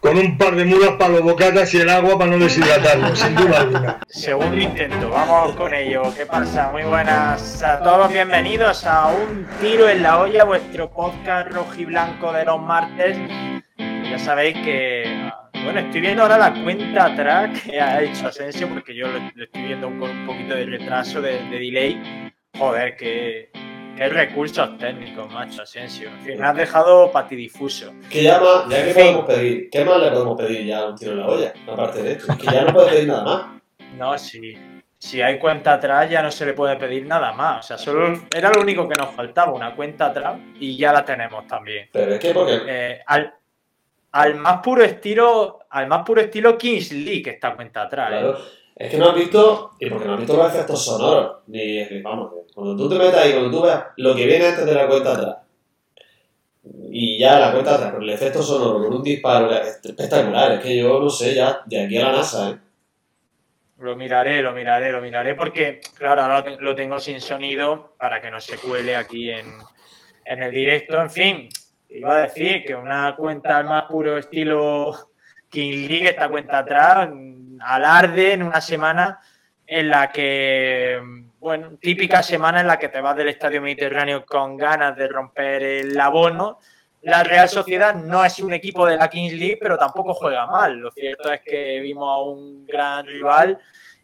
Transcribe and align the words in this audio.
con 0.00 0.16
un 0.16 0.38
par 0.38 0.56
de 0.56 0.64
mulas 0.64 0.92
para 0.98 1.10
los 1.12 1.22
bocatas 1.22 1.72
y 1.74 1.78
el 1.78 1.90
agua 1.90 2.18
para 2.18 2.30
no 2.30 2.38
deshidratarlo, 2.38 3.14
sin 3.14 3.34
duda 3.34 3.60
alguna. 3.60 4.00
Segundo 4.08 4.56
intento, 4.56 5.10
vamos 5.10 5.54
con 5.56 5.74
ello. 5.74 6.02
¿Qué 6.16 6.24
pasa? 6.24 6.70
Muy 6.72 6.84
buenas 6.84 7.62
a 7.62 7.82
todos, 7.82 8.10
bienvenidos 8.10 8.86
a 8.86 9.08
Un 9.08 9.46
Tiro 9.60 9.88
en 9.88 10.02
la 10.02 10.18
Olla, 10.18 10.44
vuestro 10.44 10.90
podcast 10.90 11.52
rojiblanco 11.52 12.32
de 12.32 12.44
los 12.46 12.60
martes. 12.60 13.18
Ya 13.76 14.18
sabéis 14.18 14.54
que, 14.64 15.30
bueno, 15.64 15.80
estoy 15.80 16.00
viendo 16.00 16.22
ahora 16.22 16.38
la 16.38 16.62
cuenta 16.64 17.04
atrás 17.04 17.60
que 17.60 17.78
ha 17.78 18.02
hecho 18.02 18.28
Asensio, 18.28 18.68
porque 18.68 18.94
yo 18.96 19.06
lo, 19.06 19.18
estoy 19.44 19.62
viendo 19.62 19.86
con 19.86 20.10
un 20.10 20.26
poquito 20.26 20.54
de 20.54 20.64
retraso, 20.64 21.20
de, 21.20 21.42
de 21.50 21.58
delay. 21.58 22.32
Joder, 22.58 22.96
que, 22.96 23.50
Qué 24.00 24.08
recursos 24.08 24.78
técnicos, 24.78 25.30
macho, 25.30 25.60
Asensio. 25.60 26.08
En 26.08 26.20
fin, 26.20 26.40
me 26.40 26.46
has 26.46 26.56
dejado 26.56 27.12
patidifuso. 27.12 27.92
¿Qué 28.08 28.22
llama? 28.22 28.64
Ya 28.70 28.82
que 28.82 28.88
En 28.92 28.94
podemos 28.94 29.26
pedir, 29.26 29.68
¿qué 29.70 29.84
más 29.84 30.00
le 30.00 30.10
podemos 30.10 30.38
pedir 30.38 30.64
ya 30.64 30.78
a 30.78 30.86
un 30.86 30.96
tiro 30.96 31.12
en 31.12 31.18
la 31.18 31.26
olla? 31.26 31.52
Aparte 31.70 32.02
de 32.02 32.12
esto, 32.12 32.32
es 32.32 32.38
que 32.38 32.46
ya 32.46 32.64
no 32.64 32.72
puede 32.72 32.92
pedir 32.92 33.08
nada 33.08 33.24
más. 33.24 33.62
No, 33.98 34.16
si, 34.16 34.56
si 34.96 35.20
hay 35.20 35.38
cuenta 35.38 35.74
atrás 35.74 36.08
ya 36.08 36.22
no 36.22 36.30
se 36.30 36.46
le 36.46 36.54
puede 36.54 36.76
pedir 36.76 37.04
nada 37.04 37.34
más. 37.34 37.62
O 37.62 37.68
sea, 37.68 37.76
solo 37.76 38.18
era 38.34 38.50
lo 38.50 38.62
único 38.62 38.88
que 38.88 38.94
nos 38.94 39.10
faltaba, 39.14 39.52
una 39.52 39.76
cuenta 39.76 40.06
atrás, 40.06 40.38
y 40.58 40.78
ya 40.78 40.94
la 40.94 41.04
tenemos 41.04 41.46
también. 41.46 41.90
Pero 41.92 42.14
es 42.14 42.20
que 42.20 42.32
porque 42.32 42.58
Eh, 42.66 43.02
al, 43.06 43.34
al 44.12 44.34
más 44.36 44.62
puro 44.62 44.82
estilo, 44.82 45.58
al 45.68 45.88
más 45.88 46.06
puro 46.06 46.22
estilo 46.22 46.56
Kings 46.56 46.92
League 46.92 47.28
esta 47.30 47.54
cuenta 47.54 47.82
atrás. 47.82 48.12
¿eh? 48.14 48.34
Es 48.80 48.90
que 48.90 48.96
no 48.96 49.10
has 49.10 49.14
visto, 49.14 49.72
y 49.78 49.90
porque 49.90 50.06
no 50.06 50.14
has 50.14 50.18
visto 50.20 50.36
los 50.36 50.54
efectos 50.54 50.82
sonoros, 50.82 51.42
ni, 51.48 51.84
ni- 51.84 52.00
vamos, 52.00 52.32
cuando 52.54 52.74
tú 52.76 52.88
te 52.88 52.98
metas 52.98 53.22
ahí, 53.22 53.32
cuando 53.32 53.50
tú 53.50 53.62
veas 53.62 53.84
lo 53.98 54.14
que 54.16 54.24
viene 54.26 54.46
antes 54.46 54.64
de 54.64 54.74
la 54.74 54.88
cuenta 54.88 55.12
atrás, 55.12 55.36
y 56.90 57.18
ya 57.18 57.38
la 57.38 57.52
cuenta 57.52 57.74
atrás, 57.74 57.92
con 57.92 58.02
el 58.02 58.08
efecto 58.10 58.42
sonoro, 58.42 58.82
con 58.82 58.94
un 58.94 59.02
disparo 59.02 59.50
es 59.52 59.80
espectacular, 59.84 60.52
es 60.52 60.60
que 60.60 60.78
yo 60.78 60.98
no 60.98 61.10
sé, 61.10 61.34
ya 61.34 61.60
de 61.66 61.84
aquí 61.84 61.98
a 61.98 62.04
la 62.06 62.12
NASA, 62.12 62.50
¿eh? 62.50 62.58
Lo 63.80 63.96
miraré, 63.96 64.40
lo 64.42 64.52
miraré, 64.52 64.92
lo 64.92 65.00
miraré, 65.02 65.34
porque, 65.34 65.80
claro, 65.94 66.22
ahora 66.22 66.44
lo 66.58 66.74
tengo 66.74 66.98
sin 66.98 67.20
sonido 67.20 67.94
para 67.98 68.20
que 68.20 68.30
no 68.30 68.40
se 68.40 68.56
cuele 68.56 68.96
aquí 68.96 69.30
en, 69.30 69.46
en 70.24 70.42
el 70.42 70.50
directo. 70.50 71.00
En 71.00 71.10
fin, 71.10 71.48
iba 71.88 72.16
a 72.16 72.22
decir 72.22 72.64
que 72.64 72.74
una 72.74 73.14
cuenta 73.16 73.58
al 73.58 73.64
más 73.66 73.84
puro 73.84 74.16
estilo 74.18 74.92
King 75.50 75.86
League, 75.88 76.08
esta 76.10 76.28
cuenta 76.28 76.58
atrás, 76.58 77.08
alarde 77.62 78.32
en 78.32 78.42
una 78.42 78.60
semana 78.60 79.20
en 79.66 79.88
la 79.88 80.10
que, 80.10 81.00
bueno, 81.38 81.78
típica 81.80 82.22
semana 82.22 82.60
en 82.60 82.66
la 82.66 82.78
que 82.78 82.88
te 82.88 83.00
vas 83.00 83.16
del 83.16 83.28
Estadio 83.28 83.62
Mediterráneo 83.62 84.26
con 84.26 84.56
ganas 84.56 84.96
de 84.96 85.06
romper 85.06 85.62
el 85.62 86.00
abono. 86.00 86.58
La 87.02 87.22
Real 87.22 87.48
Sociedad 87.48 87.94
no 87.94 88.24
es 88.24 88.40
un 88.40 88.52
equipo 88.52 88.84
de 88.84 88.96
la 88.96 89.08
Kings 89.08 89.32
League, 89.32 89.58
pero 89.60 89.78
tampoco 89.78 90.12
juega 90.12 90.46
mal. 90.46 90.76
Lo 90.76 90.90
cierto 90.90 91.32
es 91.32 91.40
que 91.42 91.80
vimos 91.80 92.08
a 92.08 92.20
un 92.20 92.66
gran 92.66 93.06
rival 93.06 93.58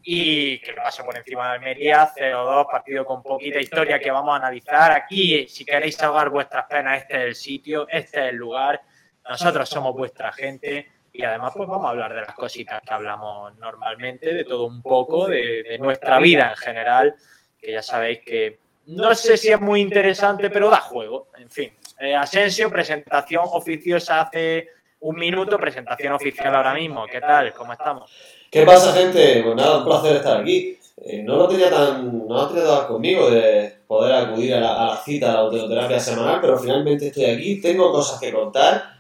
y 0.09 0.61
que 0.61 0.73
lo 0.73 1.05
por 1.05 1.17
encima 1.17 1.49
de 1.49 1.55
Almería, 1.57 2.09
0-2, 2.17 2.71
partido 2.71 3.05
con 3.05 3.25
poquita 3.25 3.59
historia 3.59 3.99
que 3.99 4.13
vamos 4.13 4.35
a 4.35 4.37
analizar 4.37 4.93
aquí. 4.93 5.49
Si 5.49 5.65
queréis 5.65 6.01
ahogar 6.01 6.31
vuestras 6.31 6.67
penas, 6.67 7.03
este 7.03 7.17
es 7.17 7.23
el 7.23 7.35
sitio, 7.35 7.89
este 7.89 8.21
es 8.21 8.31
el 8.31 8.37
lugar. 8.37 8.81
Nosotros 9.29 9.69
somos 9.69 9.93
vuestra 9.95 10.33
gente 10.33 10.93
y 11.17 11.23
además 11.25 11.53
pues 11.57 11.69
vamos 11.69 11.87
a 11.87 11.91
hablar 11.91 12.15
de 12.15 12.21
las 12.21 12.35
cositas 12.35 12.81
que 12.83 12.95
hablamos 12.95 13.57
normalmente, 13.59 14.35
de 14.35 14.45
todo 14.45 14.67
un 14.67 14.83
poco, 14.83 15.27
de, 15.27 15.63
de 15.63 15.79
nuestra 15.79 16.19
vida 16.19 16.51
en 16.51 16.57
general, 16.57 17.15
que 17.61 17.73
ya 17.73 17.83
sabéis 17.83 18.21
que 18.21 18.59
no 18.87 19.15
sé 19.15 19.37
si 19.37 19.49
es 19.49 19.61
muy 19.61 19.81
interesante, 19.81 20.49
pero 20.51 20.71
da 20.71 20.81
juego. 20.81 21.29
En 21.39 21.51
fin, 21.51 21.73
eh, 21.99 22.15
Asensio, 22.15 22.71
presentación 22.71 23.45
oficiosa 23.45 24.21
hace 24.21 24.69
un 25.01 25.17
minuto, 25.17 25.59
presentación 25.59 26.13
oficial 26.13 26.55
ahora 26.55 26.75
mismo. 26.75 27.05
¿Qué 27.07 27.21
tal? 27.21 27.53
¿Cómo 27.53 27.73
estamos? 27.73 28.11
¿Qué 28.51 28.65
pasa, 28.65 28.93
gente? 28.93 29.43
Pues 29.43 29.57
nada, 29.57 29.79
un 29.79 29.85
placer 29.85 30.17
estar 30.17 30.41
aquí. 30.41 30.79
Eh, 30.99 31.23
no 31.23 31.37
lo 31.37 31.49
tenía 31.49 31.69
tan, 31.69 32.27
no 32.27 32.35
lo 32.35 32.49
tenía 32.49 32.65
tan 32.65 32.87
conmigo 32.87 33.31
de 33.31 33.81
poder 33.87 34.15
acudir 34.15 34.55
a 34.55 34.61
la, 34.61 34.83
a 34.83 34.87
la 34.87 34.97
cita, 34.97 35.31
a 35.31 35.35
la 35.35 35.41
autoterapia 35.41 36.01
semanal, 36.01 36.41
pero 36.41 36.59
finalmente 36.59 37.09
estoy 37.09 37.25
aquí, 37.25 37.61
tengo 37.61 37.93
cosas 37.93 38.21
que 38.21 38.33
contar. 38.33 38.96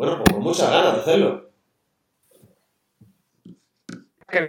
Bueno, 0.00 0.16
pues 0.16 0.32
con 0.32 0.42
muchas 0.42 0.70
ganas 0.70 0.94
de 0.94 1.00
hacerlo. 1.02 1.50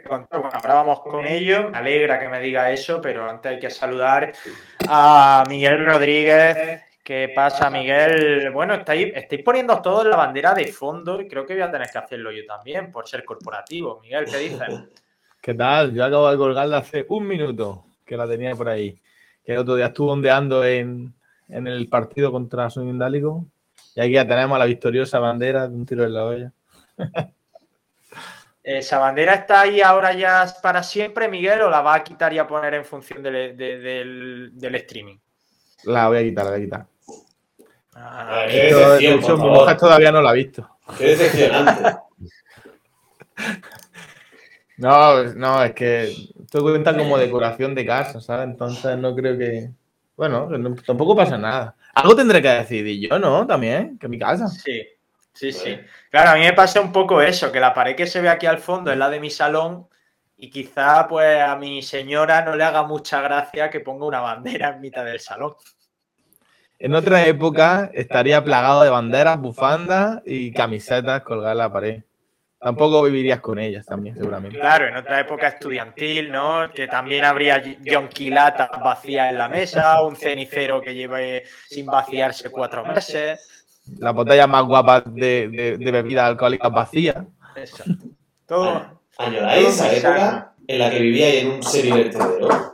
Bueno, 0.08 0.28
ahora 0.32 0.74
vamos 0.76 1.02
con 1.02 1.28
ello. 1.28 1.70
Me 1.72 1.78
alegra 1.78 2.22
que 2.22 2.30
me 2.30 2.40
diga 2.40 2.72
eso, 2.72 3.02
pero 3.02 3.30
antes 3.30 3.52
hay 3.52 3.60
que 3.60 3.70
saludar 3.70 4.32
a 4.88 5.44
Miguel 5.50 5.86
Rodríguez. 5.86 6.82
¿Qué 7.04 7.34
pasa, 7.36 7.70
Miguel? 7.70 8.50
Bueno, 8.52 8.76
estáis, 8.76 9.12
estáis 9.14 9.44
poniendo 9.44 9.82
todos 9.82 10.06
la 10.06 10.16
bandera 10.16 10.54
de 10.54 10.72
fondo 10.72 11.20
y 11.20 11.28
creo 11.28 11.46
que 11.46 11.56
voy 11.56 11.64
a 11.64 11.72
tener 11.72 11.90
que 11.90 11.98
hacerlo 11.98 12.32
yo 12.32 12.46
también 12.46 12.90
por 12.90 13.06
ser 13.06 13.26
corporativo. 13.26 14.00
Miguel, 14.02 14.28
¿qué 14.32 14.38
dices? 14.38 14.70
¿Qué 15.42 15.54
tal? 15.54 15.94
Yo 15.94 16.06
acabo 16.06 16.32
de 16.32 16.38
colgarla 16.38 16.78
hace 16.78 17.06
un 17.10 17.28
minuto 17.28 17.84
que 18.06 18.16
la 18.16 18.26
tenía 18.26 18.56
por 18.56 18.70
ahí. 18.70 18.98
Que 19.44 19.52
el 19.52 19.58
otro 19.58 19.76
día 19.76 19.88
estuvo 19.88 20.14
ondeando 20.14 20.64
en, 20.64 21.14
en 21.50 21.68
el 21.68 21.90
partido 21.90 22.32
contra 22.32 22.70
Son 22.70 22.88
Indálico. 22.88 23.46
Y 23.96 24.02
aquí 24.02 24.12
ya 24.14 24.28
tenemos 24.28 24.58
la 24.58 24.66
victoriosa 24.66 25.20
bandera 25.20 25.68
de 25.68 25.76
un 25.76 25.86
tiro 25.86 26.04
en 26.06 26.14
la 26.14 26.26
olla. 26.26 26.52
¿Esa 28.64 29.00
bandera 29.00 29.34
está 29.34 29.62
ahí 29.62 29.82
ahora 29.82 30.14
ya 30.14 30.46
para 30.62 30.84
siempre, 30.84 31.28
Miguel, 31.28 31.62
o 31.62 31.70
la 31.70 31.82
va 31.82 31.96
a 31.96 32.04
quitar 32.04 32.32
y 32.32 32.38
a 32.38 32.46
poner 32.48 32.76
en 32.76 32.86
función 32.86 33.24
del, 33.24 33.58
de- 33.58 33.80
del, 33.80 34.52
del 34.54 34.76
streaming? 34.76 35.18
La 35.86 36.08
voy 36.08 36.20
a 36.20 36.22
quitar, 36.22 36.46
la 36.46 36.52
voy 36.52 36.60
a 36.60 36.64
quitar. 36.64 36.86
Ah, 37.96 38.46
hecho, 38.48 38.78
decepción, 38.78 39.00
de 39.20 39.22
hecho, 39.26 39.38
mi 39.38 39.50
mujer 39.50 39.78
todavía 39.78 40.12
no 40.12 40.22
la 40.22 40.30
ha 40.30 40.34
visto. 40.34 40.70
Qué 40.98 41.04
decepcionante. 41.16 41.82
No, 44.78 45.24
no, 45.36 45.64
es 45.64 45.74
que 45.74 46.04
esto 46.42 46.62
cuenta 46.64 46.96
como 46.98 47.18
decoración 47.18 47.76
de 47.76 47.86
casa, 47.86 48.20
¿sabes? 48.20 48.48
Entonces 48.48 48.98
no 48.98 49.16
creo 49.16 49.38
que. 49.38 49.70
Bueno, 50.18 50.48
no- 50.50 50.76
tampoco 50.76 51.16
pasa 51.16 51.38
nada. 51.38 51.76
Algo 51.94 52.16
tendré 52.16 52.42
que 52.42 52.50
decidir 52.50 53.10
yo, 53.10 53.20
¿no? 53.20 53.46
También, 53.46 53.98
que 53.98 54.08
mi 54.08 54.18
casa. 54.18 54.48
Sí, 54.48 54.82
sí, 55.34 55.52
sí. 55.52 55.80
Claro, 56.10 56.32
a 56.32 56.36
mí 56.36 56.42
me 56.42 56.54
pasa 56.54 56.82
un 56.82 56.92
poco 56.92 57.22
eso, 57.22 57.52
que 57.52 57.60
la 57.60 57.74
pared 57.74 57.96
que 57.96 58.08
se 58.08 58.22
ve 58.22 58.30
aquí 58.30 58.46
al 58.46 58.60
fondo 58.60 58.92
es 58.92 58.98
la 58.98 59.10
de 59.10 59.20
mi 59.20 59.30
salón 59.30 59.88
y 60.38 60.50
quizá 60.50 61.08
pues 61.08 61.40
a 61.40 61.56
mi 61.56 61.82
señora 61.84 62.44
no 62.44 62.56
le 62.56 62.64
haga 62.64 62.84
mucha 62.84 63.22
gracia 63.22 63.70
que 63.70 63.80
ponga 63.80 64.06
una 64.06 64.22
bandera 64.22 64.70
en 64.70 64.82
mitad 64.82 65.06
del 65.06 65.20
salón. 65.20 65.54
En 66.80 66.96
otra 66.96 67.28
época 67.28 67.92
estaría 67.94 68.44
plagado 68.44 68.82
de 68.82 68.90
banderas, 68.90 69.40
bufandas 69.40 70.22
y 70.26 70.52
camisetas 70.52 71.22
colgadas 71.22 71.52
en 71.54 71.58
la 71.60 71.72
pared. 71.72 72.04
Tampoco 72.62 73.02
vivirías 73.02 73.40
con 73.40 73.58
ellas 73.58 73.84
también, 73.88 74.16
seguramente. 74.16 74.60
Claro, 74.60 74.88
en 74.88 74.96
otra 74.96 75.20
época 75.20 75.48
estudiantil, 75.48 76.32
¿no? 76.32 76.72
Que 76.72 76.88
también 76.88 77.26
habría 77.26 77.60
jonquilatas 77.92 78.70
vacías 78.84 79.32
en 79.32 79.40
la 79.40 79.50
mesa, 79.50 80.04
un 80.04 80.16
cenicero 80.16 80.80
que 80.80 80.94
lleve 80.94 81.44
sin 81.68 81.88
vaciarse 81.88 82.52
cuatro 82.52 82.86
meses. 82.86 83.66
Las 83.98 84.14
botellas 84.14 84.48
más 84.48 84.64
guapas 84.66 85.04
de, 85.08 85.50
de, 85.50 85.78
de 85.80 85.92
bebidas 85.92 86.26
alcohólicas 86.26 86.72
vacías. 86.72 87.16
Eso. 87.56 87.84
Todo. 88.46 89.02
¿Añoráis 89.18 89.68
esa 89.68 89.92
época 89.92 90.54
en 90.68 90.80
la 90.80 90.92
que 90.92 91.00
vivíais 91.00 91.44
en 91.44 91.50
un 91.50 91.64
semivertedero? 91.64 92.71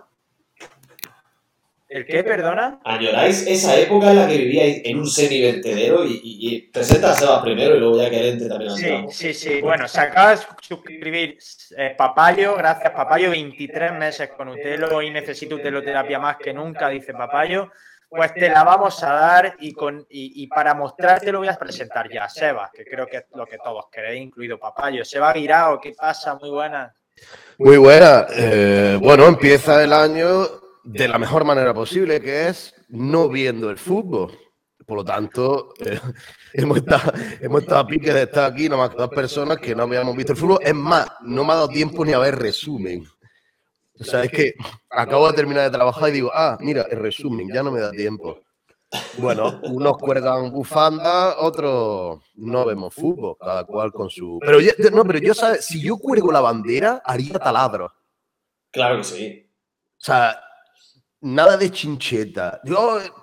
¿El 1.89 2.05
qué, 2.05 2.21
perdona? 2.21 2.79
¿Añoráis 2.83 3.47
esa 3.47 3.77
época 3.79 4.11
en 4.11 4.17
la 4.17 4.27
que 4.27 4.37
vivíais 4.37 4.81
en 4.83 4.99
un 4.99 5.07
semivertedero? 5.07 6.03
Y, 6.05 6.19
y, 6.21 6.55
y 6.55 6.61
presenta 6.69 7.11
a 7.11 7.13
Sebas 7.13 7.41
primero 7.41 7.75
y 7.77 7.79
luego 7.79 8.01
ya 8.01 8.09
que 8.09 8.27
Ente 8.29 8.49
también 8.49 8.71
Sí, 8.75 8.85
entramos. 8.85 9.15
sí, 9.15 9.33
sí. 9.33 9.61
Bueno, 9.61 9.87
se 9.87 10.01
acaba 10.01 10.31
de 10.31 10.37
suscribir 10.61 11.37
eh, 11.77 11.95
Papayo, 11.97 12.55
gracias 12.57 12.91
Papayo, 12.91 13.29
23 13.31 13.93
meses 13.93 14.29
con 14.35 14.49
Utelo, 14.49 14.97
hoy 14.97 15.11
necesito 15.11 15.55
uteloterapia 15.55 16.19
más 16.19 16.35
que 16.37 16.53
nunca, 16.53 16.89
dice 16.89 17.13
Papayo. 17.13 17.71
Pues 18.09 18.33
te 18.33 18.49
la 18.49 18.63
vamos 18.63 19.01
a 19.03 19.13
dar 19.13 19.55
y, 19.59 19.73
con, 19.73 19.99
y, 20.09 20.43
y 20.43 20.47
para 20.47 20.73
mostrarte 20.73 21.31
lo 21.31 21.39
voy 21.39 21.47
a 21.49 21.55
presentar 21.57 22.09
ya 22.11 22.25
a 22.25 22.29
Seba, 22.29 22.69
que 22.73 22.83
creo 22.85 23.05
que 23.07 23.17
es 23.17 23.25
lo 23.33 23.45
que 23.45 23.57
todos 23.57 23.85
queréis, 23.91 24.21
incluido 24.23 24.57
Papayo. 24.59 25.05
Seba 25.05 25.31
Guirao, 25.33 25.79
¿qué 25.79 25.91
pasa? 25.97 26.35
Muy 26.35 26.49
buena. 26.49 26.93
Muy 27.57 27.77
buena. 27.77 28.25
Eh, 28.35 28.97
bueno, 29.01 29.25
empieza 29.25 29.83
el 29.83 29.91
año 29.91 30.47
de 30.87 31.07
la 31.07 31.17
mejor 31.17 31.43
manera 31.43 31.73
posible, 31.73 32.21
que 32.21 32.47
es 32.47 32.73
no 32.87 33.27
viendo 33.27 33.69
el 33.69 33.77
fútbol. 33.77 34.31
Por 34.85 34.99
lo 34.99 35.03
tanto, 35.03 35.73
eh, 35.79 35.99
hemos, 36.53 36.77
estado, 36.77 37.11
hemos 37.41 37.61
estado 37.61 37.81
a 37.81 37.87
pique 37.87 38.13
de 38.13 38.23
estar 38.23 38.51
aquí, 38.51 38.69
nomás 38.69 38.91
que 38.91 38.97
dos 38.97 39.09
personas 39.09 39.57
que 39.57 39.75
no 39.75 39.83
habíamos 39.83 40.15
visto 40.15 40.31
el 40.31 40.37
fútbol. 40.37 40.59
Es 40.61 40.73
más, 40.73 41.07
no 41.23 41.43
me 41.43 41.51
ha 41.51 41.55
dado 41.55 41.67
tiempo 41.67 42.05
ni 42.05 42.13
a 42.13 42.19
ver 42.19 42.39
resumen. 42.39 43.05
O 43.99 44.03
sea, 44.03 44.23
es 44.23 44.31
que 44.31 44.53
acabo 44.89 45.27
de 45.27 45.33
terminar 45.33 45.63
de 45.63 45.75
trabajar 45.75 46.09
y 46.09 46.13
digo, 46.13 46.31
ah, 46.33 46.57
mira, 46.61 46.83
el 46.89 46.99
resumen, 46.99 47.49
ya 47.53 47.63
no 47.63 47.71
me 47.71 47.81
da 47.81 47.91
tiempo. 47.91 48.39
Bueno, 49.17 49.59
unos 49.63 49.97
cuelgan 49.97 50.51
bufanda, 50.51 51.37
otros 51.39 52.21
no 52.35 52.65
vemos 52.65 52.93
fútbol, 52.93 53.35
cada 53.37 53.65
cual 53.65 53.91
con 53.91 54.09
su. 54.09 54.39
Pero 54.39 54.61
yo, 54.61 54.71
no, 54.93 55.03
pero 55.03 55.19
yo 55.19 55.33
sabes, 55.33 55.65
si 55.65 55.81
yo 55.81 55.97
cuelgo 55.97 56.31
la 56.31 56.39
bandera, 56.39 57.01
haría 57.03 57.37
taladro. 57.39 57.91
Claro 58.71 58.97
que 58.97 59.03
sí. 59.03 59.51
O 59.97 59.99
sea, 59.99 60.39
nada 61.21 61.57
de 61.57 61.71
chincheta. 61.71 62.61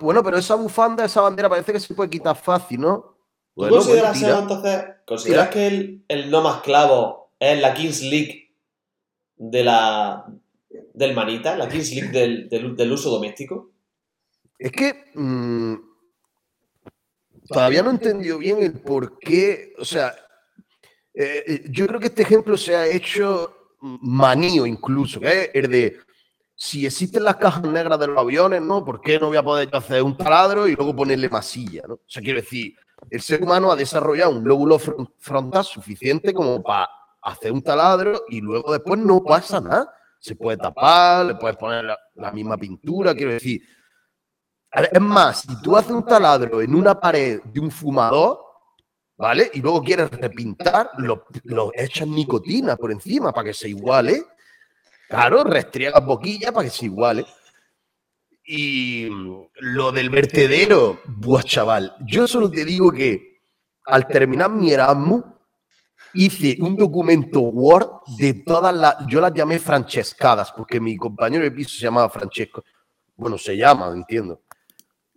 Bueno, 0.00 0.23
pero 0.23 0.38
esa 0.38 0.55
bufanda, 0.55 1.05
esa 1.05 1.20
bandera 1.20 1.49
parece 1.49 1.73
que 1.73 1.81
se 1.81 1.94
puede 1.94 2.11
quitar 2.11 2.37
fácil, 2.37 2.81
¿no? 2.81 3.17
¿Tú 3.55 3.61
Bueno, 3.62 3.76
consideras, 3.76 4.12
bueno, 4.12 4.19
tira. 4.19 4.29
Seba, 4.29 4.41
entonces, 4.43 4.85
consideras 5.06 5.49
que 5.50 5.67
el, 5.67 6.05
el 6.08 6.31
no 6.31 6.43
más 6.43 6.61
clavo 6.62 7.31
es 7.38 7.61
la 7.61 7.73
Kings 7.75 8.02
League 8.02 8.52
de 9.37 9.64
la 9.64 10.26
del 10.93 11.14
manita, 11.14 11.56
la 11.56 11.69
Kings 11.69 11.93
League 11.93 12.11
del, 12.11 12.49
del- 12.49 12.75
del 12.76 12.93
uso 12.93 13.11
doméstico? 13.11 13.70
Es 14.58 14.73
que 14.73 15.05
mm, 15.14 15.75
todavía 17.49 17.82
no 17.82 17.91
he 17.91 17.94
entendido 17.94 18.38
bien 18.38 18.62
el 18.62 18.73
por 18.81 19.19
qué. 19.19 19.73
O 19.79 19.85
sea, 19.85 20.14
eh, 21.12 21.44
eh, 21.46 21.62
yo 21.70 21.87
creo 21.87 22.00
que 22.00 22.06
este 22.06 22.23
ejemplo 22.23 22.56
se 22.56 22.75
ha 22.76 22.87
hecho 22.87 23.56
manío 23.81 24.67
incluso, 24.67 25.20
que 25.20 25.43
es 25.44 25.50
el 25.55 25.70
de 25.70 25.96
si 26.56 26.86
existen 26.86 27.24
las 27.24 27.36
cajas 27.36 27.62
negras 27.64 27.98
de 27.98 28.06
los 28.06 28.18
aviones, 28.18 28.62
¿no? 28.62 28.84
¿Por 28.84 29.00
qué 29.00 29.18
no 29.18 29.28
voy 29.28 29.36
a 29.36 29.42
poder 29.42 29.68
hacer 29.72 30.02
un 30.02 30.16
taladro 30.16 30.68
y 30.68 30.76
luego 30.76 30.94
ponerle 30.94 31.28
masilla, 31.28 31.82
¿no? 31.88 31.94
O 31.94 32.00
sea, 32.06 32.22
quiero 32.22 32.40
decir, 32.40 32.74
el 33.10 33.20
ser 33.20 33.42
humano 33.42 33.72
ha 33.72 33.76
desarrollado 33.76 34.30
un 34.30 34.46
lóbulo 34.46 34.78
fron- 34.78 35.12
frontal 35.18 35.64
suficiente 35.64 36.32
como 36.32 36.62
para 36.62 36.88
hacer 37.22 37.50
un 37.52 37.62
taladro 37.62 38.22
y 38.28 38.40
luego 38.40 38.72
después 38.72 39.00
no 39.00 39.22
pasa 39.22 39.60
nada. 39.60 39.92
Se 40.20 40.36
puede 40.36 40.56
tapar, 40.56 41.26
le 41.26 41.34
puedes 41.34 41.56
poner 41.56 41.84
la, 41.84 41.98
la 42.14 42.30
misma 42.30 42.56
pintura, 42.56 43.14
quiero 43.14 43.32
decir. 43.32 43.60
Es 44.92 45.00
más, 45.00 45.40
si 45.42 45.60
tú 45.62 45.76
haces 45.76 45.92
un 45.92 46.04
taladro 46.04 46.60
en 46.62 46.74
una 46.74 46.98
pared 46.98 47.40
de 47.44 47.60
un 47.60 47.70
fumador, 47.70 48.40
¿vale? 49.16 49.50
Y 49.54 49.60
luego 49.60 49.82
quieres 49.82 50.10
repintar, 50.10 50.90
lo, 50.98 51.26
lo 51.44 51.70
echas 51.74 52.08
nicotina 52.08 52.76
por 52.76 52.90
encima 52.90 53.32
para 53.32 53.46
que 53.48 53.54
se 53.54 53.68
iguale. 53.68 54.24
Claro, 55.08 55.44
restriegas 55.44 56.04
boquilla 56.04 56.52
para 56.52 56.64
que 56.64 56.70
se 56.70 56.86
iguale. 56.86 57.26
Y 58.46 59.08
mm, 59.10 59.42
lo 59.60 59.92
del 59.92 60.10
vertedero, 60.10 61.00
buah, 61.06 61.42
chaval, 61.42 61.96
yo 62.06 62.26
solo 62.26 62.50
te 62.50 62.64
digo 62.64 62.92
que 62.92 63.40
al 63.86 64.06
terminar 64.06 64.50
mi 64.50 64.72
Erasmus, 64.72 65.24
hice 66.14 66.56
un 66.60 66.76
documento 66.76 67.40
Word 67.40 67.88
de 68.18 68.34
todas 68.34 68.74
las, 68.74 68.96
yo 69.08 69.20
las 69.20 69.32
llamé 69.34 69.58
francescadas, 69.58 70.52
porque 70.52 70.80
mi 70.80 70.96
compañero 70.96 71.44
de 71.44 71.50
piso 71.50 71.76
se 71.76 71.84
llamaba 71.84 72.08
Francesco. 72.08 72.64
Bueno, 73.16 73.36
se 73.36 73.56
llama, 73.56 73.92
entiendo. 73.94 74.42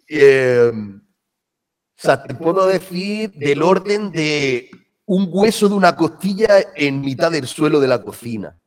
Eh, 0.08 0.72
o 0.74 2.00
sea, 2.00 2.22
te 2.24 2.36
puedo 2.36 2.68
decir 2.68 3.32
del 3.32 3.64
orden 3.64 4.12
de 4.12 4.70
un 5.06 5.28
hueso 5.32 5.68
de 5.68 5.76
una 5.76 5.96
costilla 5.96 6.48
en 6.76 7.02
mitad 7.02 7.32
del 7.32 7.48
suelo 7.48 7.80
de 7.80 7.88
la 7.88 8.02
cocina. 8.02 8.58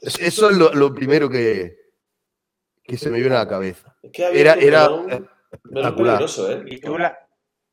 Es- 0.00 0.18
Eso 0.18 0.50
es 0.50 0.56
lo, 0.56 0.72
lo 0.72 0.94
primero 0.94 1.28
que, 1.28 1.76
que 2.82 2.96
se 2.96 3.10
me 3.10 3.18
viene 3.20 3.36
a 3.36 3.40
la 3.40 3.48
cabeza. 3.48 3.96
Es 4.02 4.10
que 4.12 4.26
había 4.26 4.40
Era, 4.40 4.54
era 4.54 4.88
espectacular. 5.50 6.22
¿eh? 6.22 6.62
Y 6.66 6.80
tú 6.80 6.96
la, 6.98 7.18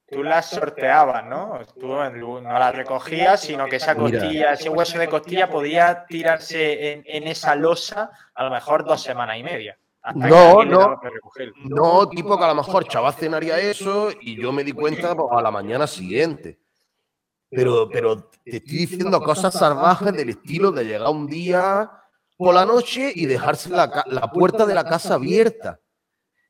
tú 0.09 0.24
la 0.24 0.41
sorteabas, 0.41 1.25
¿no? 1.25 1.59
Tú 1.79 1.88
no 1.88 2.41
la 2.41 2.71
recogías, 2.71 3.41
sino 3.41 3.65
que 3.68 3.77
esa 3.77 3.94
Mira. 3.95 4.19
costilla, 4.19 4.53
ese 4.53 4.69
hueso 4.69 5.00
de 5.00 5.07
costilla 5.07 5.50
podía 5.50 6.06
tirarse 6.07 6.91
en, 6.94 7.03
en 7.06 7.27
esa 7.27 7.56
losa 7.56 8.12
a 8.35 8.44
lo 8.44 8.51
mejor 8.51 8.83
dos 8.85 9.01
semanas 9.01 9.38
y 9.38 9.44
media. 9.44 9.77
Hasta 10.01 10.27
No, 10.29 10.63
no. 10.63 11.00
No, 11.65 12.09
tipo 12.09 12.38
que 12.38 12.44
a 12.44 12.47
lo 12.50 12.56
mejor 12.56 12.88
chaval 12.88 13.13
cenaría 13.13 13.59
eso 13.59 14.09
y 14.21 14.39
yo 14.41 14.51
me 14.51 14.63
di 14.63 14.71
cuenta 14.71 15.15
pues, 15.15 15.27
a 15.31 15.41
la 15.41 15.51
mañana 15.51 15.85
siguiente. 15.88 16.59
Pero, 17.50 17.89
pero 17.89 18.24
te 18.44 18.57
estoy 18.57 18.77
diciendo 18.79 19.21
cosas 19.21 19.53
salvajes 19.53 20.13
del 20.13 20.29
estilo 20.29 20.71
de 20.71 20.83
llegar 20.85 21.09
un 21.09 21.27
día 21.27 21.89
por 22.38 22.54
la 22.54 22.66
noche 22.66 23.12
y 23.13 23.25
dejarse 23.25 23.69
la, 23.69 24.04
la 24.07 24.31
puerta 24.31 24.66
de 24.66 24.75
la 24.75 24.84
casa 24.86 25.16
abierta. 25.16 25.80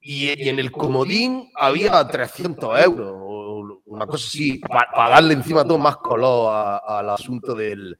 Y, 0.01 0.41
y 0.43 0.49
en 0.49 0.59
el 0.59 0.71
comodín 0.71 1.49
había 1.55 2.05
300 2.07 2.79
euros 2.81 3.11
o 3.13 3.81
una 3.85 4.05
cosa 4.05 4.27
así, 4.27 4.59
para 4.59 5.09
darle 5.09 5.33
encima 5.33 5.63
todo 5.63 5.77
más 5.77 5.97
color 5.97 6.53
a- 6.53 6.77
al 6.99 7.09
asunto 7.09 7.55
del, 7.55 7.97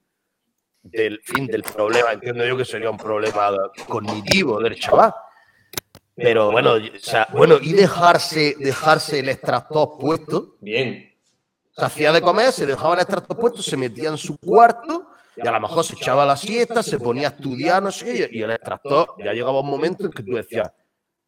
del 0.84 1.20
fin 1.24 1.48
del 1.48 1.64
problema. 1.64 2.12
Entiendo 2.12 2.46
yo 2.46 2.56
que 2.58 2.66
sería 2.66 2.90
un 2.90 2.98
problema 2.98 3.52
cognitivo 3.88 4.60
del 4.62 4.78
chaval. 4.80 5.14
Pero 6.16 6.52
bueno, 6.52 6.74
o 6.74 7.00
sea, 7.00 7.28
bueno, 7.32 7.56
y 7.62 7.74
dejarse, 7.74 8.56
dejarse 8.60 9.20
el 9.20 9.30
extractor 9.30 9.98
puesto. 10.00 10.58
Bien. 10.62 11.14
Se 11.72 11.86
hacía 11.86 12.12
de 12.12 12.22
comer, 12.22 12.52
se 12.52 12.66
dejaba 12.66 12.96
el 12.96 13.02
extractor 13.02 13.38
puesto, 13.38 13.62
se 13.62 13.78
metía 13.78 14.10
en 14.10 14.18
su 14.18 14.38
cuarto 14.38 15.10
y 15.38 15.48
a 15.48 15.52
lo 15.52 15.60
mejor 15.60 15.84
se 15.84 15.96
echaba 15.96 16.26
la 16.26 16.36
siesta, 16.36 16.82
se 16.82 17.00
ponía 17.00 17.28
a 17.28 17.32
estudiar, 17.32 17.82
no 17.84 17.92
sé, 17.92 18.30
y 18.32 18.42
el 18.42 18.52
extractor 18.52 19.16
ya 19.24 19.34
llegaba 19.34 19.62
un 19.62 19.70
momento 19.70 20.06
en 20.06 20.12
que 20.12 20.24
tú 20.24 20.34
decías, 20.34 20.72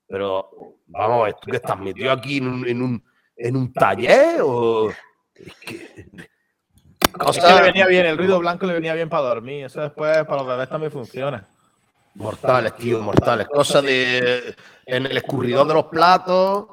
pero 0.08 0.50
vamos 0.88 1.26
ver, 1.26 1.36
¿tú 1.36 1.52
que 1.52 1.58
estás 1.58 1.80
metido 1.80 2.12
aquí 2.12 2.38
en 2.38 2.48
un, 2.48 2.68
en 2.68 2.82
un, 2.82 3.04
en 3.36 3.56
un 3.56 3.72
taller 3.72 4.42
o...? 4.42 4.90
Es 4.90 5.56
que... 5.62 5.76
Es 5.76 7.12
que 7.12 7.18
Cosas 7.18 7.56
le 7.56 7.62
venía 7.62 7.88
bien, 7.88 8.06
el 8.06 8.18
ruido 8.18 8.40
blanco 8.40 8.66
le 8.66 8.74
venía 8.74 8.94
bien 8.94 9.10
para 9.10 9.24
dormir. 9.24 9.66
Eso 9.66 9.82
después 9.82 10.26
para 10.26 10.38
los 10.38 10.48
bebés 10.48 10.70
también 10.70 10.92
funciona. 10.92 11.48
mortales, 12.16 12.76
tío, 12.76 13.02
mortales. 13.02 13.48
Cosas 13.48 13.84
de... 13.84 14.56
En 14.86 15.06
el 15.06 15.18
escurridor 15.18 15.68
de 15.68 15.74
los 15.74 15.86
platos, 15.86 16.68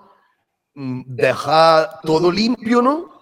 mm, 0.74 1.02
dejar 1.06 2.00
todo 2.02 2.30
limpio, 2.30 2.82
¿no? 2.82 3.15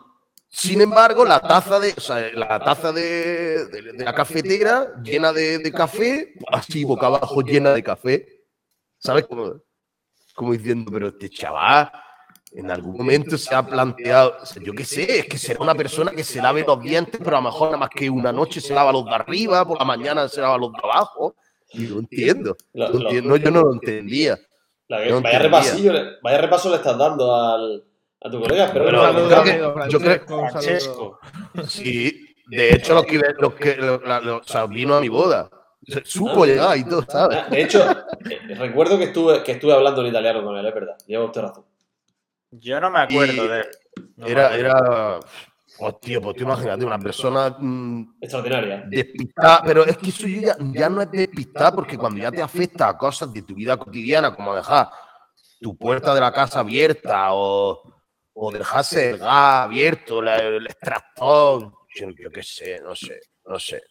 Sin 0.56 0.80
embargo, 0.80 1.24
la 1.24 1.40
taza 1.40 1.80
de, 1.80 1.92
o 1.96 2.00
sea, 2.00 2.30
la 2.32 2.60
taza 2.60 2.92
de, 2.92 3.66
de- 3.66 3.92
de 3.92 4.04
la 4.04 4.14
cafetera 4.14 4.92
llena 5.02 5.32
de, 5.32 5.58
de 5.58 5.72
café, 5.72 6.34
así 6.52 6.84
boca 6.84 7.06
abajo 7.06 7.40
llena 7.42 7.72
de 7.72 7.82
café. 7.82 8.26
¿Sabes? 8.98 9.26
Como, 9.26 9.60
como 10.34 10.52
diciendo, 10.52 10.90
pero 10.92 11.08
este 11.08 11.28
chaval 11.28 11.90
en 12.52 12.70
algún 12.70 12.96
momento 12.96 13.36
se 13.36 13.52
ha 13.52 13.66
planteado, 13.66 14.36
o 14.40 14.46
sea, 14.46 14.62
yo 14.62 14.72
qué 14.72 14.84
sé, 14.84 15.18
es 15.18 15.26
que 15.26 15.38
será 15.38 15.58
una 15.60 15.74
persona 15.74 16.12
que 16.12 16.22
se 16.22 16.40
lave 16.40 16.62
los 16.64 16.80
dientes, 16.80 17.20
pero 17.22 17.36
a 17.36 17.40
lo 17.40 17.46
mejor 17.50 17.68
nada 17.70 17.78
más 17.78 17.90
que 17.90 18.08
una 18.08 18.30
noche 18.32 18.60
se 18.60 18.72
lava 18.72 18.92
los 18.92 19.04
de 19.06 19.10
arriba, 19.14 19.66
por 19.66 19.76
la 19.78 19.84
mañana 19.84 20.28
se 20.28 20.40
lava 20.40 20.56
los 20.56 20.72
de 20.72 20.78
abajo. 20.84 21.34
Y 21.72 21.80
no 21.82 21.98
entiendo. 21.98 22.56
Lo- 22.74 22.90
lo- 22.90 23.00
entiendo, 23.08 23.36
yo 23.38 23.50
no 23.50 23.62
lo 23.62 23.72
entendía. 23.72 24.38
La- 24.86 24.98
No 24.98 25.02
vaya, 25.02 25.16
entendía. 25.16 25.38
repasillo, 25.40 25.92
vaya 26.22 26.38
repaso 26.38 26.70
le 26.70 26.76
estás 26.76 26.96
dando 26.96 27.34
al, 27.34 27.84
a 28.24 28.30
tu 28.30 28.40
colega, 28.40 28.70
pero 28.72 28.84
Bueno, 28.86 29.02
saludo, 29.02 29.28
creo 29.28 29.42
que- 29.44 29.50
amigo 29.52 29.86
yo 29.88 30.00
creo- 30.00 30.26
Francesco. 30.26 31.18
Sí, 31.68 32.34
de 32.48 32.70
hecho, 32.74 32.94
los 32.94 33.04
que, 33.04 33.20
los 33.38 33.54
que 33.54 33.76
lo- 33.76 34.00
la- 34.00 34.20
lo- 34.20 34.38
o 34.38 34.42
sea, 34.44 34.66
vino 34.66 34.94
a 34.96 35.00
mi 35.00 35.08
boda. 35.08 35.48
Supo 36.04 36.44
Ah. 36.44 36.46
llegar 36.46 36.78
y 36.78 36.84
todo, 36.84 37.04
¿sabes? 37.06 37.38
Ah, 37.42 37.46
De 37.50 37.60
hecho, 37.62 37.82
eh, 38.30 38.54
recuerdo 38.56 38.96
que 38.96 39.04
estuve, 39.04 39.42
que 39.42 39.52
estuve 39.52 39.74
hablando 39.74 40.00
en 40.00 40.06
italiano 40.08 40.42
con 40.42 40.56
él, 40.56 40.64
es 40.66 40.74
verdad. 40.74 40.96
Lleva 41.06 41.24
usted 41.26 41.42
razón. 41.42 41.64
Yo 42.52 42.80
no 42.80 42.90
me 42.90 43.00
acuerdo 43.00 43.44
Y 43.44 43.48
de 43.48 43.60
él. 43.60 43.66
No 44.16 44.26
Era, 44.26 44.46
acuerdo. 44.46 44.66
era. 44.66 45.20
Hostia, 45.80 46.20
pues 46.20 46.36
tú 46.36 46.44
imagínate, 46.44 46.84
una 46.86 46.98
persona 47.00 47.54
mm, 47.58 48.14
Extraordinaria. 48.20 48.84
despistada, 48.86 49.60
pero 49.66 49.84
es 49.84 49.98
que 49.98 50.08
eso 50.10 50.26
ya, 50.28 50.56
ya 50.72 50.88
no 50.88 51.02
es 51.02 51.10
despistada 51.10 51.72
porque 51.72 51.98
cuando 51.98 52.22
ya 52.22 52.30
te 52.30 52.40
afecta 52.40 52.88
a 52.88 52.96
cosas 52.96 53.32
de 53.32 53.42
tu 53.42 53.54
vida 53.56 53.76
cotidiana, 53.76 54.34
como 54.34 54.54
dejar 54.54 54.88
tu 55.60 55.76
puerta 55.76 56.14
de 56.14 56.20
la 56.20 56.32
casa 56.32 56.60
abierta 56.60 57.26
o, 57.32 57.82
o 58.34 58.50
dejarse 58.52 59.10
el 59.10 59.18
gas 59.18 59.64
abierto, 59.64 60.20
la- 60.20 60.36
el 60.38 60.66
extractor, 60.66 61.72
yo, 61.94 62.10
yo 62.10 62.30
qué 62.30 62.42
sé, 62.42 62.80
no 62.82 62.94
sé, 62.94 63.20
no 63.46 63.58
sé. 63.58 63.82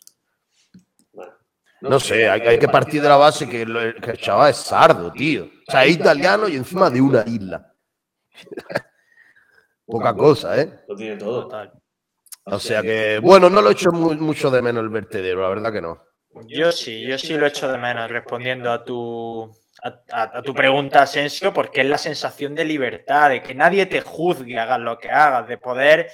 No 1.82 2.00
sé, 2.00 2.30
hay, 2.30 2.42
hay 2.42 2.60
que 2.60 2.68
partir 2.70 3.02
de 3.02 3.10
la 3.10 3.18
base 3.18 3.48
que, 3.50 3.66
lo- 3.66 3.94
que 3.96 4.12
el 4.12 4.18
chaval 4.18 4.52
es 4.52 4.58
sardo, 4.58 5.12
tío. 5.12 5.46
O 5.68 5.72
sea, 5.72 5.84
es 5.84 5.96
italiano 5.96 6.48
y 6.48 6.56
encima 6.56 6.90
de 6.90 7.02
una 7.02 7.24
isla. 7.28 7.74
Poca 9.86 10.14
cosa, 10.16 10.60
¿eh? 10.62 10.84
lo 10.88 10.96
tiene 10.96 11.18
todo. 11.18 11.44
Total. 11.44 11.72
O 12.46 12.60
sea 12.60 12.82
que, 12.82 13.20
bueno, 13.20 13.50
no 13.50 13.62
lo 13.62 13.70
echo 13.72 13.92
mu- 13.92 14.14
mucho 14.16 14.50
de 14.50 14.62
menos 14.62 14.82
el 14.84 14.90
vertedero, 14.90 15.42
la 15.42 15.50
verdad 15.50 15.72
que 15.74 15.82
no. 15.82 16.02
Yo 16.48 16.72
sí, 16.72 17.06
yo 17.06 17.18
sí 17.18 17.36
lo 17.38 17.46
echo 17.46 17.72
de 17.72 17.78
menos 17.78 18.10
respondiendo 18.10 18.72
a 18.72 18.84
tu, 18.84 19.54
a, 19.84 20.42
tu 20.42 20.54
pregunta, 20.54 21.02
Asensio, 21.02 21.54
porque 21.54 21.82
es 21.82 21.88
la 21.88 21.98
sensación 21.98 22.56
de 22.56 22.64
libertad, 22.64 23.30
de 23.30 23.44
que 23.44 23.54
nadie 23.54 23.86
te 23.86 24.02
juzgue, 24.02 24.58
hagas 24.58 24.80
lo 24.80 24.98
que 24.98 25.10
hagas, 25.10 25.48
de 25.48 25.58
poder 25.58 26.10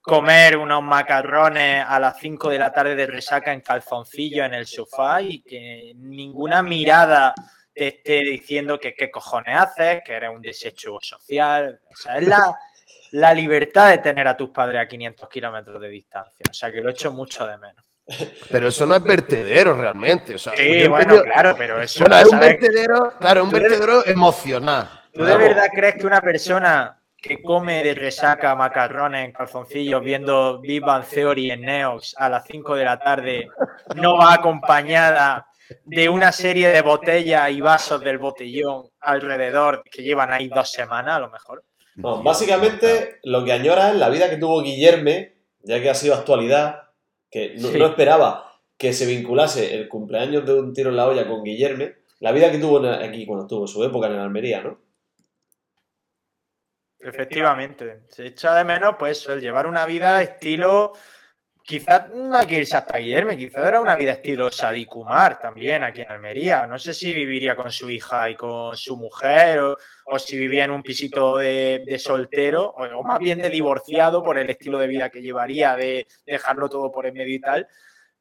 comer 0.00 0.56
unos 0.56 0.82
macarrones 0.82 1.84
a 1.86 2.00
las 2.00 2.18
5 2.18 2.48
de 2.48 2.58
la 2.58 2.72
tarde 2.72 2.96
de 2.96 3.06
resaca 3.06 3.52
en 3.52 3.60
calzoncillo 3.60 4.44
en 4.44 4.54
el 4.54 4.66
sofá 4.66 5.20
y 5.20 5.42
que 5.42 5.92
ninguna 5.96 6.62
mirada 6.62 7.34
te 7.74 7.88
esté 7.88 8.20
diciendo 8.22 8.80
que 8.80 8.94
qué 8.94 9.10
cojones 9.10 9.58
haces, 9.58 10.00
que 10.02 10.14
eres 10.14 10.30
un 10.30 10.40
desecho 10.40 10.98
social. 11.02 11.80
O 11.90 11.96
sea, 11.96 12.16
es 12.16 12.26
la, 12.26 12.58
la 13.12 13.34
libertad 13.34 13.90
de 13.90 13.98
tener 13.98 14.26
a 14.26 14.36
tus 14.36 14.48
padres 14.48 14.80
a 14.80 14.88
500 14.88 15.28
kilómetros 15.28 15.80
de 15.80 15.88
distancia. 15.88 16.46
O 16.48 16.54
sea, 16.54 16.72
que 16.72 16.80
lo 16.80 16.90
echo 16.90 17.12
mucho 17.12 17.46
de 17.46 17.58
menos. 17.58 17.84
Pero 18.50 18.68
eso 18.68 18.86
no 18.86 18.96
es 18.96 19.02
vertedero 19.02 19.74
realmente. 19.74 20.34
O 20.34 20.38
sea, 20.38 20.54
Sí, 20.56 20.86
bueno, 20.88 21.22
claro, 21.22 21.54
pero 21.56 21.80
eso 21.80 22.00
Bueno, 22.00 22.16
es 22.18 22.24
un 22.24 22.30
¿sabes? 22.30 22.48
vertedero, 22.60 23.12
claro, 23.18 23.44
un 23.44 23.50
vertedero 23.50 24.06
emocional. 24.06 24.90
¿Tú 25.12 25.24
de 25.24 25.36
verdad 25.36 25.68
crees 25.74 25.96
que 25.96 26.06
una 26.06 26.20
persona 26.20 26.96
que 27.16 27.42
come 27.42 27.82
de 27.84 27.94
resaca 27.94 28.54
macarrones 28.54 29.26
en 29.26 29.32
calzoncillos 29.32 30.02
viendo 30.02 30.58
Big 30.60 30.82
Bang 30.82 31.04
Theory 31.04 31.50
en 31.50 31.62
Neox 31.62 32.14
a 32.16 32.28
las 32.28 32.44
5 32.46 32.74
de 32.76 32.84
la 32.84 32.98
tarde 32.98 33.46
no 33.96 34.16
va 34.16 34.34
acompañada 34.34 35.46
de 35.84 36.08
una 36.08 36.32
serie 36.32 36.68
de 36.68 36.80
botellas 36.82 37.50
y 37.50 37.60
vasos 37.60 38.00
del 38.00 38.18
botellón 38.18 38.86
alrededor 39.00 39.82
que 39.84 40.02
llevan 40.02 40.32
ahí 40.32 40.48
dos 40.48 40.72
semanas 40.72 41.16
a 41.16 41.20
lo 41.20 41.30
mejor? 41.30 41.62
No, 41.96 42.22
básicamente 42.22 43.18
lo 43.24 43.44
que 43.44 43.52
añora 43.52 43.90
es 43.90 43.96
la 43.96 44.08
vida 44.08 44.30
que 44.30 44.36
tuvo 44.38 44.62
Guillerme, 44.62 45.34
ya 45.62 45.80
que 45.82 45.90
ha 45.90 45.94
sido 45.94 46.14
actualidad, 46.14 46.84
que 47.30 47.54
no, 47.56 47.68
Sí. 47.68 47.78
no 47.78 47.86
esperaba 47.86 48.60
que 48.76 48.92
se 48.92 49.06
vinculase 49.06 49.74
el 49.74 49.88
cumpleaños 49.88 50.44
de 50.46 50.54
un 50.54 50.72
tiro 50.72 50.90
en 50.90 50.96
la 50.96 51.06
olla 51.06 51.26
con 51.28 51.44
Guillerme, 51.44 51.96
la 52.20 52.32
vida 52.32 52.50
que 52.50 52.58
tuvo 52.58 52.86
aquí 52.88 53.26
cuando 53.26 53.44
estuvo 53.44 53.62
en 53.62 53.68
su 53.68 53.84
época 53.84 54.06
en 54.08 54.14
Almería, 54.14 54.62
¿no? 54.62 54.80
Efectivamente. 56.98 58.02
Se 58.08 58.26
echa 58.26 58.54
de 58.54 58.64
menos, 58.64 58.96
pues, 58.98 59.18
eso, 59.18 59.32
el 59.32 59.40
llevar 59.40 59.66
una 59.66 59.86
vida 59.86 60.22
estilo. 60.22 60.92
Quizás 61.62 62.08
no 62.10 62.36
hay 62.36 62.46
que 62.46 62.58
irse 62.58 62.76
hasta 62.76 62.98
Guillermo, 62.98 63.36
quizás 63.36 63.66
era 63.66 63.80
una 63.80 63.94
vida 63.94 64.12
estilo 64.12 64.50
Sadikumar 64.50 65.38
también 65.38 65.84
aquí 65.84 66.00
en 66.00 66.10
Almería. 66.10 66.66
No 66.66 66.78
sé 66.78 66.92
si 66.94 67.12
viviría 67.12 67.54
con 67.54 67.70
su 67.70 67.88
hija 67.90 68.28
y 68.28 68.34
con 68.34 68.76
su 68.76 68.96
mujer, 68.96 69.60
o, 69.60 69.76
o 70.10 70.18
si 70.18 70.36
vivía 70.36 70.64
en 70.64 70.72
un 70.72 70.82
pisito 70.82 71.38
de, 71.38 71.84
de 71.86 71.98
soltero, 71.98 72.74
o, 72.76 72.84
o 72.84 73.02
más 73.02 73.18
bien 73.18 73.40
de 73.40 73.48
divorciado 73.48 74.22
por 74.22 74.38
el 74.38 74.50
estilo 74.50 74.78
de 74.78 74.88
vida 74.88 75.08
que 75.08 75.22
llevaría, 75.22 75.76
de 75.76 76.06
dejarlo 76.26 76.68
todo 76.68 76.90
por 76.90 77.06
en 77.06 77.14
medio 77.14 77.34
y 77.34 77.40
tal. 77.40 77.68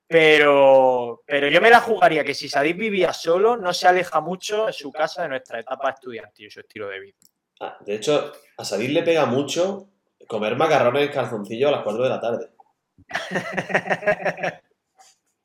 Pero, 0.08 1.24
pero 1.26 1.48
yo 1.50 1.62
me 1.62 1.70
la 1.70 1.82
jugaría 1.82 2.24
que 2.24 2.34
si 2.34 2.50
Sadik 2.50 2.78
vivía 2.78 3.14
solo, 3.14 3.58
no 3.58 3.74
se 3.74 3.88
aleja 3.88 4.22
mucho 4.22 4.68
en 4.68 4.74
su 4.74 4.92
casa 4.92 5.24
de 5.24 5.30
nuestra 5.30 5.60
etapa 5.60 5.92
estudiantil, 5.92 6.50
su 6.50 6.62
estilo 6.62 6.88
de 6.90 7.00
vida. 7.00 7.18
Ah, 7.60 7.78
de 7.86 7.96
hecho, 7.96 8.32
a 8.58 8.66
Sadir 8.66 8.92
le 8.92 9.04
pega 9.04 9.26
mucho 9.26 9.90
comer 10.28 10.56
macarrones 10.56 11.08
en 11.08 11.14
calzoncillo 11.14 11.68
a 11.68 11.72
las 11.72 11.84
4 11.84 12.04
de 12.04 12.10
la 12.10 12.20
tarde. 12.22 12.50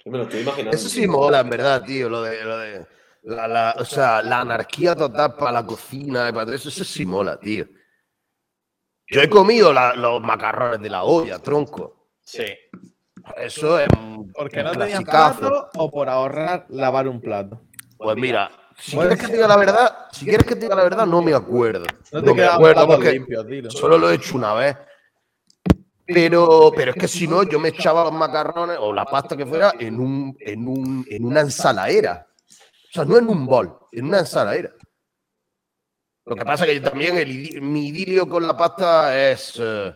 Yo 0.04 0.10
me 0.10 0.18
lo 0.18 0.24
estoy 0.24 0.40
imaginando. 0.40 0.76
Eso 0.76 0.88
sí 0.88 1.06
mola, 1.06 1.40
en 1.40 1.50
verdad, 1.50 1.82
tío, 1.82 2.08
lo 2.08 2.22
de, 2.22 2.44
lo 2.44 2.58
de 2.58 2.86
la, 3.24 3.48
la- 3.48 3.74
o 3.78 3.84
sea, 3.84 4.22
la 4.22 4.40
anarquía 4.40 4.94
total 4.94 5.34
para 5.36 5.52
la 5.52 5.66
cocina 5.66 6.28
y 6.28 6.32
para 6.32 6.46
todo 6.46 6.54
eso, 6.54 6.68
eso 6.68 6.84
sí 6.84 7.04
mola, 7.06 7.38
tío. 7.38 7.66
Yo 9.06 9.20
he 9.20 9.28
comido 9.28 9.72
la- 9.72 9.94
los 9.94 10.20
macarrones 10.22 10.80
de 10.80 10.90
la 10.90 11.04
olla, 11.04 11.38
tronco. 11.38 12.08
Sí. 12.20 12.44
Eso 13.36 13.78
es 13.78 13.88
¿Porque 14.34 14.58
un 14.58 14.64
no 14.64 14.72
tenías 14.72 15.02
plato 15.04 15.68
o 15.76 15.90
por 15.90 16.08
ahorrar 16.08 16.66
lavar 16.68 17.08
un 17.08 17.20
plato? 17.20 17.62
Pues 17.96 18.16
mira, 18.16 18.50
si 18.76 18.96
Bueno, 18.96 19.10
quieres 19.10 19.24
que 19.24 19.30
te 19.30 19.36
diga 19.36 19.48
la 19.48 19.56
verdad, 19.56 19.96
si 20.12 20.24
quieres 20.26 20.46
que 20.46 20.54
te 20.54 20.60
diga 20.62 20.74
la 20.74 20.82
verdad, 20.84 21.06
no 21.06 21.22
me 21.22 21.32
acuerdo. 21.34 21.86
No 22.12 22.20
te 22.22 22.26
No 22.26 22.34
me 22.34 22.44
acuerdo 22.44 22.86
porque 22.86 23.12
limpios, 23.12 23.46
dilo. 23.46 23.70
solo 23.70 23.96
lo 23.96 24.10
he 24.10 24.14
hecho 24.14 24.36
una 24.36 24.52
vez. 24.54 24.76
Pero, 26.06 26.70
pero 26.76 26.90
es 26.90 26.96
que 26.98 27.08
si 27.08 27.26
no, 27.26 27.44
yo 27.44 27.58
me 27.58 27.70
echaba 27.70 28.04
los 28.04 28.12
macarrones 28.12 28.76
o 28.78 28.92
la 28.92 29.06
pasta 29.06 29.34
que 29.36 29.46
fuera 29.46 29.72
en, 29.78 29.98
un, 29.98 30.36
en, 30.38 30.68
un, 30.68 31.06
en 31.08 31.24
una 31.24 31.40
ensaladera. 31.40 32.26
O 32.94 32.96
sea, 32.96 33.04
no 33.04 33.18
en 33.18 33.28
un 33.28 33.44
bol, 33.44 33.76
en 33.90 34.04
una 34.04 34.20
ensaladera. 34.20 34.72
Lo 36.26 36.36
que 36.36 36.44
pasa 36.44 36.64
es 36.64 36.74
que 36.74 36.80
también 36.80 37.18
el, 37.18 37.60
mi 37.60 37.88
idilio 37.88 38.28
con 38.28 38.46
la 38.46 38.56
pasta 38.56 39.30
es. 39.30 39.54
eh, 39.60 39.92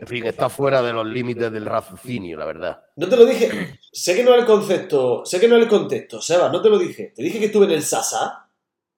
en 0.00 0.06
fin, 0.06 0.26
está 0.26 0.48
fuera 0.48 0.82
de 0.82 0.92
los 0.92 1.06
límites 1.06 1.52
del 1.52 1.64
raciocinio, 1.64 2.36
la 2.36 2.44
verdad. 2.44 2.82
No 2.96 3.08
te 3.08 3.16
lo 3.16 3.24
dije. 3.24 3.78
Sé 3.92 4.16
que 4.16 4.24
no 4.24 4.34
es 4.34 4.40
el 4.40 4.46
concepto. 4.46 5.24
Sé 5.24 5.38
que 5.38 5.46
no 5.46 5.56
es 5.56 5.62
el 5.62 5.68
contexto, 5.68 6.20
Seba, 6.20 6.48
no 6.48 6.60
te 6.60 6.70
lo 6.70 6.78
dije. 6.78 7.12
Te 7.14 7.22
dije 7.22 7.38
que 7.38 7.46
estuve 7.46 7.66
en 7.66 7.72
el 7.72 7.82
Sasa 7.82 8.48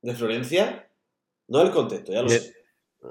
de 0.00 0.14
Florencia. 0.14 0.88
No 1.48 1.60
es 1.60 1.66
el 1.66 1.74
contexto, 1.74 2.12
ya 2.12 2.22
lo 2.22 2.30
sé. 2.30 2.54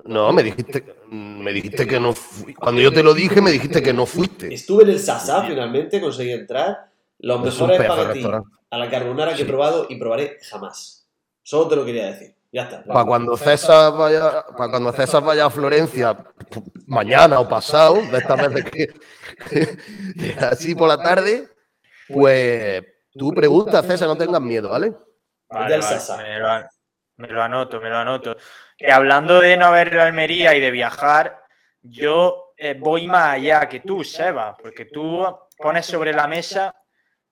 No, 0.06 0.34
me 0.34 0.42
dijiste, 0.42 0.86
me 1.12 1.54
dijiste 1.54 1.86
que 1.86 2.00
no 2.00 2.14
fui. 2.14 2.56
Cuando 2.56 2.82
yo 2.82 2.92
te 2.92 3.04
lo 3.04 3.14
dije, 3.14 3.42
me 3.42 3.52
dijiste 3.52 3.84
que 3.84 3.94
no 3.94 4.08
fuiste. 4.08 4.52
Estuve 4.52 4.86
en 4.86 4.90
el 4.90 5.00
Sasa, 5.00 5.44
finalmente 5.44 6.02
conseguí 6.02 6.32
entrar. 6.32 6.90
Los 7.20 7.42
mejores 7.42 7.80
espaguetis. 7.80 8.26
A 8.72 8.78
la 8.78 8.90
carbonara 8.90 9.34
que 9.36 9.42
he 9.44 9.46
probado 9.46 9.88
y 9.90 9.96
probaré 9.98 10.38
jamás. 10.50 11.08
Solo 11.44 11.68
te 11.70 11.76
lo 11.76 11.86
quería 11.86 12.08
decir. 12.08 12.36
Ya 12.52 12.64
está. 12.64 12.84
Para 12.84 13.06
cuando 13.06 13.38
César 13.38 13.94
vaya, 13.94 14.46
para 14.58 14.72
cuando 14.72 14.92
César 14.92 15.24
vaya 15.24 15.46
a 15.46 15.50
Florencia 15.50 16.18
mañana 16.88 17.40
o 17.40 17.48
pasado, 17.48 18.02
de 18.12 18.18
estas 18.18 18.50
veces 18.50 18.72
que 18.72 20.36
así 20.40 20.74
por 20.76 20.88
la 20.88 21.02
tarde, 21.02 21.48
pues 22.08 22.84
tú 23.14 23.32
preguntas, 23.34 23.86
César, 23.86 24.08
no 24.08 24.18
tengas 24.18 24.42
miedo, 24.42 24.70
¿vale? 24.70 24.94
Me, 26.18 26.40
lo, 26.40 26.50
an- 26.50 26.68
me 27.18 27.28
lo 27.28 27.44
anoto, 27.44 27.80
me 27.82 27.90
lo 27.90 27.98
anoto. 27.98 28.36
Que 28.78 28.92
hablando 28.92 29.40
de 29.40 29.58
no 29.58 29.72
ver 29.72 29.94
la 29.94 30.06
Almería 30.06 30.56
y 30.56 30.60
de 30.60 30.72
viajar, 30.72 31.44
yo 31.82 32.54
eh, 32.58 32.76
voy 32.80 33.08
más 33.08 33.36
allá 33.36 33.68
que 33.70 33.82
tú, 33.82 34.04
Seba, 34.04 34.56
porque 34.58 34.86
tú 34.86 35.24
pones 35.58 35.86
sobre 35.86 36.14
la 36.14 36.28
mesa 36.28 36.74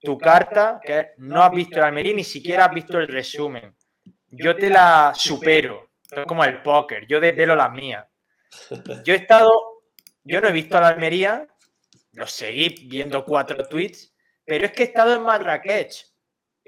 tu 0.02 0.18
carta 0.18 0.80
que 0.84 1.12
no 1.18 1.44
has 1.44 1.52
visto 1.52 1.80
la 1.80 1.88
Almería, 1.88 2.14
ni 2.14 2.24
siquiera 2.24 2.66
has 2.66 2.74
visto 2.74 3.00
el 3.00 3.08
resumen. 3.08 3.76
Yo 4.30 4.56
te 4.56 4.70
la 4.70 5.14
supero, 5.16 5.90
es 6.12 6.26
como 6.26 6.44
el 6.44 6.62
póker, 6.62 7.08
yo 7.08 7.20
desvelo 7.20 7.56
las 7.56 7.72
mías. 7.72 8.06
Yo 9.04 9.14
he 9.14 9.18
estado, 9.18 9.82
yo 10.24 10.42
no 10.42 10.48
he 10.48 10.52
visto 10.52 10.80
la 10.80 10.90
Almería, 10.90 11.48
lo 12.14 12.28
seguí 12.28 12.88
viendo 12.88 13.24
cuatro 13.26 13.68
tweets, 13.68 14.14
pero 14.46 14.66
es 14.66 14.72
que 14.72 14.84
he 14.84 14.86
estado 14.88 15.14
en 15.16 15.22
Marrakech 15.24 16.06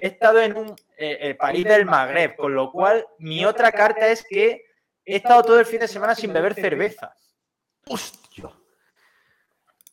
he 0.02 0.08
estado 0.08 0.40
en 0.40 0.56
un 0.56 0.76
eh, 0.98 1.18
el 1.22 1.36
París 1.36 1.66
del 1.66 1.86
Magreb, 1.86 2.36
con 2.38 2.56
lo 2.56 2.72
cual 2.72 3.06
mi 3.18 3.44
otra 3.44 3.70
carta 3.72 4.08
es 4.08 4.24
que 4.24 4.64
he 5.04 5.16
estado 5.18 5.44
todo 5.44 5.60
el 5.60 5.66
fin 5.66 5.82
de 5.82 5.90
semana 5.90 6.16
sin 6.16 6.32
beber 6.32 6.54
cerveza. 6.54 7.14
Hostia. 7.86 8.50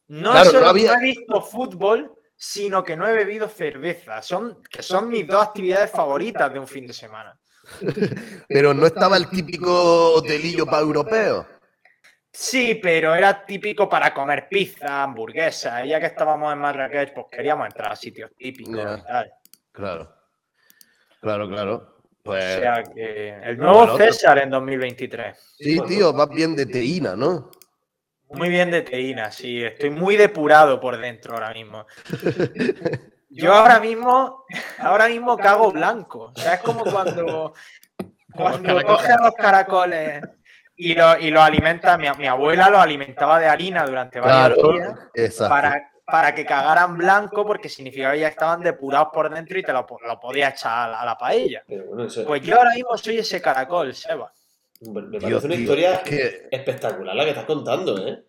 No 0.08 0.30
Claro, 0.30 0.50
solo 0.50 0.60
no 0.62 0.68
había- 0.68 0.92
no 0.92 0.98
he 1.00 1.02
visto 1.02 1.42
fútbol, 1.42 2.15
sino 2.36 2.84
que 2.84 2.96
no 2.96 3.06
he 3.06 3.12
bebido 3.12 3.48
cerveza. 3.48 4.20
Son, 4.22 4.62
que 4.70 4.82
son 4.82 5.08
mis 5.08 5.26
dos 5.26 5.42
actividades 5.42 5.90
favoritas 5.90 6.52
de 6.52 6.58
un 6.58 6.66
fin 6.68 6.86
de 6.86 6.92
semana. 6.92 7.38
Pero 8.48 8.74
no 8.74 8.86
estaba 8.86 9.16
el 9.16 9.28
típico 9.28 10.14
hotelillo 10.14 10.66
para 10.66 10.82
europeos. 10.82 11.46
Sí, 12.38 12.78
pero 12.82 13.14
era 13.14 13.46
típico 13.46 13.88
para 13.88 14.12
comer 14.12 14.46
pizza, 14.46 15.04
hamburguesa. 15.04 15.82
Y 15.86 15.88
ya 15.88 15.98
que 15.98 16.04
estábamos 16.04 16.52
en 16.52 16.58
Marrakech, 16.58 17.14
pues 17.14 17.26
queríamos 17.30 17.66
entrar 17.66 17.92
a 17.92 17.96
sitios 17.96 18.30
típicos 18.36 18.74
y 18.74 19.02
tal. 19.06 19.32
Claro. 19.72 20.14
Claro, 21.22 21.48
claro. 21.48 21.74
O 21.74 22.02
Pues 22.22 22.44
sea 22.44 22.82
que 22.82 23.30
el 23.42 23.56
nuevo 23.56 23.96
César 23.96 24.36
en 24.36 24.50
2023. 24.50 25.54
sí, 25.58 25.80
tío, 25.88 26.12
vas 26.12 26.28
bien 26.28 26.54
de 26.54 26.66
teína, 26.66 27.16
¿no? 27.16 27.50
Muy 28.30 28.48
bien 28.48 28.70
de 28.70 28.82
teína, 28.82 29.30
sí. 29.30 29.62
Estoy 29.64 29.90
muy 29.90 30.16
depurado 30.16 30.80
por 30.80 30.98
dentro 30.98 31.34
ahora 31.34 31.52
mismo. 31.52 31.86
Yo 33.30 33.52
ahora 33.52 33.80
mismo, 33.80 34.44
ahora 34.78 35.08
mismo 35.08 35.36
cago 35.36 35.70
blanco. 35.70 36.32
O 36.34 36.40
sea, 36.40 36.54
es 36.54 36.60
como 36.60 36.84
cuando, 36.84 37.52
cuando 38.34 38.82
coges 38.82 39.16
los 39.22 39.34
caracoles 39.34 40.22
y 40.76 40.94
los 40.94 41.20
y 41.20 41.30
lo 41.30 41.42
alimenta. 41.42 41.98
Mi, 41.98 42.08
mi 42.18 42.26
abuela 42.26 42.70
los 42.70 42.80
alimentaba 42.80 43.38
de 43.38 43.46
harina 43.46 43.84
durante 43.84 44.20
varios 44.20 44.58
Claro. 44.58 44.72
días 44.72 44.98
Exacto. 45.14 45.54
para, 45.54 45.90
para 46.06 46.34
que 46.34 46.46
cagaran 46.46 46.96
blanco, 46.96 47.44
porque 47.46 47.68
significaba 47.68 48.14
que 48.14 48.20
ya 48.20 48.28
estaban 48.28 48.62
depurados 48.62 49.08
por 49.12 49.28
dentro 49.32 49.58
y 49.58 49.62
te 49.62 49.72
lo, 49.72 49.86
lo 50.06 50.20
podías 50.20 50.54
echar 50.54 50.88
a 50.88 50.92
la, 50.92 51.00
a 51.02 51.04
la 51.04 51.18
paella. 51.18 51.62
Pero 51.66 51.84
bueno, 51.86 52.04
eso 52.04 52.24
Pues 52.26 52.40
yo 52.42 52.56
ahora 52.56 52.70
mismo 52.74 52.96
soy 52.96 53.18
ese 53.18 53.42
caracol, 53.42 53.94
Seba. 53.94 54.32
Me 54.80 55.20
parece 55.20 55.46
una 55.46 55.54
tío, 55.54 55.60
historia 55.60 55.94
es 55.94 56.00
que 56.00 56.48
espectacular 56.50 57.14
la 57.14 57.24
que 57.24 57.30
estás 57.30 57.44
contando, 57.44 58.06
¿eh? 58.06 58.24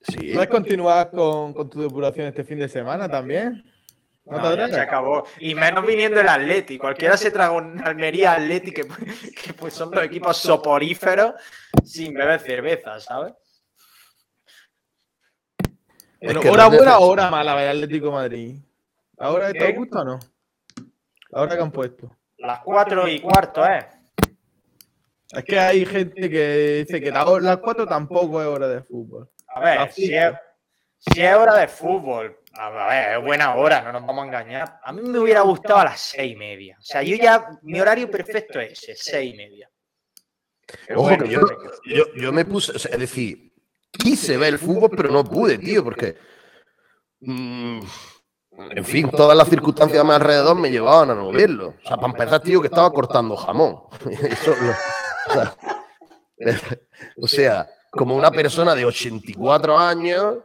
sí. 0.00 0.32
¿Puedes 0.32 0.48
continuar 0.48 1.10
con, 1.10 1.52
con 1.52 1.68
tu 1.68 1.82
depuración 1.82 2.26
este 2.26 2.44
fin 2.44 2.58
de 2.58 2.68
semana 2.68 3.08
también? 3.08 3.64
¿No 4.30 4.54
ya 4.54 4.68
se 4.68 4.80
acabó. 4.80 5.24
Y 5.40 5.54
menos 5.54 5.86
viniendo 5.86 6.20
el 6.20 6.28
Atleti. 6.28 6.76
Cualquiera 6.76 7.16
se 7.16 7.30
traga 7.30 7.52
un 7.52 7.80
Almería 7.80 8.34
Atleti, 8.34 8.72
que, 8.72 8.86
que, 9.42 9.54
pues 9.54 9.72
son 9.72 9.90
dos 9.90 10.04
equipos 10.04 10.36
soporíferos 10.36 11.34
sin 11.82 12.12
beber 12.12 12.38
cerveza, 12.40 13.00
¿sabes? 13.00 13.32
Es 16.20 16.34
Bueno, 16.34 16.40
que 16.40 16.50
¿Hora 16.50 16.66
buena 16.66 16.98
o 16.98 17.06
hora 17.06 17.30
mala 17.30 17.56
del 17.56 17.76
Atlético 17.76 18.06
de 18.06 18.12
Madrid? 18.12 18.56
¿La 19.16 19.30
hora 19.30 19.50
está 19.50 19.66
a 19.66 19.72
gusto 19.72 20.00
o 20.00 20.04
no? 20.04 20.18
La 21.30 21.42
hora 21.42 21.56
que 21.56 21.62
han 21.62 21.72
puesto. 21.72 22.16
Las 22.36 22.60
cuatro 22.60 23.08
y 23.08 23.20
cuarto, 23.20 23.64
¿eh? 23.64 23.86
Es 25.30 25.44
que 25.44 25.58
hay 25.58 25.84
gente 25.84 26.30
que 26.30 26.84
dice 26.86 27.00
que 27.00 27.10
las 27.10 27.58
cuatro 27.58 27.86
tampoco 27.86 28.40
es 28.40 28.48
hora 28.48 28.68
de 28.68 28.82
fútbol. 28.82 29.28
A 29.48 29.60
ver, 29.60 29.92
si 29.92 30.14
es, 30.14 30.32
si 30.98 31.20
es 31.22 31.34
hora 31.34 31.54
de 31.56 31.68
fútbol, 31.68 32.38
a 32.54 32.70
ver, 32.88 33.18
es 33.18 33.24
buena 33.24 33.54
hora, 33.54 33.82
no 33.82 33.92
nos 33.92 34.06
vamos 34.06 34.22
a 34.22 34.26
engañar. 34.26 34.80
A 34.82 34.92
mí 34.92 35.02
me 35.02 35.18
hubiera 35.18 35.42
gustado 35.42 35.80
a 35.80 35.84
las 35.84 36.00
seis 36.00 36.32
y 36.32 36.36
media. 36.36 36.76
O 36.78 36.82
sea, 36.82 37.02
yo 37.02 37.16
ya, 37.16 37.46
mi 37.62 37.78
horario 37.80 38.10
perfecto 38.10 38.58
es 38.58 38.72
ese, 38.82 38.94
seis 38.96 39.34
y 39.34 39.36
media. 39.36 39.70
Pero 40.86 41.00
Ojo 41.00 41.08
bueno, 41.08 41.24
que 41.24 41.30
yo, 41.30 41.40
yo, 41.84 42.04
yo 42.14 42.32
me 42.32 42.44
puse, 42.44 42.72
o 42.72 42.78
sea, 42.78 42.92
es 42.92 42.98
decir, 43.00 43.52
quise 43.92 44.36
ver 44.36 44.54
el 44.54 44.58
fútbol, 44.58 44.90
pero 44.96 45.10
no 45.10 45.24
pude, 45.24 45.58
tío, 45.58 45.84
porque 45.84 46.16
mm, 47.20 47.80
en 48.70 48.84
fin, 48.84 49.10
todas 49.10 49.36
las 49.36 49.48
circunstancias 49.48 50.00
a 50.00 50.04
mi 50.04 50.12
alrededor 50.12 50.56
me 50.56 50.70
llevaban 50.70 51.10
a 51.10 51.14
no 51.14 51.30
verlo. 51.30 51.74
O 51.82 51.86
sea, 51.86 51.96
para 51.96 52.08
empezar, 52.08 52.40
tío, 52.40 52.60
que 52.60 52.66
estaba 52.68 52.90
cortando 52.92 53.36
jamón. 53.36 53.82
Eso 54.10 54.50
lo- 54.50 54.74
o, 57.20 57.28
sea, 57.28 57.68
como 57.90 58.16
una 58.16 58.30
persona 58.30 58.74
de 58.74 58.84
84 58.84 59.78
años, 59.78 60.36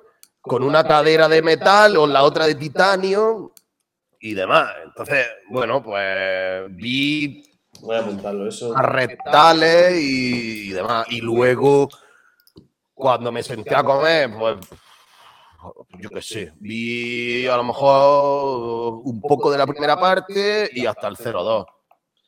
con 0.41 0.63
una 0.63 0.83
cadera 0.83 1.29
de 1.29 1.41
metal 1.41 1.97
o 1.97 2.07
la 2.07 2.23
otra 2.23 2.47
de 2.47 2.55
titanio 2.55 3.53
y 4.19 4.33
demás. 4.33 4.71
Entonces, 4.83 5.27
bueno, 5.49 5.81
pues 5.83 6.75
vi 6.75 7.43
Voy 7.83 7.97
a 7.97 7.99
apuntarlo, 7.99 8.47
eso. 8.47 8.73
a 8.75 9.55
y 9.91 10.69
demás. 10.69 11.05
Y 11.09 11.19
luego, 11.19 11.89
cuando 12.93 13.29
me 13.31 13.43
senté 13.43 13.75
a 13.75 13.83
comer, 13.83 14.31
pues 14.37 14.57
yo 15.99 16.09
qué 16.09 16.21
sé, 16.21 16.53
vi 16.59 17.45
a 17.47 17.57
lo 17.57 17.63
mejor 17.65 19.01
un 19.03 19.21
poco 19.21 19.51
de 19.51 19.57
la 19.57 19.67
primera 19.67 19.99
parte 19.99 20.69
y 20.73 20.85
hasta 20.85 21.09
el 21.09 21.17
0-2. 21.17 21.65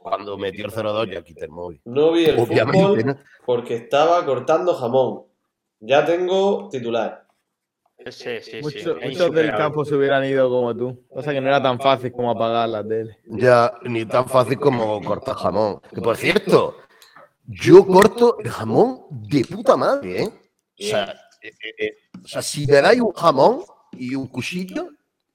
Cuando 0.05 0.37
metió 0.37 0.67
el 0.67 0.71
0-2 0.71 1.11
ya 1.11 1.23
quité 1.23 1.45
el 1.45 1.49
móvil. 1.49 1.81
No 1.83 2.11
vi 2.11 2.25
el 2.25 2.37
Obviamente, 2.37 2.79
fútbol 2.79 3.05
¿no? 3.07 3.17
porque 3.43 3.75
estaba 3.75 4.23
cortando 4.23 4.75
jamón. 4.75 5.23
Ya 5.79 6.05
tengo 6.05 6.69
titular. 6.69 7.25
Sí, 8.11 8.39
sí, 8.39 8.61
sí. 8.61 8.61
Muchos, 8.61 9.33
del 9.33 9.55
campo 9.55 9.83
se 9.83 9.95
hubieran 9.95 10.23
ido 10.23 10.47
como 10.47 10.77
tú. 10.77 11.03
O 11.09 11.23
sea 11.23 11.33
que 11.33 11.41
no 11.41 11.47
era 11.47 11.59
tan 11.59 11.79
fácil 11.79 12.11
como 12.11 12.29
apagar 12.29 12.69
la 12.69 12.87
tele. 12.87 13.17
Ya 13.25 13.73
ni 13.81 14.05
tan 14.05 14.29
fácil 14.29 14.59
como 14.59 15.01
cortar 15.01 15.37
jamón. 15.37 15.81
Que 15.91 16.01
por 16.01 16.15
cierto, 16.17 16.75
yo 17.47 17.87
corto 17.87 18.37
el 18.37 18.51
jamón 18.51 19.07
de 19.09 19.43
puta 19.43 19.75
madre, 19.75 20.21
¿eh? 20.21 20.27
O 20.27 20.83
sea, 20.83 21.19
eh, 21.41 21.47
eh, 21.49 21.73
eh, 21.79 21.97
o 22.23 22.27
sea, 22.27 22.43
si 22.43 22.67
me 22.67 22.79
dais 22.79 23.01
un 23.01 23.11
jamón 23.11 23.63
y 23.93 24.13
un 24.13 24.27
cuchillo, 24.27 24.87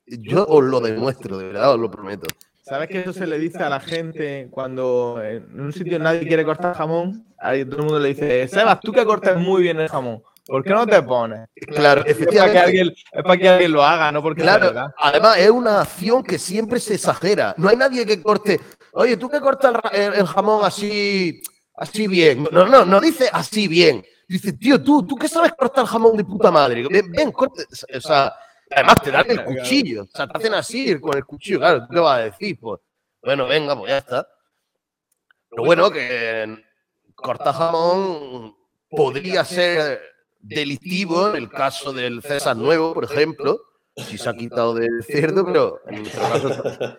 yo 0.06 0.46
os 0.46 0.62
lo 0.62 0.78
demuestro, 0.78 1.38
de 1.38 1.46
verdad, 1.46 1.74
os 1.74 1.80
lo 1.80 1.90
prometo. 1.90 2.28
¿Sabes 2.70 2.88
que 2.88 3.00
eso 3.00 3.12
se 3.12 3.26
le 3.26 3.36
dice 3.36 3.58
a 3.64 3.68
la 3.68 3.80
gente 3.80 4.46
cuando 4.48 5.20
en 5.22 5.60
un 5.60 5.72
sitio 5.72 5.98
nadie 5.98 6.26
quiere 6.26 6.44
cortar 6.44 6.74
jamón? 6.76 7.26
Ahí 7.38 7.64
todo 7.64 7.78
el 7.78 7.82
mundo 7.82 7.98
le 7.98 8.10
dice, 8.10 8.46
Sebas, 8.46 8.78
tú 8.80 8.92
que 8.92 9.04
cortas 9.04 9.36
muy 9.36 9.62
bien 9.62 9.80
el 9.80 9.88
jamón, 9.88 10.22
¿por 10.46 10.62
qué 10.62 10.70
no 10.70 10.86
te 10.86 11.02
pones? 11.02 11.48
Claro, 11.66 12.02
Es 12.04 12.04
para 12.04 12.04
que 12.04 12.10
efectivamente. 12.12 12.58
alguien, 12.60 12.88
es 13.12 13.22
para 13.24 13.36
que 13.36 13.48
alguien 13.48 13.72
lo 13.72 13.82
haga, 13.82 14.12
no 14.12 14.22
porque 14.22 14.42
Claro, 14.42 14.72
además 14.98 15.38
es 15.38 15.50
una 15.50 15.80
acción 15.80 16.22
que 16.22 16.38
siempre 16.38 16.78
se 16.78 16.94
exagera. 16.94 17.54
No 17.58 17.68
hay 17.68 17.76
nadie 17.76 18.06
que 18.06 18.22
corte. 18.22 18.60
Oye, 18.92 19.16
tú 19.16 19.28
que 19.28 19.40
cortas 19.40 19.74
el, 19.92 20.00
el- 20.00 20.14
el 20.14 20.26
jamón 20.26 20.64
así, 20.64 21.42
así 21.74 22.06
bien. 22.06 22.46
No, 22.52 22.66
no, 22.66 22.84
no 22.84 23.00
dice 23.00 23.28
así 23.32 23.66
bien. 23.66 24.04
Dice, 24.28 24.52
tío, 24.52 24.80
tú, 24.80 25.04
tú 25.04 25.16
que 25.16 25.26
sabes 25.26 25.52
cortar 25.58 25.86
jamón 25.86 26.16
de 26.16 26.22
puta 26.24 26.52
madre. 26.52 26.86
Ven, 26.88 27.10
ven, 27.10 27.32
corte. 27.32 27.64
O 27.96 28.00
sea, 28.00 28.32
además 28.70 29.02
te 29.02 29.10
dan 29.10 29.30
el 29.30 29.44
cuchillo. 29.44 30.02
O 30.02 30.06
sea, 30.06 30.26
te 30.28 30.38
hacen 30.38 30.54
así 30.54 30.98
con 31.00 31.16
el 31.16 31.24
cuchillo. 31.24 31.58
Claro, 31.58 31.80
¿tú 31.86 31.94
qué 31.94 32.00
vas 32.00 32.18
a 32.18 32.22
decir? 32.24 32.58
Pues, 32.60 32.80
bueno, 33.22 33.46
venga, 33.46 33.76
pues 33.76 33.90
ya 33.90 33.98
está. 33.98 34.28
Lo 35.50 35.64
bueno 35.64 35.90
que 35.90 36.64
cortar 37.14 37.54
jamón 37.54 38.56
podría 38.88 39.44
ser 39.44 40.00
delictivo 40.38 41.30
en 41.30 41.36
el 41.36 41.50
caso 41.50 41.92
del 41.92 42.22
César 42.22 42.56
Nuevo, 42.56 42.94
por 42.94 43.04
ejemplo, 43.04 43.60
si 43.96 44.16
se 44.16 44.28
ha 44.28 44.34
quitado 44.34 44.74
del 44.74 45.02
cerdo, 45.04 45.44
pero 45.44 45.80
en 45.88 46.02
nuestro 46.02 46.22
caso, 46.22 46.96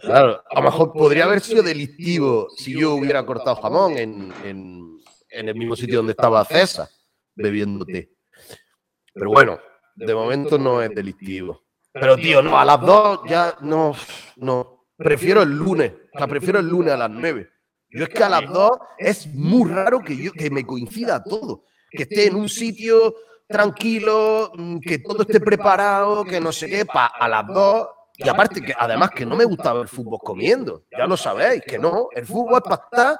claro, 0.00 0.44
a 0.48 0.54
lo 0.56 0.62
mejor 0.62 0.92
podría 0.92 1.24
haber 1.24 1.40
sido 1.40 1.62
delictivo 1.62 2.48
si 2.56 2.78
yo 2.78 2.94
hubiera 2.94 3.24
cortado 3.26 3.56
jamón 3.56 3.96
en, 3.98 4.32
en- 4.44 5.00
en 5.32 5.48
el 5.48 5.54
mismo 5.54 5.74
sitio 5.76 5.98
donde 5.98 6.10
estaba 6.12 6.44
César, 6.44 6.88
bebiendo 7.34 7.84
té. 7.84 8.12
Pero 9.14 9.30
bueno, 9.30 9.58
de 10.06 10.14
momento 10.14 10.58
no 10.58 10.82
es 10.82 10.90
delictivo. 10.94 11.62
Pero 11.92 12.16
tío, 12.16 12.42
no, 12.42 12.58
a 12.58 12.64
las 12.64 12.80
dos 12.80 13.20
ya 13.28 13.56
no, 13.60 13.94
no. 14.36 14.86
Prefiero 14.96 15.42
el 15.42 15.50
lunes, 15.50 15.92
o 16.14 16.18
sea, 16.18 16.26
prefiero 16.26 16.58
el 16.58 16.68
lunes 16.68 16.92
a 16.92 16.96
las 16.96 17.10
nueve. 17.10 17.48
Yo 17.90 18.04
es 18.04 18.10
que 18.10 18.22
a 18.22 18.28
las 18.28 18.46
dos 18.48 18.72
es 18.98 19.26
muy 19.34 19.68
raro 19.68 20.00
que 20.00 20.16
yo 20.16 20.32
que 20.32 20.50
me 20.50 20.64
coincida 20.64 21.22
todo, 21.22 21.64
que 21.90 22.04
esté 22.04 22.26
en 22.26 22.36
un 22.36 22.48
sitio 22.48 23.14
tranquilo, 23.48 24.52
mm, 24.54 24.78
que 24.78 24.98
todo 25.00 25.22
esté 25.22 25.40
preparado, 25.40 26.24
que 26.24 26.40
no 26.40 26.52
sé 26.52 26.68
qué, 26.68 26.84
pa, 26.84 27.06
a 27.06 27.28
las 27.28 27.46
dos. 27.48 27.88
Y 28.16 28.28
aparte 28.28 28.60
que 28.60 28.74
además 28.78 29.10
que 29.10 29.24
no 29.24 29.34
me 29.34 29.44
gusta 29.44 29.72
ver 29.72 29.88
fútbol 29.88 30.20
comiendo, 30.22 30.84
ya 30.96 31.06
lo 31.06 31.16
sabéis, 31.16 31.62
que 31.66 31.78
no, 31.78 32.08
el 32.12 32.26
fútbol 32.26 32.60
es 32.62 32.62
para 32.62 32.82
estar 32.84 33.18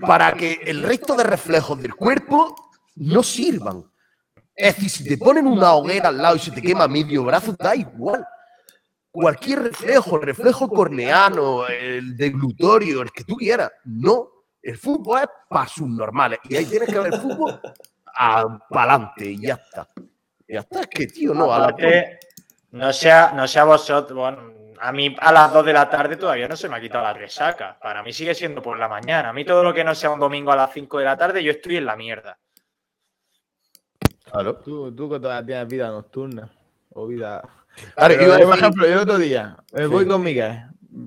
para 0.00 0.32
que 0.32 0.60
el 0.64 0.82
resto 0.82 1.14
de 1.14 1.24
reflejos 1.24 1.80
del 1.80 1.94
cuerpo 1.94 2.54
no 2.96 3.22
sirvan. 3.22 3.84
Es 4.54 4.76
decir, 4.76 4.90
si 4.90 5.04
te 5.04 5.18
ponen 5.18 5.46
una 5.46 5.72
hoguera 5.72 6.08
al 6.08 6.18
lado 6.18 6.36
y 6.36 6.38
se 6.38 6.50
te 6.50 6.62
quema 6.62 6.86
medio 6.86 7.24
brazo, 7.24 7.54
da 7.58 7.74
igual. 7.74 8.24
Cualquier 9.10 9.62
reflejo, 9.62 10.16
el 10.16 10.22
reflejo 10.22 10.68
corneano, 10.68 11.66
el 11.66 12.16
deglutorio, 12.16 13.02
el 13.02 13.12
que 13.12 13.24
tú 13.24 13.36
quieras. 13.36 13.70
No, 13.84 14.28
el 14.62 14.78
fútbol 14.78 15.20
es 15.20 15.28
para 15.48 15.66
subnormales. 15.66 16.38
Y 16.48 16.56
ahí 16.56 16.64
tienes 16.64 16.88
que 16.88 16.98
ver 16.98 17.20
fútbol 17.20 17.60
para 18.70 18.92
adelante 18.94 19.26
y 19.26 19.40
ya 19.40 19.54
está. 19.54 19.88
Ya 20.48 20.60
está, 20.60 20.80
es 20.80 20.86
que 20.86 21.06
tío, 21.06 21.34
no, 21.34 21.52
a 21.52 21.58
la 21.58 21.76
no 22.72 22.92
sea, 22.92 23.32
no 23.34 23.46
sea 23.46 23.64
vosotros, 23.64 24.18
bueno, 24.18 24.52
a 24.80 24.92
mí 24.92 25.14
a 25.20 25.30
las 25.30 25.52
2 25.52 25.64
de 25.64 25.72
la 25.72 25.88
tarde 25.88 26.16
todavía 26.16 26.48
no 26.48 26.56
se 26.56 26.68
me 26.68 26.76
ha 26.76 26.80
quitado 26.80 27.04
la 27.04 27.12
resaca. 27.12 27.78
Para 27.80 28.02
mí 28.02 28.12
sigue 28.12 28.34
siendo 28.34 28.60
por 28.60 28.78
la 28.78 28.88
mañana. 28.88 29.28
A 29.28 29.32
mí 29.32 29.44
todo 29.44 29.62
lo 29.62 29.72
que 29.72 29.84
no 29.84 29.94
sea 29.94 30.10
un 30.10 30.18
domingo 30.18 30.50
a 30.50 30.56
las 30.56 30.72
5 30.72 30.98
de 30.98 31.04
la 31.04 31.16
tarde, 31.16 31.44
yo 31.44 31.52
estoy 31.52 31.76
en 31.76 31.86
la 31.86 31.96
mierda. 31.96 32.38
Claro. 34.32 34.56
Tú, 34.56 34.94
tú 34.94 35.10
que 35.10 35.20
todavía 35.20 35.46
tienes 35.46 35.68
vida 35.68 35.88
nocturna 35.90 36.50
o 36.94 37.06
vida... 37.06 37.42
Claro, 37.94 38.14
iba 38.14 38.38
por 38.38 38.58
ejemplo, 38.58 38.86
yo 38.86 38.92
el 38.94 38.98
otro 39.00 39.18
día 39.18 39.56
me 39.72 39.86
voy 39.86 40.06
con 40.06 40.22
Miguel. 40.22 40.58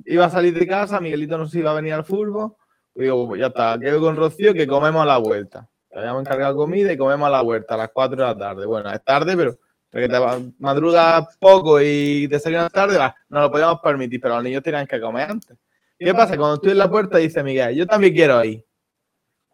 Iba 0.05 0.25
a 0.25 0.29
salir 0.29 0.57
de 0.57 0.67
casa, 0.67 0.99
Miguelito 0.99 1.37
no 1.37 1.47
se 1.47 1.59
iba 1.59 1.71
a 1.71 1.75
venir 1.75 1.93
al 1.93 2.05
fútbol. 2.05 2.53
Y 2.93 3.03
digo, 3.03 3.27
pues 3.27 3.41
ya 3.41 3.47
está, 3.47 3.77
quedo 3.79 3.99
con 3.99 4.15
Rocío 4.15 4.53
que 4.53 4.67
comemos 4.67 5.01
a 5.01 5.05
la 5.05 5.17
vuelta. 5.17 5.67
Te 5.89 5.99
habíamos 5.99 6.21
encargado 6.21 6.55
comida 6.55 6.91
y 6.93 6.97
comemos 6.97 7.27
a 7.27 7.31
la 7.31 7.41
vuelta 7.41 7.73
a 7.73 7.77
las 7.77 7.89
4 7.89 8.15
de 8.15 8.23
la 8.23 8.37
tarde. 8.37 8.65
Bueno, 8.65 8.91
es 8.91 9.03
tarde, 9.03 9.35
pero 9.35 9.57
porque 9.89 10.09
te 10.09 10.19
madrugas 10.59 11.37
poco 11.39 11.81
y 11.81 12.27
te 12.27 12.35
desayunas 12.35 12.71
tarde, 12.71 12.97
va, 12.97 13.15
no 13.29 13.41
lo 13.41 13.51
podíamos 13.51 13.79
permitir, 13.79 14.19
pero 14.19 14.35
los 14.35 14.43
niños 14.43 14.61
tenían 14.61 14.85
que 14.85 14.99
comer 14.99 15.31
antes. 15.31 15.57
¿Qué 15.97 16.13
pasa? 16.13 16.35
Cuando 16.37 16.55
estoy 16.55 16.71
en 16.71 16.79
la 16.79 16.91
puerta 16.91 17.17
dice 17.17 17.41
Miguel, 17.41 17.75
yo 17.75 17.87
también 17.87 18.13
quiero 18.13 18.43
ir. 18.43 18.63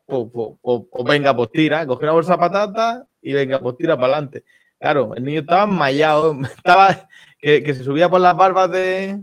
Pues, 0.05 0.27
pues, 0.33 0.49
pues, 0.61 0.81
pues 0.91 1.03
venga, 1.05 1.35
pues 1.35 1.51
tira, 1.51 1.85
coge 1.85 2.03
una 2.03 2.13
bolsa 2.13 2.33
de 2.33 2.39
patatas 2.39 3.03
y 3.21 3.33
venga, 3.33 3.59
pues 3.59 3.77
tira 3.77 3.95
para 3.95 4.13
adelante. 4.13 4.43
Claro, 4.79 5.13
el 5.15 5.23
niño 5.23 5.41
estaba 5.41 5.63
enmayado, 5.63 6.35
estaba 6.57 7.07
que, 7.39 7.63
que 7.63 7.73
se 7.73 7.83
subía 7.83 8.09
por 8.09 8.21
las 8.21 8.35
barbas 8.35 8.71
de, 8.71 9.19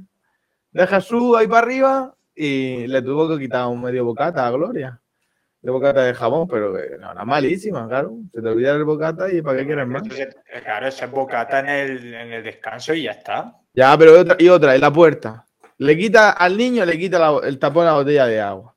de 0.73 0.87
Jesús 0.87 1.37
ahí 1.37 1.47
para 1.47 1.61
arriba 1.67 2.15
y 2.35 2.87
le 2.87 3.03
tuvo 3.03 3.29
que 3.29 3.39
quitar 3.43 3.67
un 3.67 3.83
medio 3.83 4.05
bocata 4.05 4.47
a 4.47 4.51
Gloria. 4.51 5.01
De 5.61 5.73
bocata 5.73 6.05
de 6.05 6.15
jamón, 6.15 6.47
pero 6.47 6.73
que 6.73 6.97
no, 7.01 7.11
era 7.11 7.25
malísima, 7.25 7.89
claro. 7.89 8.13
Se 8.33 8.41
te 8.41 8.49
olvida 8.49 8.77
el 8.77 8.85
bocata 8.85 9.29
y 9.33 9.43
¿para 9.43 9.59
qué 9.59 9.67
quieres 9.67 9.89
más? 9.89 10.03
Claro, 10.63 10.87
esa 10.87 11.05
es 11.07 11.11
bocata 11.11 11.59
en 11.59 11.69
el, 11.69 12.15
en 12.15 12.33
el 12.33 12.45
descanso 12.45 12.95
y 12.95 13.03
ya 13.03 13.11
está. 13.11 13.57
Ya, 13.75 13.99
pero 13.99 14.21
otra, 14.21 14.37
y 14.39 14.49
otra, 14.49 14.77
en 14.77 14.81
la 14.81 14.93
puerta. 14.93 15.45
Le 15.79 15.97
quita 15.99 16.31
al 16.31 16.57
niño, 16.57 16.85
le 16.85 16.97
quita 16.97 17.19
la- 17.19 17.41
el 17.47 17.59
tapón 17.59 17.83
a 17.89 17.91
la 17.91 17.95
botella 17.95 18.27
de 18.27 18.41
agua. 18.41 18.73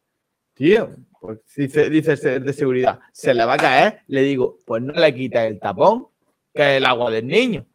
Tío, 0.56 0.90
pues 1.22 1.40
dice, 1.56 1.88
dice 1.92 2.16
de 2.40 2.52
seguridad, 2.52 3.00
se 3.14 3.36
le 3.36 3.46
va 3.46 3.54
a 3.54 3.58
caer. 3.58 4.02
Le 4.08 4.24
digo, 4.24 4.58
pues 4.66 4.82
no 4.82 4.92
le 4.92 5.14
quita 5.14 5.46
el 5.46 5.60
tapón, 5.60 6.08
que 6.52 6.64
es 6.64 6.78
el 6.78 6.86
agua 6.88 7.12
del 7.12 7.28
niño. 7.28 7.68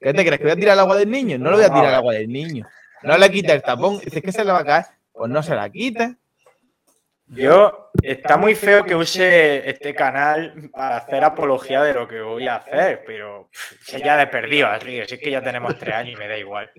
¿Qué 0.00 0.12
te 0.12 0.24
crees? 0.24 0.38
¿Que 0.38 0.44
voy 0.44 0.52
a 0.52 0.56
tirar 0.56 0.74
el 0.74 0.80
agua 0.80 0.96
del 0.96 1.08
niño? 1.08 1.38
No 1.38 1.50
le 1.50 1.58
voy 1.58 1.64
a 1.64 1.68
tirar 1.68 1.86
el 1.86 1.94
agua 1.94 2.14
del 2.14 2.28
niño. 2.28 2.66
No 3.04 3.16
le 3.16 3.30
quita 3.30 3.52
el 3.52 3.62
tapón. 3.62 4.00
Dice 4.00 4.20
que 4.20 4.32
se 4.32 4.44
le 4.44 4.50
va 4.50 4.58
a 4.58 4.64
caer. 4.64 4.84
Pues 5.12 5.30
no 5.30 5.44
se 5.44 5.54
la 5.54 5.70
quite. 5.70 6.16
Yo, 7.26 7.92
está 8.02 8.36
muy 8.36 8.56
feo 8.56 8.84
que 8.84 8.96
use 8.96 9.70
este 9.70 9.94
canal 9.94 10.68
para 10.72 10.96
hacer 10.96 11.22
apología 11.22 11.82
de 11.82 11.94
lo 11.94 12.08
que 12.08 12.20
voy 12.20 12.48
a 12.48 12.56
hacer, 12.56 13.04
pero 13.06 13.48
pff, 13.52 13.96
ya 14.02 14.16
de 14.16 14.26
perdido 14.26 14.68
río, 14.78 15.06
si 15.06 15.14
es 15.14 15.20
que 15.20 15.30
ya 15.30 15.42
tenemos 15.42 15.78
tres 15.78 15.94
años 15.94 16.14
y 16.14 16.16
me 16.16 16.26
da 16.26 16.38
igual. 16.38 16.70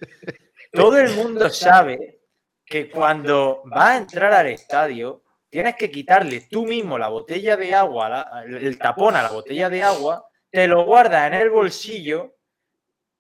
Todo 0.71 0.97
el 0.97 1.15
mundo 1.15 1.49
sabe 1.49 2.19
que 2.65 2.89
cuando 2.89 3.62
vas 3.65 3.89
a 3.89 3.97
entrar 3.97 4.34
al 4.34 4.47
estadio, 4.47 5.21
tienes 5.49 5.75
que 5.75 5.89
quitarle 5.89 6.41
tú 6.49 6.65
mismo 6.65 6.97
la 6.97 7.07
botella 7.09 7.57
de 7.57 7.73
agua, 7.73 8.09
la- 8.09 8.43
el, 8.45 8.77
tapón 8.77 9.15
a 9.15 9.23
la 9.23 9.29
botella 9.29 9.69
de 9.69 9.83
agua, 9.83 10.25
te 10.49 10.67
lo 10.67 10.85
guardas 10.85 11.27
en 11.27 11.33
el 11.35 11.49
bolsillo, 11.49 12.35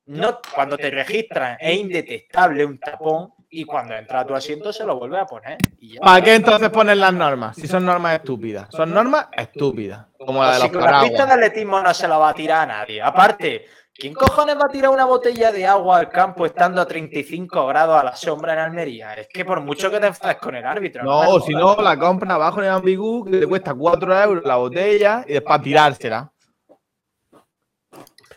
no, 0.05 0.39
cuando 0.53 0.77
te 0.77 0.89
registran 0.89 1.57
es 1.59 1.77
indetectable 1.77 2.65
un 2.65 2.79
tapón 2.79 3.31
y 3.51 3.63
cuando 3.63 3.95
entra 3.95 4.21
a 4.21 4.25
tu 4.25 4.33
asiento 4.33 4.73
se 4.73 4.83
lo 4.83 4.97
vuelve 4.97 5.19
a 5.19 5.25
poner. 5.25 5.57
Y 5.79 5.93
ya. 5.95 6.01
¿Para 6.01 6.23
qué 6.23 6.35
entonces 6.35 6.69
ponen 6.69 6.99
las 6.99 7.13
normas? 7.13 7.55
Si 7.55 7.67
son 7.67 7.85
normas 7.85 8.15
estúpidas. 8.15 8.67
Son 8.71 8.91
normas 8.91 9.27
estúpidas. 9.31 10.07
Como 10.17 10.43
la 10.43 10.53
de 10.53 10.59
los 10.59 10.71
que 10.71 10.77
la 10.77 11.01
pista 11.01 11.25
de 11.25 11.33
atletismo 11.33 11.81
no 11.81 11.93
se 11.93 12.07
la 12.07 12.17
va 12.17 12.29
a 12.29 12.33
tirar 12.33 12.61
a 12.61 12.65
nadie. 12.79 13.01
Aparte, 13.01 13.65
¿quién 13.99 14.13
cojones 14.13 14.57
va 14.57 14.65
a 14.65 14.69
tirar 14.69 14.91
una 14.91 15.05
botella 15.05 15.51
de 15.51 15.65
agua 15.65 15.99
al 15.99 16.09
campo 16.09 16.45
estando 16.45 16.81
a 16.81 16.87
35 16.87 17.67
grados 17.67 17.99
a 17.99 18.03
la 18.03 18.15
sombra 18.15 18.53
en 18.53 18.59
Almería? 18.59 19.13
Es 19.13 19.27
que 19.27 19.43
por 19.45 19.61
mucho 19.61 19.91
que 19.91 19.99
te 19.99 20.07
enfades 20.07 20.37
con 20.37 20.55
el 20.55 20.65
árbitro. 20.65 21.03
No, 21.03 21.39
si 21.41 21.53
no, 21.53 21.75
la 21.81 21.99
compra 21.99 22.33
abajo 22.35 22.59
en 22.59 22.65
el 22.65 22.71
ambigú, 22.71 23.25
que 23.25 23.39
te 23.39 23.47
cuesta 23.47 23.73
4 23.73 24.23
euros 24.23 24.45
la 24.45 24.55
botella 24.55 25.25
y 25.27 25.33
después 25.33 25.61
tirársela. 25.61 26.31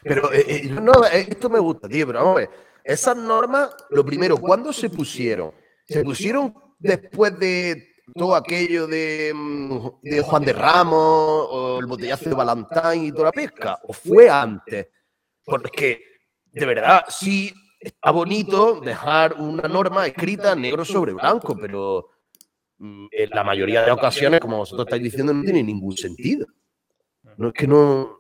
Pero 0.03 0.33
eh, 0.33 0.45
eh, 0.49 0.69
no, 0.69 0.93
eh, 1.05 1.27
esto 1.31 1.49
me 1.49 1.61
gusta, 1.61 1.89
tío, 1.89 2.07
pero 2.07 2.19
vamos 2.19 2.37
a 2.37 2.41
ver. 2.41 2.51
esas 2.83 3.17
normas, 3.17 3.71
lo 3.91 4.05
primero, 4.05 4.37
¿cuándo 4.37 4.73
se 4.73 4.91
pusieron? 4.91 5.53
¿Se 5.87 6.03
pusieron 6.03 6.53
después 6.79 7.39
de 7.39 7.93
todo 8.15 8.35
aquello 8.35 8.89
de, 8.89 9.33
mm, 9.33 9.79
de 10.03 10.21
Juan 10.23 10.45
de 10.45 10.53
Ramos 10.53 10.99
o 11.51 11.79
el 11.79 11.87
botellazo 11.87 12.31
de 12.31 12.35
Valentine 12.35 13.07
y 13.07 13.13
toda 13.13 13.27
la 13.27 13.33
pesca? 13.33 13.79
¿O 13.85 13.93
fue 13.93 14.29
antes? 14.29 14.89
Porque, 15.45 16.03
de 16.47 16.67
verdad, 16.67 17.05
sí 17.09 17.53
está 17.81 18.11
bonito 18.11 18.81
dejar 18.81 19.35
una 19.35 19.69
norma 19.69 20.07
escrita 20.07 20.55
negro 20.55 20.85
sobre 20.85 21.13
blanco, 21.13 21.57
pero 21.61 22.11
mm, 22.79 23.07
en 23.11 23.31
la 23.31 23.45
mayoría 23.45 23.83
de 23.83 23.91
ocasiones, 23.91 24.41
como 24.41 24.59
vosotros 24.59 24.87
estáis 24.87 25.03
diciendo, 25.03 25.33
no 25.35 25.43
tiene 25.43 25.63
ningún 25.63 25.97
sentido. 25.97 26.47
No 27.37 27.49
es 27.49 27.55
que 27.55 27.67
no. 27.67 28.19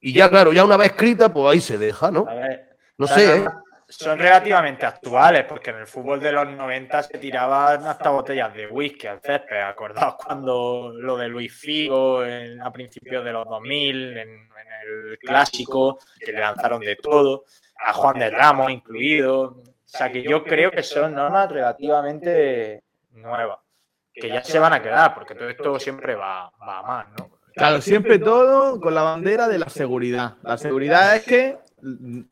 Y 0.00 0.12
ya, 0.12 0.28
claro, 0.28 0.52
ya 0.52 0.64
una 0.64 0.76
vez 0.76 0.88
escrita, 0.90 1.32
pues 1.32 1.52
ahí 1.54 1.60
se 1.60 1.78
deja, 1.78 2.10
¿no? 2.10 2.24
Ver, 2.24 2.68
No 2.98 3.06
sé, 3.06 3.36
¿eh? 3.38 3.44
Son 3.88 4.18
relativamente 4.18 4.84
actuales, 4.84 5.44
porque 5.44 5.70
en 5.70 5.76
el 5.76 5.86
fútbol 5.86 6.18
de 6.18 6.32
los 6.32 6.48
90 6.48 7.04
se 7.04 7.18
tiraban 7.18 7.86
hasta 7.86 8.10
botellas 8.10 8.52
de 8.52 8.66
whisky 8.66 9.06
al 9.06 9.20
césped. 9.20 9.60
Acordaos 9.60 10.16
cuando 10.16 10.92
lo 10.92 11.16
de 11.16 11.28
Luis 11.28 11.54
Figo 11.54 12.24
en- 12.24 12.60
a 12.60 12.72
principios 12.72 13.24
de 13.24 13.32
los 13.32 13.46
2000, 13.48 14.16
en, 14.18 14.48
en 14.66 15.10
el 15.10 15.18
clásico, 15.18 15.98
que 16.18 16.32
le 16.32 16.40
lanzaron 16.40 16.80
de 16.80 16.96
todo, 16.96 17.44
a 17.78 17.92
Juan 17.92 18.18
de 18.18 18.30
Ramos 18.30 18.70
incluido. 18.70 19.42
O 19.42 19.64
sea 19.84 20.10
que 20.10 20.22
yo 20.22 20.42
creo 20.42 20.70
que 20.70 20.82
son 20.82 21.14
normas 21.14 21.50
relativamente 21.50 22.82
nuevas, 23.12 23.58
que 24.12 24.28
ya 24.28 24.42
se 24.42 24.58
van 24.58 24.72
a 24.72 24.82
quedar, 24.82 25.14
porque 25.14 25.34
todo 25.34 25.48
esto 25.48 25.78
siempre 25.78 26.14
va, 26.14 26.50
va 26.60 26.78
a 26.80 26.82
más, 26.82 27.06
¿no? 27.18 27.36
Claro, 27.54 27.80
siempre 27.80 28.18
todo 28.18 28.78
con 28.80 28.94
la 28.94 29.02
bandera 29.02 29.48
de 29.48 29.58
la 29.58 29.70
seguridad. 29.70 30.34
La 30.42 30.58
seguridad 30.58 31.16
es 31.16 31.24
que 31.24 31.56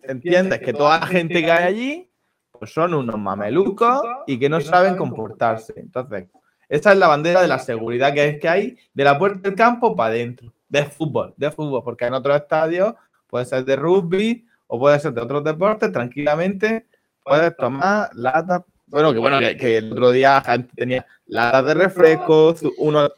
entiendes 0.03 0.61
que 0.61 0.75
toda 0.75 1.01
la 1.01 1.07
gente 1.07 1.43
que 1.43 1.51
hay 1.51 1.65
allí 1.65 2.11
pues 2.59 2.73
son 2.73 2.95
unos 2.95 3.19
mamelucos 3.19 4.03
y 4.27 4.39
que 4.39 4.49
no 4.49 4.61
saben 4.61 4.97
comportarse. 4.97 5.73
Entonces, 5.77 6.27
esa 6.69 6.93
es 6.93 6.99
la 6.99 7.09
bandera 7.09 7.43
de 7.43 7.49
la 7.49 7.59
seguridad 7.59 8.13
que 8.13 8.29
es 8.29 8.41
que 8.41 8.49
hay 8.49 8.79
de 8.93 9.05
la 9.05 9.19
puerta 9.19 9.41
del 9.49 9.55
campo 9.55 9.97
para 9.97 10.11
adentro. 10.11 10.53
De 10.75 10.87
fútbol, 10.87 11.33
de 11.37 11.53
fútbol, 11.53 11.85
porque 11.85 12.05
en 12.05 12.15
otros 12.15 12.35
estadios 12.35 12.95
puede 13.29 13.45
ser 13.45 13.65
de 13.65 13.77
rugby 13.77 14.45
o 14.67 14.77
puede 14.77 14.99
ser 14.99 15.13
de 15.13 15.21
otros 15.21 15.45
deportes, 15.45 15.93
tranquilamente 15.93 16.89
puedes 17.23 17.57
tomar 17.57 18.11
latas. 18.15 18.63
Bueno, 18.89 19.13
que 19.13 19.21
bueno, 19.21 19.39
que, 19.39 19.77
el 19.77 19.93
otro 19.93 20.11
día 20.11 20.43
tenía 20.75 21.07
latas 21.27 21.67
de 21.67 21.75
refrescos, 21.75 22.61
uno 22.79 23.09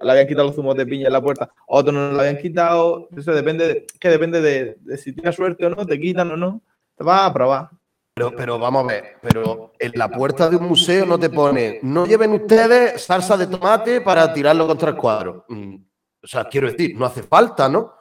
le 0.00 0.10
habían 0.10 0.26
quitado 0.26 0.48
los 0.48 0.56
zumos 0.56 0.74
de 0.74 0.86
piña 0.86 1.06
en 1.06 1.12
la 1.12 1.22
puerta, 1.22 1.48
otros 1.68 1.94
no 1.94 2.10
lo 2.10 2.18
habían 2.18 2.38
quitado. 2.38 3.08
Eso 3.16 3.32
depende, 3.32 3.68
de, 3.68 3.86
que 4.00 4.08
depende 4.08 4.40
de, 4.40 4.96
si 4.96 5.12
tienes 5.12 5.36
suerte 5.36 5.64
o 5.66 5.70
no, 5.70 5.86
te 5.86 6.00
quitan 6.00 6.32
o 6.32 6.36
no. 6.36 6.62
Te 6.96 7.04
vas 7.04 7.30
a 7.30 7.32
probar. 7.32 7.68
Pero, 8.14 8.34
pero 8.34 8.58
vamos 8.58 8.82
a 8.82 8.86
ver, 8.88 9.04
pero 9.22 9.72
en 9.78 9.92
la 9.94 10.08
puerta 10.08 10.50
de 10.50 10.56
un 10.56 10.66
museo 10.66 11.06
no 11.06 11.16
te 11.16 11.30
pone, 11.30 11.78
no 11.82 12.06
lleven 12.06 12.32
ustedes 12.32 13.02
salsa 13.02 13.36
de 13.36 13.46
tomate 13.46 14.00
para 14.00 14.32
tirarlo 14.32 14.66
contra 14.66 14.90
el 14.90 14.96
cuadro. 14.96 15.46
O 16.24 16.26
sea, 16.26 16.44
quiero 16.46 16.70
decir, 16.70 16.96
no 16.96 17.04
hace 17.04 17.22
falta, 17.22 17.68
¿no? 17.68 17.94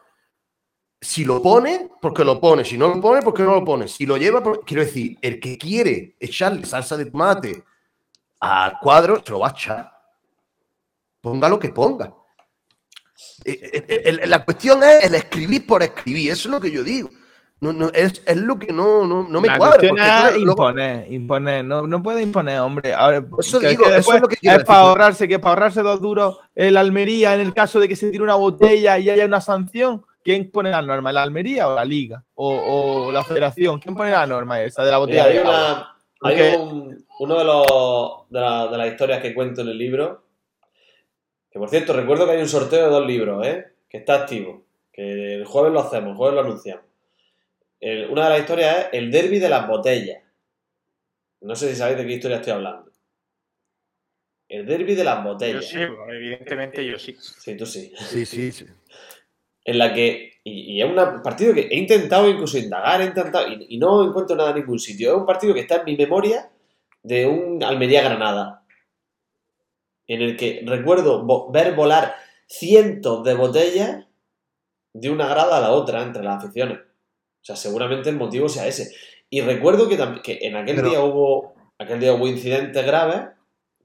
Si 1.00 1.26
lo 1.26 1.42
pone, 1.42 1.92
porque 2.02 2.24
lo 2.24 2.40
pone. 2.40 2.64
Si 2.64 2.78
no 2.78 2.88
lo 2.88 3.02
pone, 3.02 3.22
porque 3.22 3.44
no 3.44 3.54
lo 3.54 3.66
pone. 3.66 3.90
Si 3.90 4.06
lo 4.06 4.16
lleva, 4.16 4.42
quiero 4.66 4.86
decir, 4.86 5.18
el 5.22 5.40
que 5.42 5.58
quiere 5.58 6.16
echarle 6.20 6.66
salsa 6.66 6.96
de 6.96 7.08
tomate 7.08 7.64
al 8.40 8.80
cuadro, 8.80 9.22
se 9.24 9.32
lo 9.32 9.40
va 9.40 9.50
a 9.50 9.52
echar. 9.52 9.92
Ponga 11.20 11.50
lo 11.50 11.60
que 11.60 11.70
ponga. 11.70 12.14
Eh, 13.44 13.84
eh, 13.88 14.04
eh, 14.06 14.28
la 14.28 14.44
cuestión 14.46 14.82
es 14.84 15.04
el 15.04 15.16
escribir 15.16 15.68
por 15.68 15.84
escribir, 15.84 16.32
eso 16.32 16.48
es 16.48 16.52
lo 16.52 16.62
que 16.62 16.72
yo 16.72 16.84
digo. 16.84 17.10
No, 17.64 17.72
no, 17.72 17.90
es, 17.94 18.22
es 18.26 18.38
lo 18.38 18.60
que 18.60 18.74
no, 18.74 19.06
no, 19.08 19.24
no 19.28 19.40
me 19.42 19.48
la 19.48 19.58
cuadra. 19.58 19.78
claro, 19.90 20.38
imponer, 20.38 21.12
imponer. 21.12 21.64
No, 21.64 21.88
no 21.88 22.04
puede 22.04 22.22
imponer, 22.22 22.60
hombre. 22.60 22.94
Ahora, 22.94 23.24
Eso 23.40 23.60
que- 23.60 23.70
digo, 23.70 23.86
que 23.86 23.96
eso 23.98 24.14
es 24.16 24.22
lo 24.22 24.28
que 24.28 24.36
quiero 24.36 24.58
es 24.60 24.66
para 24.66 24.80
ahorrarse, 24.82 25.28
que 25.28 25.40
para 25.40 25.52
ahorrarse 25.54 25.82
dos 25.82 26.02
duros 26.02 26.40
el 26.56 26.76
Almería 26.76 27.34
en 27.36 27.40
el 27.42 27.54
caso 27.54 27.80
de 27.80 27.88
que 27.88 27.96
se 27.96 28.12
tire 28.12 28.22
una 28.24 28.36
botella 28.36 28.98
y 29.00 29.10
haya 29.10 29.26
una 29.26 29.40
sanción. 29.42 30.06
¿Quién 30.26 30.52
pone 30.52 30.72
la 30.72 30.82
norma? 30.82 31.12
¿La 31.12 31.24
Almería 31.24 31.68
o 31.70 31.76
la 31.76 31.84
Liga? 31.86 32.24
O, 32.36 32.54
o 33.08 33.12
la 33.12 33.24
Federación? 33.24 33.80
¿Quién 33.80 33.96
pone 33.96 34.12
la 34.12 34.26
norma 34.28 34.62
esa 34.62 34.84
de 34.84 34.92
la 34.92 35.00
Mira, 35.06 35.24
botella 35.24 35.24
hay 35.26 35.38
una, 35.40 35.96
hay 36.22 36.56
un- 36.58 37.06
uno 37.20 37.38
de, 37.40 37.44
los, 37.46 38.30
de, 38.30 38.40
la- 38.42 38.68
de 38.68 38.78
las 38.78 38.88
historias 38.88 39.22
que 39.22 39.34
cuento 39.34 39.62
en 39.62 39.70
el 39.70 39.78
libro, 39.78 40.24
que 41.52 41.60
por 41.60 41.70
cierto, 41.70 41.94
recuerdo 41.94 42.26
que 42.26 42.32
hay 42.34 42.42
un 42.42 42.48
sorteo 42.50 42.86
de 42.86 42.90
dos 42.92 43.06
libros, 43.06 43.46
¿eh? 43.48 43.66
que 43.90 43.98
está 43.98 44.16
activo, 44.16 44.64
que 44.92 45.36
el 45.36 45.46
jueves 45.46 45.72
lo 45.72 45.82
hacemos, 45.82 46.12
el 46.12 46.16
jueves 46.18 46.36
lo 46.36 46.42
anunciamos. 46.42 46.86
El- 47.86 48.10
una 48.10 48.24
de 48.26 48.30
las 48.30 48.40
historias 48.40 48.78
es 48.78 48.88
el 48.94 49.12
derby 49.12 49.40
de 49.40 49.50
las 49.50 49.68
botellas. 49.68 50.24
No 51.42 51.54
sé 51.56 51.70
si 51.70 51.76
sabéis 51.76 51.98
de 51.98 52.08
qué 52.08 52.14
historia 52.14 52.38
estoy 52.38 52.54
hablando. 52.54 52.92
El 54.48 54.66
derby 54.66 54.96
de 54.96 55.04
las 55.04 55.18
Yo 55.18 55.24
botellas. 55.24 55.66
sí, 55.66 55.78
evidentemente 55.80 56.86
yo 56.86 56.98
sí. 56.98 57.16
Sí, 57.20 57.58
tú 57.58 57.66
sí. 57.66 57.92
Sí, 57.98 58.26
sí, 58.26 58.52
sí. 58.54 58.66
en 59.66 59.78
la 59.78 59.94
que. 59.94 60.32
Y, 60.46 60.76
y 60.76 60.82
es 60.82 60.88
un 60.90 60.96
partido 61.22 61.54
que 61.54 61.62
he 61.72 61.76
intentado 61.78 62.30
incluso 62.30 62.58
indagar, 62.58 63.02
he 63.02 63.06
intentado. 63.06 63.48
Y, 63.50 63.66
y 63.70 63.78
no 63.78 64.08
encuentro 64.08 64.36
nada 64.36 64.52
en 64.52 64.58
ningún 64.58 64.80
sitio. 64.80 65.12
Es 65.12 65.18
un 65.18 65.26
partido 65.26 65.54
que 65.54 65.62
está 65.62 65.78
en 65.78 65.86
mi 65.86 65.98
memoria 65.98 66.50
de 67.02 67.26
un 67.26 67.62
Almería-Granada. 67.64 68.66
En 70.08 70.22
el 70.22 70.38
que 70.38 70.64
recuerdo 70.66 71.24
vo- 71.26 71.52
ver 71.52 71.74
volar 71.76 72.16
cientos 72.48 73.24
de 73.24 73.34
botellas 73.34 74.06
de 74.94 75.10
una 75.10 75.28
grada 75.28 75.58
a 75.58 75.62
la 75.62 75.72
otra 75.72 76.02
entre 76.04 76.24
las 76.24 76.44
aficiones. 76.44 76.80
O 77.44 77.46
sea, 77.46 77.56
seguramente 77.58 78.10
el 78.10 78.16
motivo 78.16 78.48
sea 78.48 78.66
ese. 78.68 78.90
Y 79.30 79.42
recuerdo 79.42 79.90
que, 79.90 79.98
que 80.24 80.40
en 80.48 80.56
aquel 80.56 80.78
Pero- 80.78 80.90
día 80.90 81.02
hubo. 81.02 81.54
Aquel 81.78 82.00
día 82.00 82.14
hubo 82.14 82.26
incidentes 82.28 82.86
graves. 82.86 83.28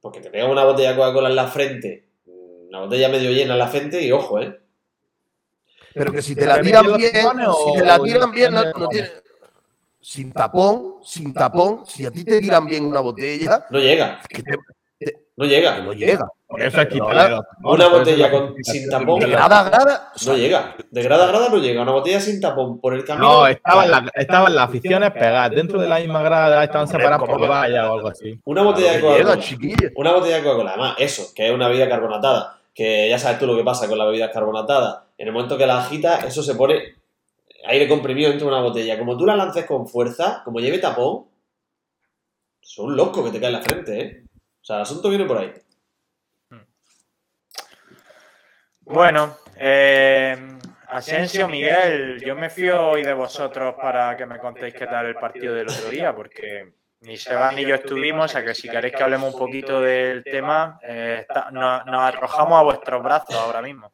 Porque 0.00 0.20
te 0.20 0.30
pega 0.30 0.46
una 0.46 0.62
botella 0.64 0.90
de 0.90 0.96
Coca-Cola 0.96 1.28
en 1.28 1.34
la 1.36 1.48
frente. 1.48 2.04
Una 2.26 2.80
botella 2.82 3.08
medio 3.08 3.30
llena 3.32 3.54
en 3.54 3.58
la 3.58 3.66
frente 3.66 4.00
y 4.00 4.12
ojo, 4.12 4.40
¿eh? 4.40 4.60
Pero 5.92 6.12
que 6.12 6.22
si 6.22 6.36
te 6.36 6.42
¿Pero 6.42 6.54
la 6.54 6.62
tiran 6.62 6.86
bien, 6.96 7.10
si 7.12 7.78
te 7.78 7.84
la 7.84 7.98
tiran 7.98 8.30
bien, 8.30 8.54
no, 8.54 8.88
tiene. 8.88 9.10
Sin 10.00 10.30
tapón, 10.32 10.96
sin 11.02 11.34
tapón, 11.34 11.84
si 11.84 12.06
a 12.06 12.10
ti 12.12 12.24
te 12.24 12.40
tiran 12.40 12.64
bien 12.66 12.84
una 12.84 13.00
botella, 13.00 13.66
No 13.70 13.80
llega. 13.80 14.20
que, 14.28 14.42
te- 14.44 14.58
No 15.38 15.44
llega. 15.44 15.78
no 15.82 15.92
llega. 15.92 16.28
Por 16.48 16.60
eso 16.60 16.80
es 16.80 16.94
los 16.96 17.44
Una 17.62 17.88
botella 17.88 18.28
con, 18.28 18.56
sin 18.64 18.90
tapón 18.90 19.20
De 19.20 19.28
grada 19.28 19.60
a 19.60 19.64
grada, 19.70 20.08
o 20.08 20.12
no 20.12 20.18
sea, 20.18 20.34
llega. 20.34 20.74
De 20.90 21.02
grada 21.04 21.26
a 21.26 21.28
grada 21.28 21.48
no 21.48 21.58
llega. 21.58 21.80
Una 21.80 21.92
botella 21.92 22.20
sin 22.20 22.40
tapón 22.40 22.80
por 22.80 22.92
el 22.94 23.04
camino. 23.04 23.28
No, 23.28 23.46
estaban 23.46 23.88
las, 23.88 24.02
estaban 24.14 24.52
las 24.52 24.68
aficiones 24.68 25.12
pegadas. 25.12 25.52
Dentro 25.52 25.80
de 25.80 25.88
la 25.88 26.00
misma 26.00 26.22
grada 26.22 26.64
estaban 26.64 26.88
separadas 26.88 27.20
¿cómo 27.20 27.34
por 27.34 27.42
que? 27.42 27.48
valla 27.48 27.88
o 27.88 27.94
algo 27.94 28.08
así. 28.08 28.40
Una 28.46 28.62
botella 28.62 28.94
de 28.94 29.00
Coca-Cola. 29.00 29.38
Una 29.94 30.12
botella 30.12 30.36
de 30.36 30.42
Coca-Cola. 30.42 30.70
Además, 30.70 30.96
eso, 30.98 31.32
que 31.36 31.46
es 31.46 31.54
una 31.54 31.68
bebida 31.68 31.88
carbonatada. 31.88 32.58
Que 32.74 33.08
ya 33.08 33.18
sabes 33.20 33.38
tú 33.38 33.46
lo 33.46 33.56
que 33.56 33.62
pasa 33.62 33.86
con 33.86 33.96
las 33.96 34.08
bebidas 34.08 34.32
carbonatadas. 34.32 35.02
En 35.18 35.28
el 35.28 35.32
momento 35.32 35.56
que 35.56 35.66
la 35.66 35.78
agitas, 35.78 36.24
eso 36.24 36.42
se 36.42 36.56
pone 36.56 36.96
aire 37.66 37.86
comprimido 37.86 38.30
dentro 38.30 38.48
de 38.48 38.54
una 38.54 38.62
botella. 38.62 38.98
Como 38.98 39.16
tú 39.16 39.24
la 39.24 39.36
lances 39.36 39.66
con 39.66 39.86
fuerza, 39.86 40.42
como 40.44 40.58
lleve 40.58 40.78
tapón, 40.78 41.26
es 42.60 42.76
un 42.78 42.96
loco 42.96 43.22
que 43.22 43.30
te 43.30 43.38
cae 43.38 43.50
en 43.50 43.52
la 43.52 43.62
frente, 43.62 44.00
¿eh? 44.00 44.27
O 44.68 44.70
sea, 44.70 44.76
el 44.76 44.82
asunto 44.82 45.08
viene 45.08 45.24
por 45.24 45.38
ahí. 45.38 45.50
Bueno, 48.80 49.38
eh, 49.56 50.36
Asensio, 50.88 51.48
Miguel, 51.48 52.20
yo 52.22 52.36
me 52.36 52.50
fío 52.50 52.90
hoy 52.90 53.02
de 53.02 53.14
vosotros 53.14 53.76
para 53.80 54.14
que 54.14 54.26
me 54.26 54.38
contéis 54.38 54.74
qué 54.74 54.86
tal 54.86 55.06
el 55.06 55.14
partido 55.14 55.54
del 55.54 55.70
otro 55.70 55.88
día, 55.88 56.14
porque 56.14 56.74
ni 57.00 57.16
Sebas 57.16 57.54
ni 57.54 57.64
yo 57.64 57.76
estuvimos, 57.76 58.26
o 58.26 58.28
sea 58.28 58.44
que 58.44 58.54
si 58.54 58.68
queréis 58.68 58.94
que 58.94 59.02
hablemos 59.02 59.32
un 59.32 59.38
poquito 59.40 59.80
del 59.80 60.22
tema, 60.22 60.78
eh, 60.82 61.20
está- 61.22 61.50
nos, 61.50 61.86
nos 61.86 62.00
arrojamos 62.02 62.58
a 62.60 62.62
vuestros 62.64 63.02
brazos 63.02 63.36
ahora 63.36 63.62
mismo. 63.62 63.90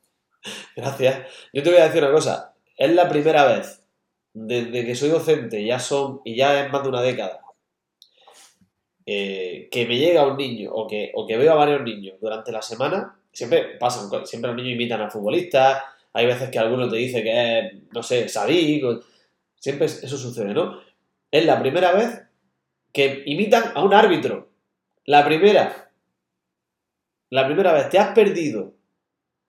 Gracias. 0.75 1.21
Yo 1.53 1.63
te 1.63 1.71
voy 1.71 1.79
a 1.79 1.85
decir 1.85 2.03
una 2.03 2.13
cosa. 2.13 2.53
Es 2.77 2.91
la 2.93 3.09
primera 3.09 3.45
vez 3.45 3.87
desde 4.33 4.85
que 4.85 4.97
soy 4.97 5.11
docente, 5.11 5.65
ya 5.65 5.79
son, 5.79 6.21
y 6.25 6.35
ya 6.35 6.65
es 6.65 6.73
más 6.73 6.83
de 6.83 6.89
una 6.89 7.01
década, 7.01 7.41
eh, 9.07 9.69
que 9.71 9.87
me 9.87 9.99
llega 9.99 10.27
un 10.27 10.37
niño 10.37 10.71
o 10.73 10.87
que, 10.87 11.11
o 11.15 11.27
que 11.27 11.37
veo 11.37 11.53
a 11.53 11.57
varios 11.57 11.83
niños 11.83 12.17
durante 12.21 12.53
la 12.53 12.63
semana. 12.63 13.17
Siempre 13.33 13.77
pasan, 13.79 14.27
siempre 14.27 14.49
los 14.49 14.57
niños 14.57 14.75
imitan 14.75 15.01
a 15.03 15.11
futbolistas. 15.11 15.83
Hay 16.13 16.27
veces 16.27 16.51
que 16.51 16.59
alguno 16.59 16.89
te 16.89 16.97
dice 16.97 17.23
que 17.23 17.59
es, 17.59 17.73
no 17.93 18.03
sé, 18.03 18.29
Sadik. 18.29 18.85
Siempre 19.57 19.87
es- 19.87 20.05
eso 20.05 20.17
sucede, 20.17 20.55
¿no? 20.55 20.81
Es 21.31 21.45
la 21.45 21.61
primera 21.61 21.93
vez 21.93 22.23
que 22.93 23.23
imitan 23.27 23.73
a 23.75 23.83
un 23.83 23.93
árbitro. 23.93 24.49
La 25.07 25.25
primera. 25.25 25.91
La 27.31 27.47
primera 27.47 27.73
vez. 27.73 27.89
Te 27.89 27.99
has 27.99 28.15
perdido 28.15 28.75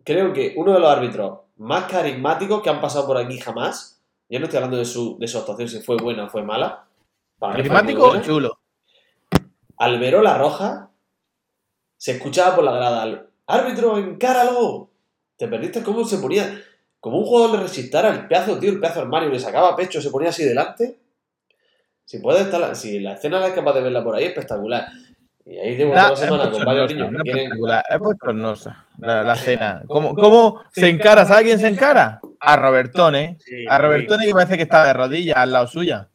creo 0.06 0.32
que 0.32 0.54
uno 0.56 0.74
de 0.74 0.80
los 0.80 0.89
árbitros 0.89 1.39
más 1.58 1.86
carismáticos 1.91 2.62
que 2.62 2.70
han 2.70 2.80
pasado 2.80 3.08
por 3.08 3.18
aquí 3.18 3.39
jamás. 3.39 4.02
Yo 4.30 4.39
no 4.39 4.46
estoy 4.46 4.58
hablando 4.58 4.78
de 4.78 4.86
su, 4.86 5.18
de 5.20 5.28
su 5.28 5.38
actuación, 5.39 5.68
si 5.68 5.82
fue 5.82 5.98
buena 5.98 6.26
o 6.26 6.30
fue 6.30 6.44
mala. 6.44 6.86
Para 7.39 7.54
fue 7.54 7.63
¿Carismático 7.63 8.08
o 8.08 8.22
chulo? 8.22 8.60
Alberola 9.77 10.38
Roja 10.38 10.89
se 11.97 12.13
escuchaba 12.13 12.55
por 12.55 12.63
la 12.63 12.71
grada. 12.73 13.01
"Al- 13.03 13.27
¡Árbitro, 13.47 13.97
encáralo! 13.97 14.89
Te 15.38 15.47
perdiste 15.47 15.83
cómo 15.83 16.03
se 16.05 16.17
ponía. 16.17 16.61
Como 16.99 17.19
un 17.19 17.25
jugador 17.25 17.57
le 17.57 17.63
resistara 17.63 18.09
el 18.09 18.27
pedazo, 18.27 18.57
tío, 18.57 18.71
el 18.71 18.79
pedazo 18.79 19.01
armario, 19.01 19.29
le 19.29 19.39
sacaba 19.39 19.75
pecho, 19.75 20.01
se 20.01 20.09
ponía 20.09 20.29
así 20.29 20.43
delante. 20.43 20.97
Si 22.05 22.19
puede 22.19 22.41
estar, 22.41 22.75
si 22.75 22.99
la 22.99 23.13
escena 23.13 23.39
la 23.39 23.47
es 23.47 23.53
capaz 23.53 23.73
de 23.73 23.81
verla 23.81 24.03
por 24.03 24.15
ahí, 24.15 24.25
espectacular. 24.25 24.88
Y 25.45 25.57
ahí 25.59 25.75
llevo 25.75 25.91
toda 25.93 26.09
la 26.09 26.15
semana 26.15 26.49
con 26.51 26.65
varios 26.65 26.91
niños 26.91 27.09
que 27.11 27.17
es 27.17 27.21
quieren. 27.23 27.38
espectacular, 27.43 27.83
es 27.88 27.99
bochornosa 27.99 28.85
la, 28.97 29.23
la 29.23 29.35
cena. 29.35 29.83
¿Cómo, 29.88 30.15
¿Cómo 30.15 30.63
se 30.71 30.89
encara? 30.89 31.25
¿Sabe 31.25 31.43
quién 31.43 31.59
se 31.59 31.67
encara? 31.67 32.19
A 32.39 32.55
Robertone. 32.55 33.38
Sí, 33.39 33.65
A 33.69 33.77
Robertone 33.77 34.25
que 34.25 34.31
parece 34.33 34.57
que 34.57 34.63
está 34.63 34.85
de 34.85 34.93
rodillas 34.93 35.38
al 35.38 35.51
lado 35.51 35.67
suya. 35.67 36.09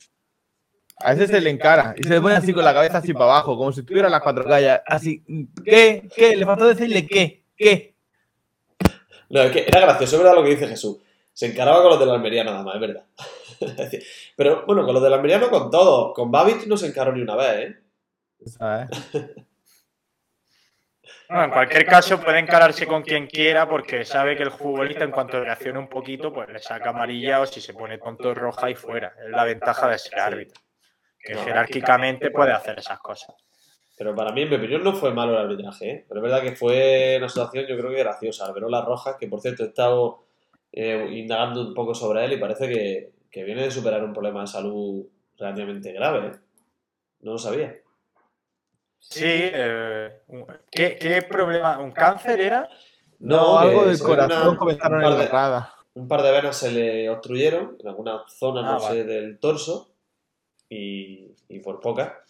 A 1.02 1.12
ese 1.12 1.26
se 1.26 1.40
le 1.40 1.50
encara 1.50 1.94
y 1.96 2.02
se 2.02 2.10
le 2.10 2.20
pone 2.20 2.34
así 2.34 2.52
con 2.52 2.64
la 2.64 2.74
cabeza 2.74 2.98
así 2.98 3.12
para 3.12 3.24
abajo, 3.26 3.56
como 3.56 3.72
si 3.72 3.82
tuviera 3.82 4.08
las 4.08 4.20
cuatro 4.20 4.44
calles. 4.44 4.80
Así, 4.86 5.24
¿qué? 5.64 6.08
¿Qué? 6.14 6.36
Le 6.36 6.44
faltó 6.44 6.66
decirle 6.66 7.06
qué, 7.06 7.44
qué. 7.56 7.94
No, 9.30 9.42
es 9.42 9.52
que 9.52 9.64
era 9.66 9.80
gracioso, 9.80 10.16
es 10.16 10.22
verdad 10.22 10.36
lo 10.36 10.44
que 10.44 10.50
dice 10.50 10.66
Jesús. 10.66 10.98
Se 11.32 11.46
encaraba 11.46 11.80
con 11.80 11.90
los 11.90 12.00
de 12.00 12.06
la 12.06 12.14
Almería 12.14 12.44
nada 12.44 12.62
más, 12.62 12.74
es 12.74 12.80
verdad. 12.80 13.04
Pero 14.36 14.66
bueno, 14.66 14.84
con 14.84 14.94
los 14.94 15.02
de 15.02 15.08
la 15.08 15.16
Almería 15.16 15.38
no 15.38 15.48
con 15.48 15.70
todos. 15.70 16.12
Con 16.14 16.30
Babich 16.30 16.66
no 16.66 16.76
se 16.76 16.88
encaró 16.88 17.12
ni 17.12 17.22
una 17.22 17.36
vez, 17.36 17.70
¿eh? 17.70 17.76
¿Sabes? 18.46 18.90
Bueno, 21.28 21.44
en 21.44 21.50
cualquier 21.52 21.86
caso 21.86 22.20
puede 22.20 22.40
encararse 22.40 22.88
con 22.88 23.02
quien 23.02 23.28
quiera 23.28 23.68
porque 23.68 24.04
sabe 24.04 24.36
que 24.36 24.42
el 24.42 24.50
futbolista 24.50 25.04
en 25.04 25.12
cuanto 25.12 25.38
reaccione 25.38 25.78
un 25.78 25.86
poquito 25.86 26.32
pues 26.32 26.48
le 26.48 26.58
saca 26.58 26.90
amarilla 26.90 27.40
o 27.40 27.46
si 27.46 27.60
se 27.60 27.72
pone 27.72 27.98
tonto 27.98 28.34
roja 28.34 28.68
y 28.68 28.74
fuera. 28.74 29.14
Es 29.24 29.30
la 29.30 29.44
ventaja 29.44 29.88
de 29.88 29.98
ser 29.98 30.18
árbitro. 30.18 30.60
Que 31.22 31.34
No. 31.34 31.42
jerárquicamente 31.44 32.30
puede 32.30 32.52
hacer 32.52 32.78
esas 32.78 32.98
cosas. 33.00 33.34
Pero 33.98 34.14
para 34.14 34.32
mí, 34.32 34.42
en 34.42 34.50
mi 34.50 34.56
opinión, 34.56 34.82
no 34.82 34.94
fue 34.94 35.12
malo 35.12 35.32
el 35.32 35.38
arbitraje, 35.44 35.90
¿eh? 35.90 36.04
Pero 36.08 36.20
es 36.20 36.22
verdad 36.22 36.42
que 36.42 36.56
fue 36.56 37.16
una 37.18 37.28
situación, 37.28 37.66
yo 37.66 37.76
creo 37.76 37.90
que 37.90 37.98
graciosa. 37.98 38.46
Alberola 38.46 38.80
Rojas, 38.82 39.16
que 39.20 39.26
por 39.28 39.40
cierto 39.40 39.62
he 39.62 39.66
estado 39.66 40.24
eh, 40.72 41.06
indagando 41.12 41.60
un 41.60 41.74
poco 41.74 41.94
sobre 41.94 42.24
él 42.24 42.32
y 42.32 42.36
parece 42.38 42.66
que, 42.68 43.12
que 43.30 43.44
viene 43.44 43.62
de 43.64 43.70
superar 43.70 44.02
un 44.02 44.12
problema 44.14 44.40
de 44.40 44.46
salud 44.46 45.04
relativamente 45.36 45.92
grave, 45.92 46.28
¿eh? 46.28 46.32
No 47.20 47.32
lo 47.32 47.38
sabía. 47.38 47.74
Sí, 48.98 49.24
eh, 49.26 50.20
¿qué, 50.70 50.96
qué 50.98 51.22
problema? 51.22 51.78
¿Un 51.78 51.90
cáncer 51.92 52.40
era? 52.40 52.68
No, 53.18 53.58
algo 53.58 53.84
del 53.84 53.98
corazón 53.98 54.48
una- 54.48 54.58
comenzaron 54.58 54.98
un 54.98 55.04
en 55.04 55.08
par 55.10 55.18
la 55.18 55.24
de- 55.24 55.28
grada. 55.30 55.74
un 55.94 56.08
par 56.08 56.22
de 56.22 56.30
venas 56.32 56.56
se 56.56 56.70
le 56.72 57.10
obstruyeron 57.10 57.76
en 57.80 57.88
alguna 57.88 58.22
zona, 58.28 58.60
Ah, 58.60 58.72
no 58.74 58.80
sé, 58.80 59.04
del 59.04 59.38
torso 59.38 59.89
y, 60.70 61.34
y 61.48 61.58
por 61.58 61.80
poca. 61.80 62.24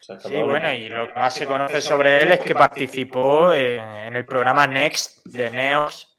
Sí, 0.00 0.42
bueno, 0.42 0.72
y 0.72 0.88
lo 0.88 1.08
que 1.08 1.14
más 1.14 1.34
se 1.34 1.46
conoce 1.46 1.80
sobre 1.82 2.22
él 2.22 2.32
es 2.32 2.40
que 2.40 2.54
participó 2.54 3.52
en, 3.52 3.78
en 3.80 4.16
el 4.16 4.24
programa 4.24 4.66
Next 4.66 5.24
de 5.26 5.50
Neos 5.50 6.18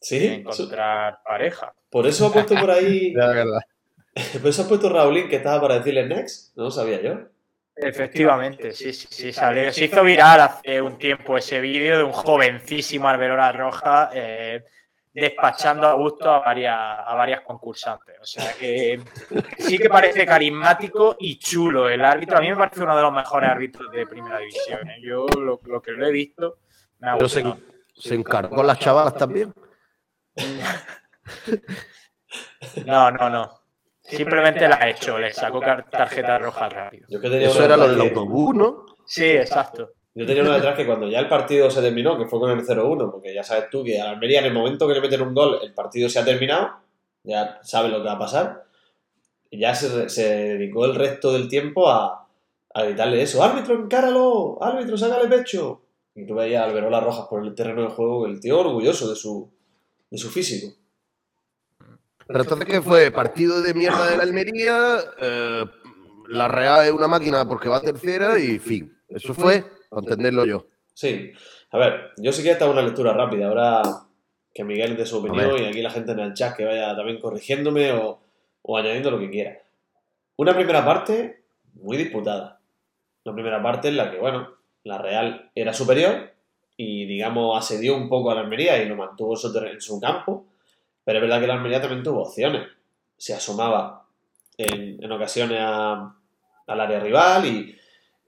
de 0.00 0.06
Sí, 0.06 0.26
eso- 0.48 0.62
encontrar 0.62 1.18
pareja. 1.22 1.72
por 1.90 2.06
eso 2.06 2.26
ha 2.26 2.32
puesto 2.32 2.54
por 2.56 2.70
ahí, 2.70 3.10
De 3.14 3.26
verdad. 3.26 3.60
por 4.40 4.48
eso 4.50 4.62
ha 4.62 4.68
puesto 4.68 4.88
Raulín 4.88 5.28
que 5.28 5.36
estaba 5.36 5.60
para 5.60 5.76
decirle 5.78 6.06
next, 6.06 6.56
no 6.56 6.64
lo 6.64 6.70
sabía 6.70 7.00
yo. 7.02 7.18
Efectivamente, 7.76 8.72
sí, 8.72 8.92
sí, 8.92 9.06
sí, 9.08 9.32
salió. 9.32 9.70
Se 9.72 9.84
hizo 9.84 10.02
viral 10.02 10.40
hace 10.40 10.82
un 10.82 10.98
tiempo 10.98 11.36
ese 11.38 11.60
vídeo 11.60 11.98
de 11.98 12.02
un 12.04 12.12
jovencísimo 12.12 13.08
Alberola 13.08 13.52
Roja 13.52 14.10
eh, 14.12 14.64
despachando 15.20 15.86
a 15.86 15.94
gusto 15.94 16.30
a 16.30 16.40
varias, 16.40 16.76
a 16.78 17.14
varias 17.14 17.40
concursantes. 17.42 18.16
O 18.20 18.24
sea 18.24 18.52
que 18.54 19.00
sí 19.58 19.78
que 19.78 19.88
parece 19.88 20.24
carismático 20.26 21.16
y 21.18 21.38
chulo 21.38 21.88
el 21.88 22.04
árbitro. 22.04 22.38
A 22.38 22.40
mí 22.40 22.48
me 22.50 22.56
parece 22.56 22.82
uno 22.82 22.96
de 22.96 23.02
los 23.02 23.12
mejores 23.12 23.50
árbitros 23.50 23.90
de 23.90 24.06
primera 24.06 24.38
división. 24.38 24.88
¿eh? 24.88 25.00
Yo 25.02 25.26
lo, 25.38 25.60
lo 25.64 25.82
que 25.82 25.92
lo 25.92 26.06
he 26.06 26.12
visto 26.12 26.58
me 26.98 27.10
ha 27.10 27.16
Pero 27.16 27.28
se, 27.28 27.42
gustado. 27.42 27.62
se 27.94 28.14
encargó 28.14 28.56
con 28.56 28.66
las 28.66 28.78
chavalas 28.78 29.14
también. 29.14 29.52
No, 32.86 33.10
no, 33.10 33.30
no. 33.30 33.50
Simplemente 34.00 34.66
la 34.68 34.76
ha 34.76 34.88
hecho, 34.88 35.18
le 35.18 35.32
sacó 35.32 35.60
tarjeta 35.60 36.38
roja 36.38 36.68
rápido. 36.68 37.06
Yo 37.08 37.20
que 37.20 37.28
tenía 37.28 37.48
Eso 37.48 37.64
era 37.64 37.76
lo 37.76 37.88
del 37.88 38.00
autobús, 38.00 38.54
¿no? 38.54 38.86
Sí, 39.06 39.24
exacto. 39.24 39.92
Yo 40.14 40.26
tenía 40.26 40.42
una 40.42 40.54
detrás 40.54 40.76
que 40.76 40.86
cuando 40.86 41.08
ya 41.08 41.20
el 41.20 41.28
partido 41.28 41.70
se 41.70 41.80
terminó, 41.80 42.18
que 42.18 42.26
fue 42.26 42.40
con 42.40 42.50
el 42.50 42.64
0-1, 42.64 43.10
porque 43.10 43.32
ya 43.32 43.42
sabes 43.42 43.70
tú 43.70 43.84
que 43.84 44.00
a 44.00 44.10
Almería 44.10 44.40
en 44.40 44.46
el 44.46 44.52
momento 44.52 44.88
que 44.88 44.94
le 44.94 45.00
meten 45.00 45.22
un 45.22 45.34
gol, 45.34 45.58
el 45.62 45.72
partido 45.72 46.08
se 46.08 46.18
ha 46.18 46.24
terminado, 46.24 46.70
ya 47.22 47.60
sabes 47.62 47.92
lo 47.92 47.98
que 47.98 48.08
va 48.08 48.14
a 48.14 48.18
pasar, 48.18 48.64
y 49.50 49.60
ya 49.60 49.74
se, 49.74 50.08
se 50.08 50.28
dedicó 50.28 50.86
el 50.86 50.94
resto 50.94 51.32
del 51.32 51.48
tiempo 51.48 51.88
a, 51.88 52.26
a 52.74 52.82
gritarle 52.84 53.22
eso, 53.22 53.42
árbitro, 53.42 53.74
encáralo, 53.74 54.62
árbitro, 54.62 54.96
sácale 54.96 55.28
pecho. 55.28 55.82
Y 56.14 56.26
tú 56.26 56.34
veías 56.34 56.62
a 56.62 56.64
Alberola 56.64 57.00
Rojas 57.00 57.26
por 57.28 57.44
el 57.44 57.54
terreno 57.54 57.82
de 57.82 57.88
juego, 57.88 58.26
el 58.26 58.40
tío 58.40 58.58
orgulloso 58.58 59.08
de 59.08 59.16
su, 59.16 59.50
de 60.10 60.18
su 60.18 60.30
físico. 60.30 60.74
Pero 62.26 62.40
entonces, 62.40 62.66
¿qué 62.66 62.82
fue? 62.82 63.10
Partido 63.10 63.62
de 63.62 63.72
mierda 63.72 64.10
de 64.10 64.16
la 64.16 64.22
Almería, 64.24 64.98
eh, 65.20 65.64
la 66.28 66.48
Real 66.48 66.86
es 66.86 66.92
una 66.92 67.08
máquina 67.08 67.48
porque 67.48 67.68
va 67.68 67.80
tercera 67.80 68.38
y 68.38 68.58
fin. 68.58 68.94
Eso 69.08 69.32
fue, 69.32 69.64
para 69.88 70.02
entenderlo 70.02 70.44
yo. 70.44 70.66
Sí. 70.94 71.32
A 71.70 71.78
ver, 71.78 72.10
yo 72.16 72.32
sí 72.32 72.42
que 72.42 72.50
esta 72.50 72.64
es 72.66 72.70
una 72.70 72.82
lectura 72.82 73.12
rápida. 73.12 73.48
Ahora 73.48 73.82
que 74.54 74.64
Miguel 74.64 74.96
dé 74.96 75.06
su 75.06 75.18
opinión 75.18 75.50
y 75.62 75.66
aquí 75.66 75.82
la 75.82 75.90
gente 75.90 76.12
en 76.12 76.18
el 76.20 76.34
chat 76.34 76.56
que 76.56 76.64
vaya 76.64 76.96
también 76.96 77.20
corrigiéndome 77.20 77.92
o, 77.92 78.20
o 78.62 78.76
añadiendo 78.76 79.10
lo 79.10 79.18
que 79.18 79.30
quiera. 79.30 79.58
Una 80.36 80.54
primera 80.54 80.84
parte 80.84 81.42
muy 81.74 81.96
disputada. 81.96 82.60
Una 83.24 83.34
primera 83.34 83.62
parte 83.62 83.88
en 83.88 83.96
la 83.96 84.10
que, 84.10 84.18
bueno, 84.18 84.48
la 84.84 84.98
Real 84.98 85.50
era 85.54 85.72
superior 85.72 86.32
y, 86.76 87.04
digamos, 87.06 87.56
asedió 87.58 87.96
un 87.96 88.08
poco 88.08 88.30
a 88.30 88.34
la 88.34 88.40
Almería 88.40 88.82
y 88.82 88.88
lo 88.88 88.96
mantuvo 88.96 89.34
en 89.34 89.38
su, 89.38 89.52
terre- 89.52 89.72
en 89.72 89.80
su 89.80 90.00
campo. 90.00 90.46
Pero 91.04 91.18
es 91.18 91.22
verdad 91.22 91.40
que 91.40 91.46
la 91.46 91.54
Almería 91.54 91.80
también 91.80 92.02
tuvo 92.02 92.22
opciones. 92.22 92.66
Se 93.16 93.34
asomaba 93.34 94.06
en, 94.56 95.02
en 95.02 95.12
ocasiones 95.12 95.60
al 95.60 96.80
área 96.80 97.00
rival 97.00 97.46
y, 97.46 97.77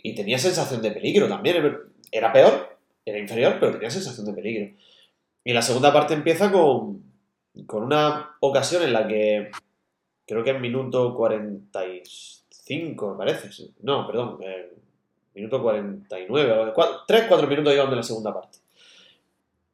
y 0.02 0.14
tenía 0.14 0.38
sensación 0.38 0.82
de 0.82 0.90
peligro 0.92 1.28
también. 1.28 1.78
Era 2.10 2.32
peor, 2.32 2.78
era 3.04 3.18
inferior, 3.18 3.56
pero 3.60 3.72
tenía 3.72 3.90
sensación 3.90 4.26
de 4.26 4.32
peligro. 4.32 4.74
Y 5.44 5.52
la 5.52 5.62
segunda 5.62 5.92
parte 5.92 6.14
empieza 6.14 6.50
con, 6.52 7.02
con 7.66 7.84
una 7.84 8.36
ocasión 8.40 8.82
en 8.82 8.92
la 8.92 9.06
que 9.06 9.50
creo 10.26 10.44
que 10.44 10.50
en 10.50 10.60
minuto 10.60 11.14
45, 11.14 13.10
me 13.10 13.16
parece. 13.16 13.72
No, 13.82 14.06
perdón, 14.06 14.38
eh, 14.42 14.72
minuto 15.34 15.62
49, 15.62 16.72
3-4 16.74 17.48
minutos 17.48 17.74
iban 17.74 17.90
de 17.90 17.96
la 17.96 18.02
segunda 18.02 18.32
parte. 18.32 18.58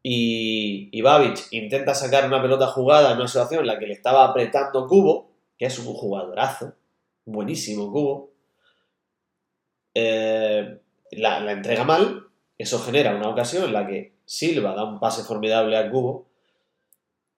Y, 0.02 0.88
y 0.92 1.02
Babic 1.02 1.48
intenta 1.50 1.92
sacar 1.94 2.26
una 2.26 2.40
pelota 2.40 2.68
jugada 2.68 3.10
en 3.10 3.18
una 3.18 3.26
situación 3.26 3.60
en 3.60 3.66
la 3.66 3.78
que 3.78 3.88
le 3.88 3.94
estaba 3.94 4.24
apretando 4.24 4.86
Cubo, 4.86 5.30
que 5.58 5.66
es 5.66 5.78
un 5.80 5.92
jugadorazo, 5.92 6.74
buenísimo 7.24 7.90
Cubo. 7.90 8.36
Eh, 9.98 10.78
la, 11.12 11.50
entrega 11.50 11.85
mal, 11.85 12.26
eso 12.59 12.78
genera 12.80 13.16
una 13.16 13.30
ocasión 13.30 13.64
en 13.64 13.72
la 13.72 13.87
que 13.87 14.12
Silva 14.26 14.74
da 14.74 14.85
un 14.85 15.00
pase 15.00 15.24
formidable 15.24 15.74
a 15.74 15.90
Cubo 15.90 16.26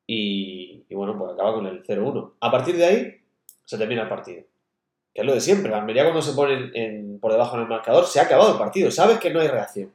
y, 0.09 0.83
y 0.89 0.95
bueno, 0.97 1.17
pues 1.17 1.35
acaba 1.35 1.55
con 1.55 1.69
el 1.69 1.85
0-1. 1.85 2.33
A 2.41 2.51
partir 2.51 2.77
de 2.77 2.85
ahí 2.85 3.21
se 3.65 3.79
termina 3.79 4.03
el 4.03 4.09
partido. 4.09 4.43
Que 5.15 5.21
es 5.21 5.25
lo 5.27 5.35
de 5.35 5.41
siempre. 5.41 5.71
La 5.71 5.79
Almería 5.79 6.03
cuando 6.03 6.21
se 6.21 6.33
pone 6.33 6.73
por 7.21 7.31
debajo 7.31 7.55
en 7.55 7.63
el 7.63 7.69
marcador 7.69 8.07
se 8.07 8.19
ha 8.19 8.25
acabado 8.25 8.51
el 8.51 8.59
partido. 8.59 8.91
Sabes 8.91 9.21
que 9.21 9.31
no 9.31 9.39
hay 9.39 9.47
reacción. 9.47 9.93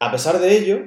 A 0.00 0.10
pesar 0.10 0.40
de 0.40 0.58
ello, 0.58 0.80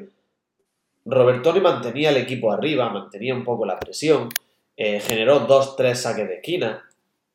Robertone 1.06 1.62
mantenía 1.62 2.10
el 2.10 2.18
equipo 2.18 2.52
arriba, 2.52 2.90
mantenía 2.90 3.34
un 3.34 3.46
poco 3.46 3.66
la 3.66 3.80
presión, 3.80 4.28
eh, 4.76 5.00
generó 5.00 5.40
dos, 5.40 5.78
tres 5.78 6.02
saques 6.02 6.28
de 6.28 6.36
esquina, 6.36 6.84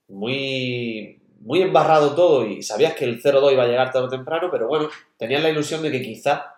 muy, 0.08 1.22
muy 1.40 1.62
embarrado 1.62 2.14
todo 2.14 2.46
y 2.46 2.62
sabías 2.62 2.94
que 2.94 3.04
el 3.04 3.22
0-2 3.22 3.52
iba 3.52 3.64
a 3.64 3.66
llegar 3.66 3.92
tarde 3.92 4.06
o 4.06 4.10
temprano, 4.10 4.48
pero 4.50 4.66
bueno, 4.66 4.88
tenías 5.16 5.42
la 5.42 5.50
ilusión 5.50 5.82
de 5.82 5.90
que 5.90 6.02
quizá 6.02 6.56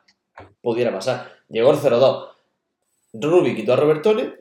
pudiera 0.60 0.92
pasar. 0.92 1.32
Llegó 1.48 1.72
el 1.72 1.78
0-2. 1.78 2.28
Rubi 3.14 3.54
quitó 3.54 3.72
a 3.72 3.76
Robertone 3.76 4.34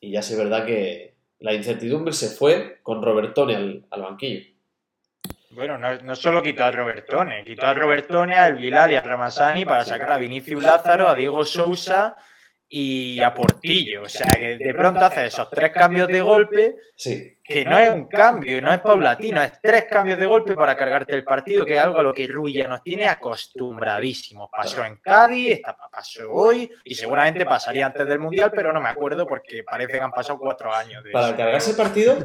y 0.00 0.12
ya 0.12 0.22
sé 0.22 0.36
verdad 0.36 0.64
que 0.64 1.14
la 1.40 1.54
incertidumbre 1.54 2.12
se 2.12 2.28
fue 2.28 2.80
con 2.82 3.02
Robertone 3.02 3.56
al, 3.56 3.86
al 3.90 4.02
banquillo. 4.02 4.46
Bueno, 5.50 5.78
no, 5.78 6.00
no 6.02 6.14
solo 6.14 6.42
quitó 6.42 6.64
a 6.64 6.70
Robertone, 6.70 7.44
quitó 7.44 7.66
a 7.66 7.74
Robertone, 7.74 8.36
al 8.36 8.54
Vilal 8.56 8.92
y 8.92 8.94
a 8.94 9.00
Ramazani 9.00 9.64
para 9.64 9.84
sacar 9.84 10.12
a 10.12 10.18
Vinicius 10.18 10.62
Lázaro, 10.62 11.08
a 11.08 11.14
Diego 11.14 11.44
Sousa 11.44 12.16
y 12.72 13.20
a 13.20 13.34
Portillo. 13.34 14.02
O 14.02 14.08
sea, 14.08 14.28
que 14.28 14.56
de 14.56 14.74
pronto 14.74 15.00
hace 15.00 15.26
esos 15.26 15.50
tres 15.50 15.72
cambios 15.72 16.06
de 16.06 16.20
golpe, 16.20 16.76
Sí, 16.94 17.36
que 17.42 17.64
no 17.64 17.76
es 17.76 17.90
un 17.90 18.06
cambio, 18.06 18.62
no 18.62 18.72
es 18.72 18.78
paulatino, 18.80 19.42
es 19.42 19.60
tres 19.60 19.86
cambios 19.90 20.18
de 20.20 20.26
golpe 20.26 20.54
para 20.54 20.76
cargarte 20.76 21.16
el 21.16 21.24
partido, 21.24 21.64
que 21.66 21.74
es 21.74 21.80
algo 21.80 21.98
a 21.98 22.02
lo 22.04 22.14
que 22.14 22.28
Rui 22.28 22.52
ya 22.52 22.68
nos 22.68 22.82
tiene 22.82 23.08
acostumbradísimos. 23.08 24.48
Pasó 24.52 24.84
en 24.84 24.96
Cádiz, 24.98 25.60
pasó 25.90 26.30
hoy 26.30 26.70
y 26.84 26.94
seguramente 26.94 27.44
pasaría 27.44 27.86
antes 27.86 28.06
del 28.06 28.20
Mundial, 28.20 28.52
pero 28.54 28.72
no 28.72 28.80
me 28.80 28.88
acuerdo 28.88 29.26
porque 29.26 29.64
parece 29.64 29.94
que 29.94 30.00
han 30.00 30.12
pasado 30.12 30.38
cuatro 30.38 30.72
años. 30.72 31.02
De 31.02 31.10
para 31.10 31.28
eso. 31.28 31.36
cargarse 31.36 31.70
el 31.72 31.76
partido 31.76 32.16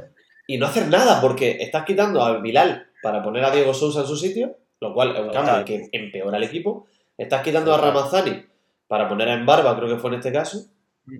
y 0.46 0.60
no 0.60 0.68
hacer 0.68 0.88
nada, 0.90 1.20
porque 1.22 1.58
estás 1.60 1.86
quitando 1.86 2.24
al 2.24 2.44
Bilal 2.44 2.92
para 3.02 3.24
poner 3.24 3.44
a 3.46 3.52
Diego 3.52 3.74
Sousa 3.74 4.02
en 4.02 4.08
su 4.08 4.16
sitio, 4.16 4.58
lo 4.80 4.94
cual 4.94 5.16
es 5.16 5.22
un 5.22 5.32
cambio 5.32 5.66
que 5.66 5.90
empeora 5.92 6.38
el 6.38 6.44
equipo. 6.44 6.86
Estás 7.18 7.42
quitando 7.42 7.74
a 7.74 7.82
Ramazani 7.82 8.46
para 8.88 9.08
poner 9.10 9.30
a 9.30 9.34
Embarba, 9.34 9.76
creo 9.76 9.90
que 9.90 9.98
fue 9.98 10.12
en 10.12 10.18
este 10.18 10.32
caso, 10.32 10.68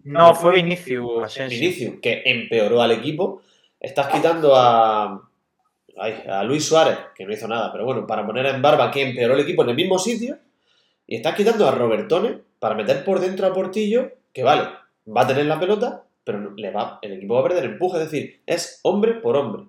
No, 0.04 0.34
fue 0.34 0.56
Vinicius. 0.56 1.38
Vinicius, 1.50 1.96
que 2.02 2.24
empeoró 2.26 2.82
al 2.82 2.92
equipo. 2.92 3.42
Estás 3.80 4.08
quitando 4.08 4.56
a, 4.56 5.30
ay, 5.98 6.24
a 6.28 6.44
Luis 6.44 6.66
Suárez, 6.66 6.98
que 7.16 7.26
no 7.26 7.34
hizo 7.34 7.48
nada, 7.48 7.72
pero 7.72 7.86
bueno, 7.86 8.08
para 8.08 8.26
poner 8.26 8.46
en 8.48 8.62
barba 8.62 8.90
que 8.90 9.04
empeoró 9.04 9.36
el 9.36 9.42
equipo 9.42 9.64
en 9.64 9.70
el 9.70 9.76
mismo 9.76 10.00
sitio, 10.00 10.38
y 11.08 11.18
estás 11.18 11.36
quitando 11.36 11.68
a 11.68 11.72
Robertone 11.72 12.40
para 12.60 12.76
meter 12.76 13.04
por 13.04 13.20
dentro 13.20 13.46
a 13.46 13.54
Portillo, 13.54 14.12
que 14.34 14.44
vale, 14.44 14.64
va 15.16 15.22
a 15.22 15.28
tener 15.28 15.46
la 15.46 15.60
pelota, 15.60 16.04
pero 16.24 16.52
le 16.56 16.72
va, 16.72 16.98
el 17.02 17.14
equipo 17.14 17.36
va 17.36 17.42
a 17.42 17.44
perder 17.44 17.66
empuje, 17.66 17.98
es 17.98 18.12
decir, 18.12 18.42
es 18.46 18.80
hombre 18.84 19.14
por 19.14 19.38
hombre. 19.38 19.66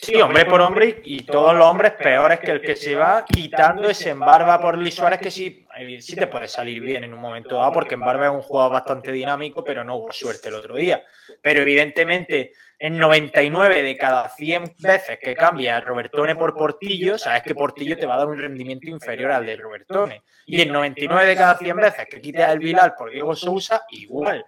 Sí, 0.00 0.14
hombre 0.20 0.44
por 0.44 0.60
hombre 0.60 1.00
y 1.04 1.22
todos 1.22 1.54
los 1.54 1.66
hombres 1.66 1.92
peores 1.92 2.38
que 2.40 2.52
el 2.52 2.60
que 2.60 2.76
se 2.76 2.94
va 2.94 3.24
quitando 3.24 3.88
ese 3.90 4.10
Embarba 4.10 4.60
por 4.60 4.76
Luis 4.76 4.94
Suárez 4.94 5.18
que 5.18 5.30
sí, 5.30 5.66
sí 6.00 6.16
te 6.16 6.28
puede 6.28 6.48
salir 6.48 6.80
bien 6.80 7.04
en 7.04 7.12
un 7.12 7.20
momento 7.20 7.56
dado 7.56 7.72
porque 7.72 7.94
Embarba 7.94 8.26
es 8.26 8.32
un 8.32 8.42
jugador 8.42 8.72
bastante 8.72 9.12
dinámico 9.12 9.64
pero 9.64 9.84
no 9.84 9.96
hubo 9.96 10.12
suerte 10.12 10.48
el 10.48 10.54
otro 10.54 10.76
día. 10.76 11.02
Pero 11.42 11.62
evidentemente 11.62 12.52
en 12.78 12.96
99 12.96 13.82
de 13.82 13.96
cada 13.96 14.28
100 14.28 14.76
veces 14.78 15.18
que 15.18 15.34
cambia 15.34 15.80
Robertone 15.80 16.36
por 16.36 16.54
Portillo, 16.54 17.18
sabes 17.18 17.42
que 17.42 17.54
Portillo 17.54 17.98
te 17.98 18.06
va 18.06 18.14
a 18.14 18.18
dar 18.18 18.28
un 18.28 18.38
rendimiento 18.38 18.88
inferior 18.88 19.32
al 19.32 19.44
de 19.44 19.56
Robertone. 19.56 20.22
Y 20.46 20.62
en 20.62 20.72
99 20.72 21.26
de 21.26 21.36
cada 21.36 21.58
100 21.58 21.76
veces 21.76 22.06
que 22.08 22.20
quites 22.20 22.44
al 22.44 22.60
Vilal 22.60 22.94
por 22.94 23.10
Diego 23.10 23.34
Sousa, 23.34 23.84
igual. 23.90 24.44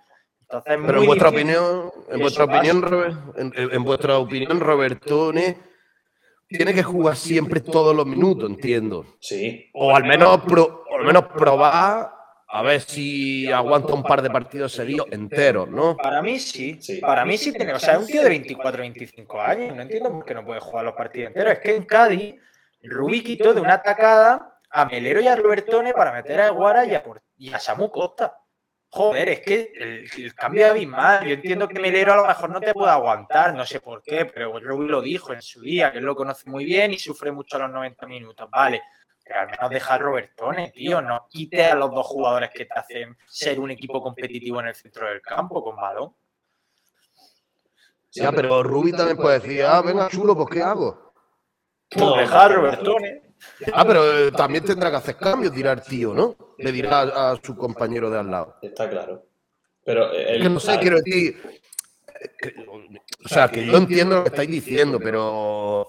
Entonces, 0.52 0.78
Pero 0.84 1.00
en 1.00 1.06
vuestra 1.06 1.30
difícil 1.30 1.56
opinión, 1.56 1.92
en 2.10 2.20
vuestra 2.20 2.44
opinión, 2.44 2.82
Robert- 2.82 3.16
en, 3.36 3.84
vuestra 3.84 4.18
opinión, 4.18 4.58
Robertone 4.58 5.56
tiene 6.48 6.74
que 6.74 6.82
jugar 6.82 7.14
siempre 7.14 7.60
todos 7.60 7.94
los 7.94 8.04
minutos, 8.04 8.50
entiendo. 8.50 9.06
Sí, 9.20 9.70
O 9.74 9.94
al 9.94 10.02
menos, 10.04 10.40
pro- 10.42 10.84
o 10.90 10.96
al 10.98 11.04
menos 11.04 11.26
probar 11.28 12.10
a 12.48 12.62
ver 12.62 12.80
si 12.80 13.46
aguanta 13.52 13.94
un 13.94 14.02
par 14.02 14.22
de 14.22 14.30
partidos 14.30 14.72
seguidos 14.72 15.06
enteros, 15.12 15.68
¿no? 15.68 15.96
Para 15.96 16.20
mí 16.20 16.40
sí. 16.40 16.78
Sí. 16.82 16.96
Para 17.00 17.24
mí 17.24 17.38
sí 17.38 17.52
tiene. 17.52 17.72
O 17.74 17.78
sea, 17.78 17.94
es 17.94 18.00
un 18.00 18.06
tío 18.08 18.22
de 18.24 18.28
24 18.30 18.80
25 18.80 19.40
años. 19.40 19.76
No 19.76 19.82
entiendo 19.82 20.10
por 20.10 20.24
qué 20.24 20.34
no 20.34 20.44
puede 20.44 20.58
jugar 20.58 20.84
los 20.84 20.94
partidos 20.94 21.28
enteros. 21.28 21.52
Es 21.52 21.58
que 21.60 21.76
en 21.76 21.84
Cádiz, 21.84 22.34
Rubí 22.82 23.22
quitó 23.22 23.54
de 23.54 23.60
una 23.60 23.74
atacada 23.74 24.58
a 24.68 24.84
Melero 24.86 25.20
y 25.20 25.28
a 25.28 25.36
Robertone 25.36 25.92
para 25.92 26.10
meter 26.12 26.40
a 26.40 26.50
Guara 26.50 26.84
y 26.86 26.94
a, 26.96 27.04
Por- 27.04 27.22
y 27.38 27.52
a 27.52 27.60
Samu 27.60 27.88
Costa. 27.88 28.36
Joder, 28.92 29.28
es 29.28 29.40
que 29.40 29.72
el, 29.76 30.10
el 30.24 30.34
cambio 30.34 30.68
abismal. 30.68 31.24
Yo 31.24 31.34
entiendo 31.34 31.68
que 31.68 31.78
Melero 31.78 32.12
a 32.12 32.16
lo 32.16 32.26
mejor 32.26 32.50
no 32.50 32.60
te 32.60 32.74
puede 32.74 32.90
aguantar, 32.90 33.54
no 33.54 33.64
sé 33.64 33.80
por 33.80 34.02
qué, 34.02 34.26
pero 34.26 34.58
Rubí 34.58 34.88
lo 34.88 35.00
dijo 35.00 35.32
en 35.32 35.40
su 35.40 35.60
día, 35.60 35.92
que 35.92 35.98
él 35.98 36.04
lo 36.04 36.16
conoce 36.16 36.50
muy 36.50 36.64
bien 36.64 36.92
y 36.92 36.98
sufre 36.98 37.30
mucho 37.30 37.56
a 37.56 37.60
los 37.60 37.70
90 37.70 38.06
minutos. 38.08 38.50
Vale. 38.50 38.82
Pero 39.24 39.40
al 39.40 39.50
menos 39.50 39.70
deja 39.70 39.94
a 39.94 39.98
Robertone, 39.98 40.72
tío. 40.72 41.00
No 41.00 41.28
quite 41.30 41.66
a 41.66 41.76
los 41.76 41.92
dos 41.92 42.04
jugadores 42.04 42.50
que 42.50 42.64
te 42.64 42.74
hacen 42.74 43.16
ser 43.28 43.60
un 43.60 43.70
equipo 43.70 44.02
competitivo 44.02 44.58
en 44.58 44.66
el 44.66 44.74
centro 44.74 45.06
del 45.06 45.22
campo 45.22 45.62
con 45.62 45.76
balón. 45.76 46.12
Ya, 48.10 48.32
pero 48.32 48.64
Rubi 48.64 48.90
también 48.90 49.16
puede 49.16 49.38
decir, 49.38 49.62
ah, 49.62 49.82
venga, 49.82 50.08
chulo, 50.08 50.34
pues 50.34 50.48
¿qué 50.50 50.62
hago? 50.62 51.12
No, 51.96 52.16
dejar 52.16 52.50
a 52.50 52.54
Robertone. 52.56 53.29
Ah, 53.72 53.84
pero 53.86 54.18
eh, 54.26 54.32
también 54.32 54.64
tendrá 54.64 54.90
que 54.90 54.96
hacer 54.96 55.16
cambios, 55.16 55.52
dirá 55.54 55.72
el 55.72 55.82
tío, 55.82 56.12
¿no? 56.14 56.36
Le 56.58 56.72
dirá 56.72 57.00
a, 57.00 57.32
a 57.32 57.40
su 57.42 57.56
compañero 57.56 58.10
de 58.10 58.18
al 58.18 58.30
lado. 58.30 58.56
está 58.62 58.88
claro. 58.88 59.24
Pero 59.84 60.12
eh, 60.12 60.22
Es 60.22 60.36
el- 60.36 60.42
que 60.42 60.48
no 60.50 60.60
sé, 60.60 60.78
quiero 60.78 60.96
decir. 60.98 61.40
eh, 62.20 62.30
que- 62.38 62.54
o 63.24 63.28
sea, 63.28 63.48
que 63.50 63.64
yo 63.64 63.76
entiendo 63.76 64.16
lo 64.16 64.22
que 64.24 64.28
estáis 64.30 64.50
diciendo, 64.50 64.98
pero 65.00 65.86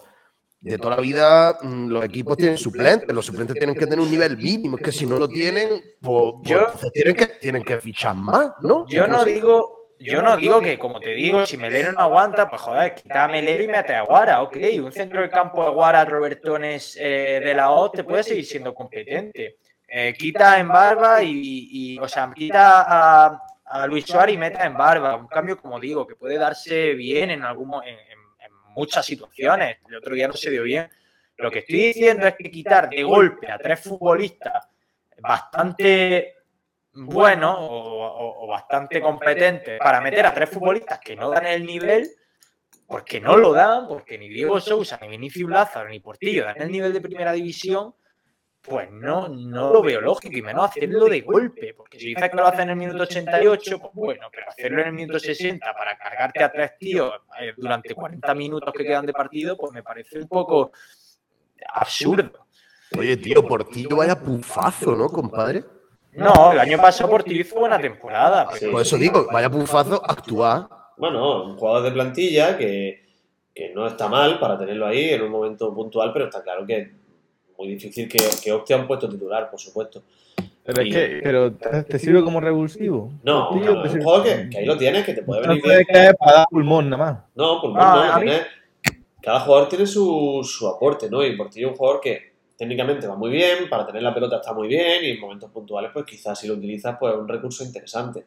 de 0.60 0.78
toda 0.78 0.96
la 0.96 1.02
vida 1.02 1.58
mm, 1.62 1.88
los 1.90 2.04
equipos 2.06 2.38
tienen 2.38 2.58
suplentes, 2.58 3.14
los 3.14 3.26
suplentes 3.26 3.58
tienen 3.58 3.76
que 3.76 3.86
tener 3.86 4.00
un 4.00 4.12
nivel 4.12 4.38
mínimo, 4.38 4.78
es 4.78 4.84
que 4.84 4.92
si 4.92 5.06
no 5.06 5.18
lo 5.18 5.28
tienen, 5.28 5.70
pues, 6.02 6.34
pues, 6.38 6.50
Yo- 6.50 6.60
entonces 6.60 6.92
tienen, 6.94 7.16
que, 7.16 7.26
tienen 7.26 7.64
que 7.64 7.80
fichar 7.82 8.16
más, 8.16 8.52
¿no? 8.62 8.86
Yo 8.88 9.08
no 9.08 9.26
digo, 9.26 9.81
yo 10.02 10.22
no 10.22 10.38
digo 10.38 10.62
que, 10.62 10.78
como 10.78 11.00
te 11.00 11.12
digo, 11.12 11.46
si 11.46 11.58
Melero 11.58 11.92
no 11.92 12.02
aguanta, 12.02 12.50
pues 12.50 12.62
joder, 12.62 12.96
quita 12.96 13.26
a 13.26 13.28
Melero 13.28 13.64
y 13.64 13.68
mete 13.68 13.96
a 13.96 14.02
Guara, 14.02 14.42
ok. 14.42 14.58
Un 14.84 14.92
centro 14.92 15.22
del 15.22 15.30
campo 15.30 15.64
de 15.64 15.72
Guara, 15.72 16.06
Robertones 16.06 16.98
eh, 17.00 17.42
de 17.44 17.54
la 17.54 17.72
O, 17.72 17.92
te 17.92 18.04
puede 18.04 18.24
seguir 18.24 18.46
siendo 18.46 18.74
competente. 18.74 19.58
Eh, 19.88 20.14
quita 20.18 20.60
en 20.60 20.68
Barba 20.68 21.22
y, 21.24 21.98
o 22.00 22.08
sea, 22.08 22.32
quita 22.34 23.28
a, 23.66 23.88
Luis 23.88 24.06
Suárez 24.06 24.36
y 24.36 24.38
meta 24.38 24.66
en 24.66 24.76
Barba. 24.76 25.16
Un 25.16 25.28
cambio, 25.28 25.58
como 25.58 25.80
digo, 25.80 26.06
que 26.06 26.16
puede 26.16 26.38
darse 26.38 26.94
bien 26.94 27.32
en, 27.32 27.44
algún, 27.44 27.82
en 27.84 27.98
muchas 28.76 29.06
situaciones. 29.06 29.78
El 29.88 29.96
otro 29.96 30.16
día 30.16 30.28
no 30.28 30.34
se 30.34 30.50
dio 30.50 30.64
bien. 30.64 30.90
Lo 31.38 31.50
que 31.50 31.60
estoy 31.60 31.78
diciendo 31.78 32.28
es 32.28 32.36
que 32.36 32.52
quitar 32.52 32.90
de 32.90 33.04
golpe 33.04 33.52
a 33.52 33.58
tres 33.58 33.80
futbolistas 33.80 34.68
bastante 35.20 36.36
bueno 36.94 37.54
o, 37.58 38.06
o- 38.06 38.44
o 38.44 38.48
bastante 38.48 39.00
competente 39.02 39.78
para 39.78 40.02
meter 40.02 40.26
a 40.26 40.34
tres 40.34 40.50
futbolistas 40.50 41.00
que 41.00 41.16
no 41.16 41.30
dan 41.30 41.46
el 41.48 41.66
nivel, 41.66 42.10
porque 42.88 43.22
no 43.22 43.38
lo 43.38 43.54
dan, 43.54 43.88
porque 43.88 44.18
ni 44.18 44.28
Diego 44.28 44.60
Sousa, 44.60 44.98
ni 45.02 45.08
Vinicius 45.08 45.50
Lázaro, 45.50 45.90
ni 45.90 46.00
Portillo 46.00 46.44
dan 46.46 46.62
el 46.62 46.72
nivel 46.72 46.92
de 46.92 47.00
primera 47.02 47.32
división, 47.32 47.96
pues 48.62 48.92
no, 48.92 49.28
no 49.30 49.72
lo 49.74 49.82
veo 49.82 50.02
lógico 50.02 50.38
y 50.38 50.42
menos 50.42 50.70
hacerlo 50.70 51.06
de 51.06 51.22
golpe, 51.22 51.74
porque 51.74 51.98
si 51.98 52.08
dices 52.08 52.30
que 52.30 52.36
lo 52.36 52.46
hacen 52.46 52.62
en 52.64 52.70
el 52.72 52.76
minuto 52.76 53.04
88, 53.04 53.80
pues 53.80 53.92
bueno, 53.94 54.28
pero 54.32 54.50
hacerlo 54.50 54.82
en 54.82 54.88
el 54.90 54.94
minuto 54.94 55.18
60 55.20 55.74
para 55.74 55.98
cargarte 55.98 56.44
a 56.44 56.52
tres 56.52 56.78
tíos 56.78 57.12
eh, 57.40 57.54
durante 57.58 57.96
40 57.96 58.36
minutos 58.36 58.72
que 58.74 58.84
quedan 58.84 59.06
de 59.06 59.14
partido, 59.14 59.58
pues 59.58 59.72
me 59.72 59.82
parece 59.82 60.20
un 60.20 60.28
poco 60.28 60.72
absurdo. 61.74 62.46
Oye, 62.98 63.18
tío, 63.18 63.48
Portillo 63.48 63.96
vaya 63.96 64.20
pufazo, 64.20 64.96
¿no, 64.96 65.08
compadre? 65.08 65.64
No, 66.14 66.52
el 66.52 66.60
año 66.60 66.78
pasado 66.78 67.10
Portillo 67.10 67.42
hizo 67.42 67.60
buena 67.60 67.80
temporada, 67.80 68.48
pero 68.48 68.60
Sí. 68.60 68.68
Por 68.72 68.82
eso 68.82 68.98
digo, 68.98 69.28
vaya 69.32 69.50
pufazo 69.50 70.02
actuar. 70.06 70.68
Bueno, 70.98 71.46
un 71.46 71.58
jugador 71.58 71.84
de 71.84 71.92
plantilla 71.92 72.58
que, 72.58 73.04
que 73.56 73.74
no 73.74 73.88
está 73.88 74.08
mal 74.08 74.40
para 74.40 74.58
tenerlo 74.58 74.86
ahí 74.88 75.10
en 75.10 75.22
un 75.22 75.32
momento 75.32 75.74
puntual, 75.74 76.12
pero 76.14 76.26
está 76.26 76.44
claro 76.44 76.66
que 76.66 76.78
es 76.78 76.90
muy 77.58 77.70
difícil 77.70 78.08
que, 78.10 78.20
que 78.44 78.52
opte 78.52 78.74
a 78.74 78.78
un 78.78 78.88
puesto 78.88 79.08
titular, 79.08 79.50
por 79.50 79.60
supuesto. 79.60 80.04
Pero 80.64 80.82
Y- 80.84 80.90
es 80.90 80.96
que, 80.96 81.20
pero 81.24 81.54
¿te, 81.54 81.84
te 81.84 81.98
sirve 82.00 82.24
como 82.24 82.40
revulsivo? 82.40 83.12
No, 83.24 83.52
no, 83.52 83.62
es 83.62 83.68
un 83.70 83.90
sirve- 83.90 84.04
jugador 84.04 84.24
que, 84.26 84.50
que 84.50 84.58
ahí 84.60 84.66
lo 84.66 84.78
tienes, 84.78 85.06
que 85.06 85.14
te 85.14 85.24
puede 85.24 85.42
venir 85.48 85.64
bien. 85.64 85.86
que 85.92 86.06
es 86.08 86.14
para 86.16 86.34
dar 86.34 86.46
pulmón 86.50 86.90
nada 86.90 87.04
más. 87.04 87.20
No, 87.36 87.62
por 87.62 87.72
Ah, 87.78 88.12
no, 88.14 88.20
tiene- 88.22 88.42
cada 89.24 89.40
jugador 89.40 89.70
tiene 89.70 89.88
su, 89.88 90.42
su 90.44 90.68
aporte, 90.68 91.10
¿no? 91.10 91.24
Y 91.26 91.36
Portillo 91.36 91.68
es 91.68 91.72
un 91.72 91.78
jugador 91.78 92.02
que 92.02 92.31
técnicamente 92.62 93.08
va 93.08 93.16
muy 93.16 93.32
bien, 93.32 93.68
para 93.72 93.88
tener 93.88 94.04
la 94.04 94.14
pelota 94.14 94.36
está 94.36 94.54
muy 94.54 94.68
bien, 94.68 95.04
y 95.04 95.10
en 95.10 95.20
momentos 95.20 95.50
puntuales, 95.50 95.90
pues 95.92 96.06
quizás 96.06 96.40
si 96.40 96.48
lo 96.48 96.54
utilizas, 96.54 96.96
pues 97.00 97.12
es 97.12 97.20
un 97.20 97.28
recurso 97.28 97.64
interesante. 97.64 98.26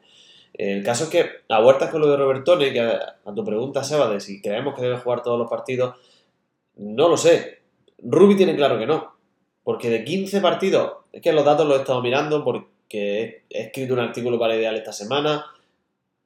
El 0.53 0.83
caso 0.83 1.05
es 1.05 1.11
que, 1.11 1.31
a 1.49 1.61
vueltas 1.61 1.89
con 1.89 2.01
lo 2.01 2.11
de 2.11 2.17
Robertone, 2.17 2.73
que 2.73 2.81
a, 2.81 3.15
tu 3.33 3.45
pregunta, 3.45 3.85
Seba, 3.85 4.11
de 4.11 4.19
si 4.19 4.43
creemos 4.43 4.75
que 4.75 4.83
debe 4.83 4.97
jugar 4.97 5.23
todos 5.23 5.39
los 5.39 5.49
partidos, 5.49 5.95
no 6.75 7.09
lo 7.09 7.17
sé. 7.17 7.61
Rubi 8.03 8.35
tiene 8.37 8.57
claro 8.57 8.77
que 8.77 8.87
no. 8.87 9.15
Porque 9.63 9.89
de 9.89 10.03
15 10.03 10.41
partidos, 10.41 10.95
es 11.13 11.23
que 11.23 11.33
los 11.33 11.45
datos 11.45 11.65
los 11.69 11.77
he 11.79 11.81
estado 11.83 12.03
mirando 12.03 12.43
porque 12.43 13.45
he 13.51 13.63
escrito 13.63 13.95
un 13.95 14.01
artículo 14.01 14.37
para 14.37 14.57
Ideal 14.57 14.75
esta 14.75 14.93
semana 14.93 15.47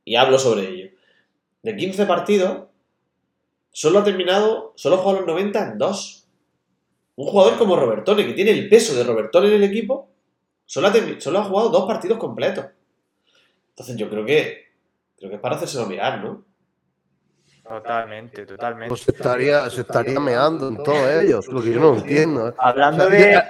y 0.06 0.16
hablo 0.16 0.38
sobre 0.38 0.66
ello. 0.66 0.90
De 1.62 1.76
15 1.76 2.06
partidos, 2.06 2.68
solo 3.70 3.98
ha 3.98 4.04
terminado, 4.04 4.72
solo 4.76 4.96
ha 4.96 4.98
jugado 5.00 5.18
los 5.18 5.26
90 5.26 5.72
en 5.72 5.76
dos. 5.76 6.27
Un 7.18 7.26
jugador 7.26 7.58
como 7.58 7.74
Robertone, 7.74 8.24
que 8.24 8.32
tiene 8.32 8.52
el 8.52 8.68
peso 8.68 8.94
de 8.94 9.02
Robertone 9.02 9.48
en 9.48 9.54
el 9.54 9.64
equipo, 9.64 10.08
solo 10.64 10.86
ha, 10.86 10.92
solo 11.18 11.40
ha 11.40 11.44
jugado 11.44 11.68
dos 11.68 11.84
partidos 11.84 12.16
completos. 12.16 12.66
Entonces 13.70 13.96
yo 13.96 14.08
creo 14.08 14.24
que 14.24 14.68
creo 15.16 15.30
que 15.30 15.34
es 15.34 15.42
para 15.42 15.56
hacérselo 15.56 15.86
mirar, 15.86 16.22
¿no? 16.22 16.44
Totalmente, 17.68 18.46
totalmente. 18.46 18.88
Pues 18.88 19.00
se 19.00 19.10
estaría, 19.10 19.68
se 19.68 19.80
estaría 19.80 20.20
meando 20.20 20.68
en 20.68 20.76
todos 20.76 21.10
ellos, 21.10 21.48
lo 21.48 21.60
que 21.60 21.72
yo 21.72 21.80
no 21.80 21.96
entiendo. 21.96 22.50
¿eh? 22.50 22.54
Hablando 22.56 23.08
O 23.08 23.10
sea, 23.10 23.18
de, 23.18 23.42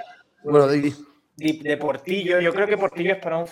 Bueno, 0.44 0.66
David. 0.66 0.94
de, 0.94 1.07
de 1.38 1.76
Portillo, 1.76 2.40
yo 2.40 2.52
creo 2.52 2.66
que 2.66 2.76
Portillo 2.76 3.12
es 3.12 3.18
para 3.18 3.38
un, 3.38 3.46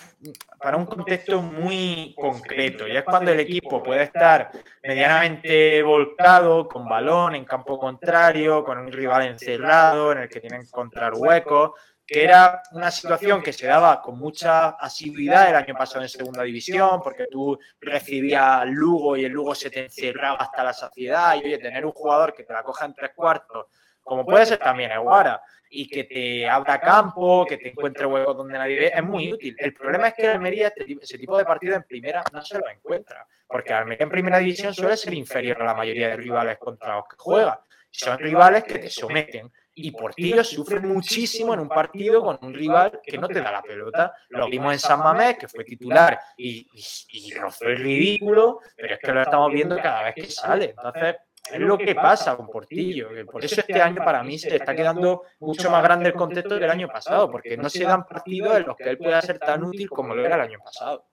para 0.61 0.77
un 0.77 0.87
contexto 0.87 1.41
muy 1.41 2.17
concreto. 2.17 2.89
Y 2.89 2.97
es 2.97 3.05
cuando 3.05 3.31
el 3.31 3.39
equipo 3.39 3.81
puede 3.81 4.03
estar 4.03 4.51
medianamente 4.83 5.83
volcado, 5.85 6.67
con 6.67 6.89
balón, 6.89 7.37
en 7.37 7.45
campo 7.45 7.79
contrario, 7.79 8.65
con 8.65 8.79
un 8.79 8.91
rival 8.91 9.27
encerrado, 9.27 10.11
en 10.11 10.19
el 10.19 10.29
que 10.29 10.41
tienen 10.41 10.63
que 10.63 10.67
encontrar 10.67 11.13
huecos, 11.15 11.73
que 12.05 12.25
era 12.25 12.61
una 12.73 12.91
situación 12.91 13.41
que 13.41 13.53
se 13.53 13.69
daba 13.69 14.03
con 14.03 14.19
mucha 14.19 14.71
asiduidad 14.71 15.49
el 15.49 15.55
año 15.55 15.75
pasado 15.75 16.03
en 16.03 16.09
segunda 16.09 16.43
división, 16.43 17.01
porque 17.03 17.29
tú 17.31 17.57
recibías 17.81 18.67
Lugo 18.67 19.17
y 19.17 19.25
el 19.25 19.33
Lugo 19.33 19.55
se 19.55 19.71
te 19.71 19.85
encerraba 19.85 20.39
hasta 20.39 20.65
la 20.65 20.73
saciedad. 20.73 21.37
Y 21.37 21.47
oye, 21.47 21.59
tener 21.59 21.87
un 21.87 21.93
jugador 21.93 22.35
que 22.35 22.43
te 22.43 22.53
la 22.53 22.65
coja 22.65 22.85
en 22.85 22.95
tres 22.95 23.13
cuartos, 23.15 23.67
como 24.07 24.25
puede 24.25 24.47
ser 24.47 24.59
también 24.59 24.93
Eguara, 24.93 25.43
y 25.69 25.89
que 25.89 26.05
te 26.05 26.49
abra 26.49 26.81
campo, 26.81 27.45
que 27.45 27.59
te 27.59 27.71
encuentre 27.71 28.07
huecos 28.07 28.37
donde 28.37 28.57
nadie 28.57 28.79
ve, 28.79 28.93
es 28.95 29.03
muy 29.03 29.33
útil. 29.33 29.57
El 29.59 29.75
problema 29.75 30.09
es 30.09 30.15
que 30.15 30.29
Almería 30.29 30.73
ese 30.77 31.19
tipo 31.19 31.37
de 31.37 31.45
partido 31.45 31.75
en 31.75 31.83
primera 31.83 32.23
no 32.33 32.41
se 32.41 32.57
lo 32.57 32.69
encuentra, 32.69 33.27
porque 33.49 33.75
Almería 33.75 34.05
en 34.05 34.11
primera 34.11 34.39
división 34.39 34.73
suele 34.73 34.97
ser 34.97 35.13
inferior 35.15 35.61
a 35.61 35.67
la 35.67 35.75
mayoría 35.75 36.11
de 36.11 36.17
rivales 36.17 36.57
contra 36.59 36.95
los 36.95 37.09
que 37.09 37.17
juega. 37.19 37.61
Son 37.91 38.17
rivales 38.19 38.63
que 38.63 38.79
te 38.79 38.91
someten. 38.91 39.51
Y 39.79 39.91
Portillo 39.91 40.43
sufre 40.45 40.81
muchísimo 40.81 41.53
en 41.53 41.61
un 41.61 41.69
partido 41.69 42.23
con 42.23 42.39
un 42.41 42.55
rival 42.55 43.01
que 43.03 43.19
no 43.19 43.29
te 43.29 43.43
da 43.43 43.53
la 43.53 43.63
pelota. 43.63 44.15
Lo 44.29 44.49
vimos 44.49 44.73
en 44.73 44.79
San 44.79 45.01
Mamés, 45.01 45.37
que 45.37 45.49
fue 45.49 45.65
titular 45.65 46.19
y, 46.37 46.67
y, 46.73 47.29
y 47.29 47.35
rozó 47.35 47.67
el 47.67 47.79
ridículo, 47.79 48.61
pero 48.75 48.95
es 48.95 49.01
que 49.01 49.13
lo 49.13 49.23
estamos 49.23 49.53
viendo 49.53 49.77
cada 49.77 50.05
vez 50.05 50.15
que 50.15 50.27
sale. 50.27 50.71
Entonces, 50.71 51.17
es 51.53 51.61
lo 51.61 51.79
que 51.79 51.95
pasa 51.95 52.37
con 52.37 52.49
Portillo. 52.49 53.09
que 53.11 53.25
Por 53.25 53.45
eso 53.45 53.61
este 53.61 53.81
año 53.81 54.05
para 54.05 54.23
mí 54.23 54.39
se 54.39 54.55
está 54.57 54.75
quedando 54.75 55.23
mucho 55.41 55.71
más 55.71 55.83
grande 55.83 56.09
el 56.09 56.15
contexto 56.15 56.59
que 56.59 56.65
el 56.65 56.71
año 56.71 56.89
pasado, 56.89 57.31
porque 57.31 57.57
no 57.57 57.69
se 57.69 57.85
dan 57.85 58.07
partidos 58.07 58.57
en 58.57 58.67
los 58.67 58.77
que 58.77 58.91
él 58.91 58.99
pueda 58.99 59.21
ser 59.23 59.39
tan 59.39 59.63
útil 59.65 59.89
como 59.89 60.15
lo 60.15 60.25
era 60.25 60.35
el 60.37 60.41
año 60.43 60.59
pasado. 60.65 61.07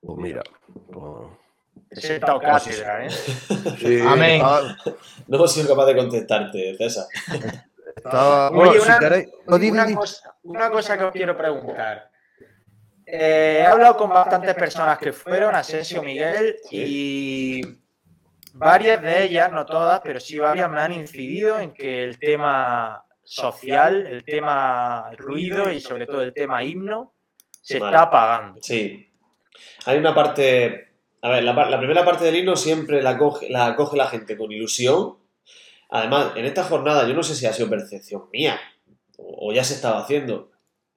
Pues 0.00 0.18
mira. 0.18 0.42
pues- 0.92 1.28
He 1.90 2.00
sentado 2.00 2.40
cátedra, 2.40 3.06
¿eh? 3.06 3.10
sí, 3.78 4.00
Amén. 4.06 4.42
No 5.28 5.36
hemos 5.36 5.52
sido 5.52 5.68
capaz 5.68 5.86
de 5.86 5.96
contestarte, 5.96 6.74
César. 6.76 7.04
estaba- 7.94 8.48
Oye, 8.50 8.56
bueno, 8.58 8.72
si 8.72 8.88
una- 8.88 8.98
queréis- 8.98 9.30
no, 9.46 9.58
di, 9.58 9.66
di, 9.66 9.70
Una 9.72 9.94
cosa, 9.94 10.36
una 10.42 10.70
cosa 10.70 10.98
que 10.98 11.04
os 11.04 11.12
quiero 11.12 11.36
preguntar. 11.36 12.10
Eh, 13.04 13.58
he 13.60 13.66
hablado 13.66 13.96
con 13.96 14.10
bastantes 14.10 14.54
personas 14.54 14.98
que 14.98 15.12
fueron, 15.12 15.54
Asensio 15.54 16.02
Miguel, 16.02 16.56
y 16.72 17.60
varias 18.56 19.02
de 19.02 19.24
ellas, 19.24 19.52
no 19.52 19.64
todas, 19.66 20.00
pero 20.00 20.18
sí 20.20 20.38
varias 20.38 20.70
me 20.70 20.80
han 20.80 20.92
incidido 20.92 21.58
en 21.58 21.72
que 21.72 22.02
el 22.04 22.18
tema 22.18 23.04
social, 23.22 24.06
el 24.06 24.24
tema 24.24 25.10
ruido 25.16 25.70
y 25.70 25.80
sobre 25.80 26.06
todo 26.06 26.22
el 26.22 26.32
tema 26.32 26.62
himno 26.62 27.12
se 27.60 27.78
Vale. 27.78 27.92
está 27.92 28.02
apagando. 28.04 28.60
Sí. 28.62 29.10
Hay 29.84 29.98
una 29.98 30.14
parte. 30.14 30.94
A 31.22 31.30
ver, 31.30 31.42
la 31.42 31.78
primera 31.78 32.04
parte 32.04 32.24
del 32.24 32.36
himno 32.36 32.56
siempre 32.56 33.02
la 33.02 33.18
coge, 33.18 33.48
la 33.50 33.74
coge 33.74 33.96
la 33.96 34.06
gente 34.06 34.36
con 34.36 34.52
ilusión. 34.52 35.16
Además, 35.88 36.32
en 36.36 36.44
esta 36.44 36.64
jornada, 36.64 37.06
yo 37.06 37.14
no 37.14 37.22
sé 37.22 37.34
si 37.34 37.46
ha 37.46 37.52
sido 37.52 37.68
percepción 37.68 38.28
mía 38.32 38.60
o, 39.16 39.48
o 39.48 39.52
ya 39.52 39.64
se 39.64 39.74
estaba 39.74 39.98
haciendo. 39.98 40.50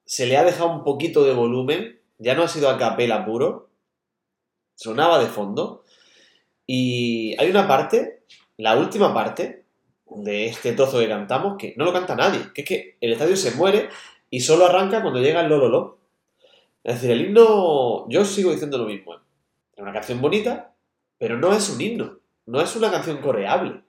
Se 0.04 0.26
le 0.26 0.36
ha 0.36 0.44
dejado 0.44 0.70
un 0.70 0.84
poquito 0.84 1.24
de 1.24 1.32
volumen. 1.32 2.00
Ya 2.18 2.34
no 2.34 2.42
ha 2.42 2.48
sido 2.48 2.68
a 2.68 2.78
capela 2.78 3.24
puro. 3.24 3.70
Sonaba 4.74 5.18
de 5.18 5.26
fondo. 5.26 5.84
Y 6.72 7.34
hay 7.36 7.50
una 7.50 7.66
parte, 7.66 8.22
la 8.56 8.78
última 8.78 9.12
parte 9.12 9.64
de 10.06 10.46
este 10.46 10.72
trozo 10.72 11.00
que 11.00 11.08
cantamos, 11.08 11.56
que 11.58 11.74
no 11.76 11.84
lo 11.84 11.92
canta 11.92 12.14
nadie. 12.14 12.52
Que 12.54 12.60
es 12.60 12.68
que 12.68 12.96
el 13.00 13.12
estadio 13.12 13.34
se 13.34 13.56
muere 13.56 13.88
y 14.30 14.38
solo 14.38 14.66
arranca 14.66 15.02
cuando 15.02 15.18
llega 15.18 15.40
el 15.40 15.48
Lololo. 15.48 15.98
Es 16.84 16.94
decir, 16.94 17.10
el 17.10 17.22
himno, 17.22 18.08
yo 18.08 18.24
sigo 18.24 18.52
diciendo 18.52 18.78
lo 18.78 18.84
mismo. 18.84 19.14
¿eh? 19.14 19.18
Es 19.74 19.82
una 19.82 19.92
canción 19.92 20.20
bonita, 20.20 20.72
pero 21.18 21.36
no 21.38 21.52
es 21.52 21.68
un 21.70 21.80
himno. 21.80 22.20
No 22.46 22.60
es 22.60 22.76
una 22.76 22.92
canción 22.92 23.16
coreable. 23.20 23.80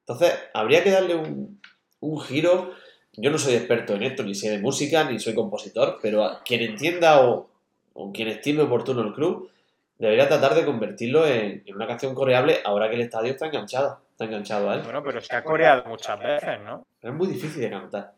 Entonces, 0.00 0.32
habría 0.54 0.82
que 0.82 0.92
darle 0.92 1.16
un, 1.16 1.60
un 2.00 2.20
giro. 2.22 2.72
Yo 3.12 3.30
no 3.30 3.36
soy 3.36 3.56
experto 3.56 3.94
en 3.94 4.04
esto, 4.04 4.22
ni 4.22 4.34
sé 4.34 4.48
de 4.48 4.58
música, 4.58 5.04
ni 5.04 5.20
soy 5.20 5.34
compositor, 5.34 5.98
pero 6.00 6.38
quien 6.46 6.62
entienda 6.62 7.28
o, 7.28 7.50
o 7.92 8.10
quien 8.10 8.28
estime 8.28 8.62
oportuno 8.62 9.02
el 9.02 9.12
club, 9.12 9.50
debería 9.98 10.28
tratar 10.28 10.54
de 10.54 10.64
convertirlo 10.64 11.26
en, 11.26 11.62
en 11.66 11.74
una 11.74 11.86
canción 11.86 12.14
coreable 12.14 12.58
ahora 12.64 12.88
que 12.88 12.96
el 12.96 13.02
estadio 13.02 13.32
está 13.32 13.46
enganchado. 13.46 14.00
Está 14.12 14.24
enganchado 14.24 14.70
a 14.70 14.74
él. 14.76 14.82
Bueno, 14.82 15.02
pero 15.02 15.20
se 15.20 15.36
ha 15.36 15.44
coreado 15.44 15.84
muchas 15.86 16.18
veces, 16.18 16.58
¿no? 16.64 16.86
Pero 17.00 17.12
es 17.12 17.18
muy 17.18 17.26
difícil 17.28 17.60
de 17.60 17.70
cantar. 17.70 18.14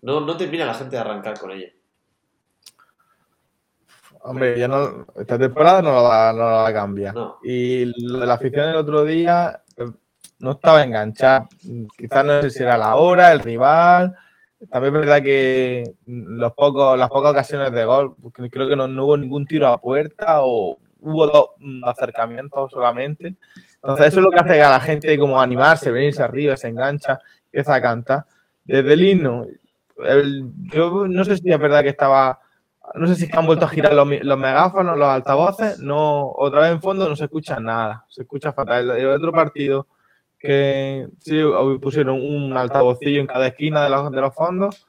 No, 0.00 0.20
no 0.20 0.36
termina 0.36 0.64
la 0.64 0.74
gente 0.74 0.96
de 0.96 1.02
arrancar 1.02 1.38
con 1.38 1.50
ella. 1.50 1.68
Hombre, 4.24 4.58
ya 4.58 4.68
no, 4.68 5.06
esta 5.16 5.38
temporada 5.38 5.82
no 5.82 5.92
la, 5.92 6.00
va- 6.02 6.32
no 6.32 6.38
la 6.38 6.44
va 6.44 6.68
a 6.68 6.72
cambiar. 6.72 7.14
No. 7.14 7.38
Y 7.42 7.86
lo 8.06 8.20
de 8.20 8.26
la 8.26 8.34
afición 8.34 8.68
el 8.68 8.76
otro 8.76 9.04
día 9.04 9.62
eh, 9.76 9.90
no 10.38 10.52
estaba 10.52 10.82
enganchada. 10.84 11.48
Quizás 11.98 12.24
no 12.24 12.40
sé 12.42 12.50
si 12.50 12.62
era 12.62 12.78
la 12.78 12.94
hora, 12.96 13.32
el 13.32 13.40
rival. 13.40 14.14
También 14.70 14.94
es 14.94 15.00
verdad 15.00 15.22
que 15.22 15.82
los 16.06 16.52
pocos, 16.52 16.96
las 16.96 17.08
pocas 17.08 17.32
ocasiones 17.32 17.72
de 17.72 17.84
gol, 17.84 18.14
porque 18.22 18.48
creo 18.48 18.68
que 18.68 18.76
no, 18.76 18.86
no 18.86 19.06
hubo 19.06 19.16
ningún 19.16 19.44
tiro 19.44 19.66
a 19.66 19.80
puerta 19.80 20.42
o 20.42 20.78
hubo 21.02 21.26
dos 21.26 21.46
mm, 21.58 21.84
acercamientos 21.84 22.70
solamente. 22.70 23.34
Entonces 23.76 24.06
eso 24.06 24.20
es 24.20 24.24
lo 24.24 24.30
que 24.30 24.38
hace 24.40 24.62
a 24.62 24.70
la 24.70 24.80
gente 24.80 25.18
como 25.18 25.40
animarse, 25.40 25.90
venirse 25.90 26.22
arriba, 26.22 26.56
se 26.56 26.68
engancha, 26.68 27.18
empieza 27.46 27.74
a 27.74 27.82
cantar. 27.82 28.24
Desde 28.64 28.92
el 28.94 29.04
himno, 29.04 29.46
el- 30.04 30.44
yo 30.72 31.06
no 31.08 31.24
sé 31.24 31.36
si 31.36 31.50
es 31.50 31.58
verdad 31.58 31.82
que 31.82 31.90
estaba 31.90 32.38
no 32.94 33.06
sé 33.06 33.14
si 33.14 33.28
han 33.32 33.46
vuelto 33.46 33.64
a 33.64 33.68
girar 33.68 33.94
los, 33.94 34.08
los 34.22 34.38
megáfonos, 34.38 34.98
los 34.98 35.06
altavoces, 35.08 35.78
no, 35.78 36.30
otra 36.34 36.62
vez 36.62 36.72
en 36.72 36.82
fondo 36.82 37.08
no 37.08 37.14
se 37.16 37.24
escucha 37.24 37.58
nada, 37.60 38.04
se 38.08 38.22
escucha 38.22 38.52
fatal. 38.52 38.90
El, 38.90 38.96
el 38.98 39.06
otro 39.06 39.32
partido 39.32 39.86
que 40.38 41.06
sí 41.20 41.40
pusieron 41.80 42.20
un 42.20 42.54
altavocillo 42.56 43.20
en 43.20 43.26
cada 43.28 43.46
esquina 43.46 43.84
de 43.84 43.90
los, 43.90 44.10
de 44.10 44.20
los 44.20 44.34
fondos 44.34 44.86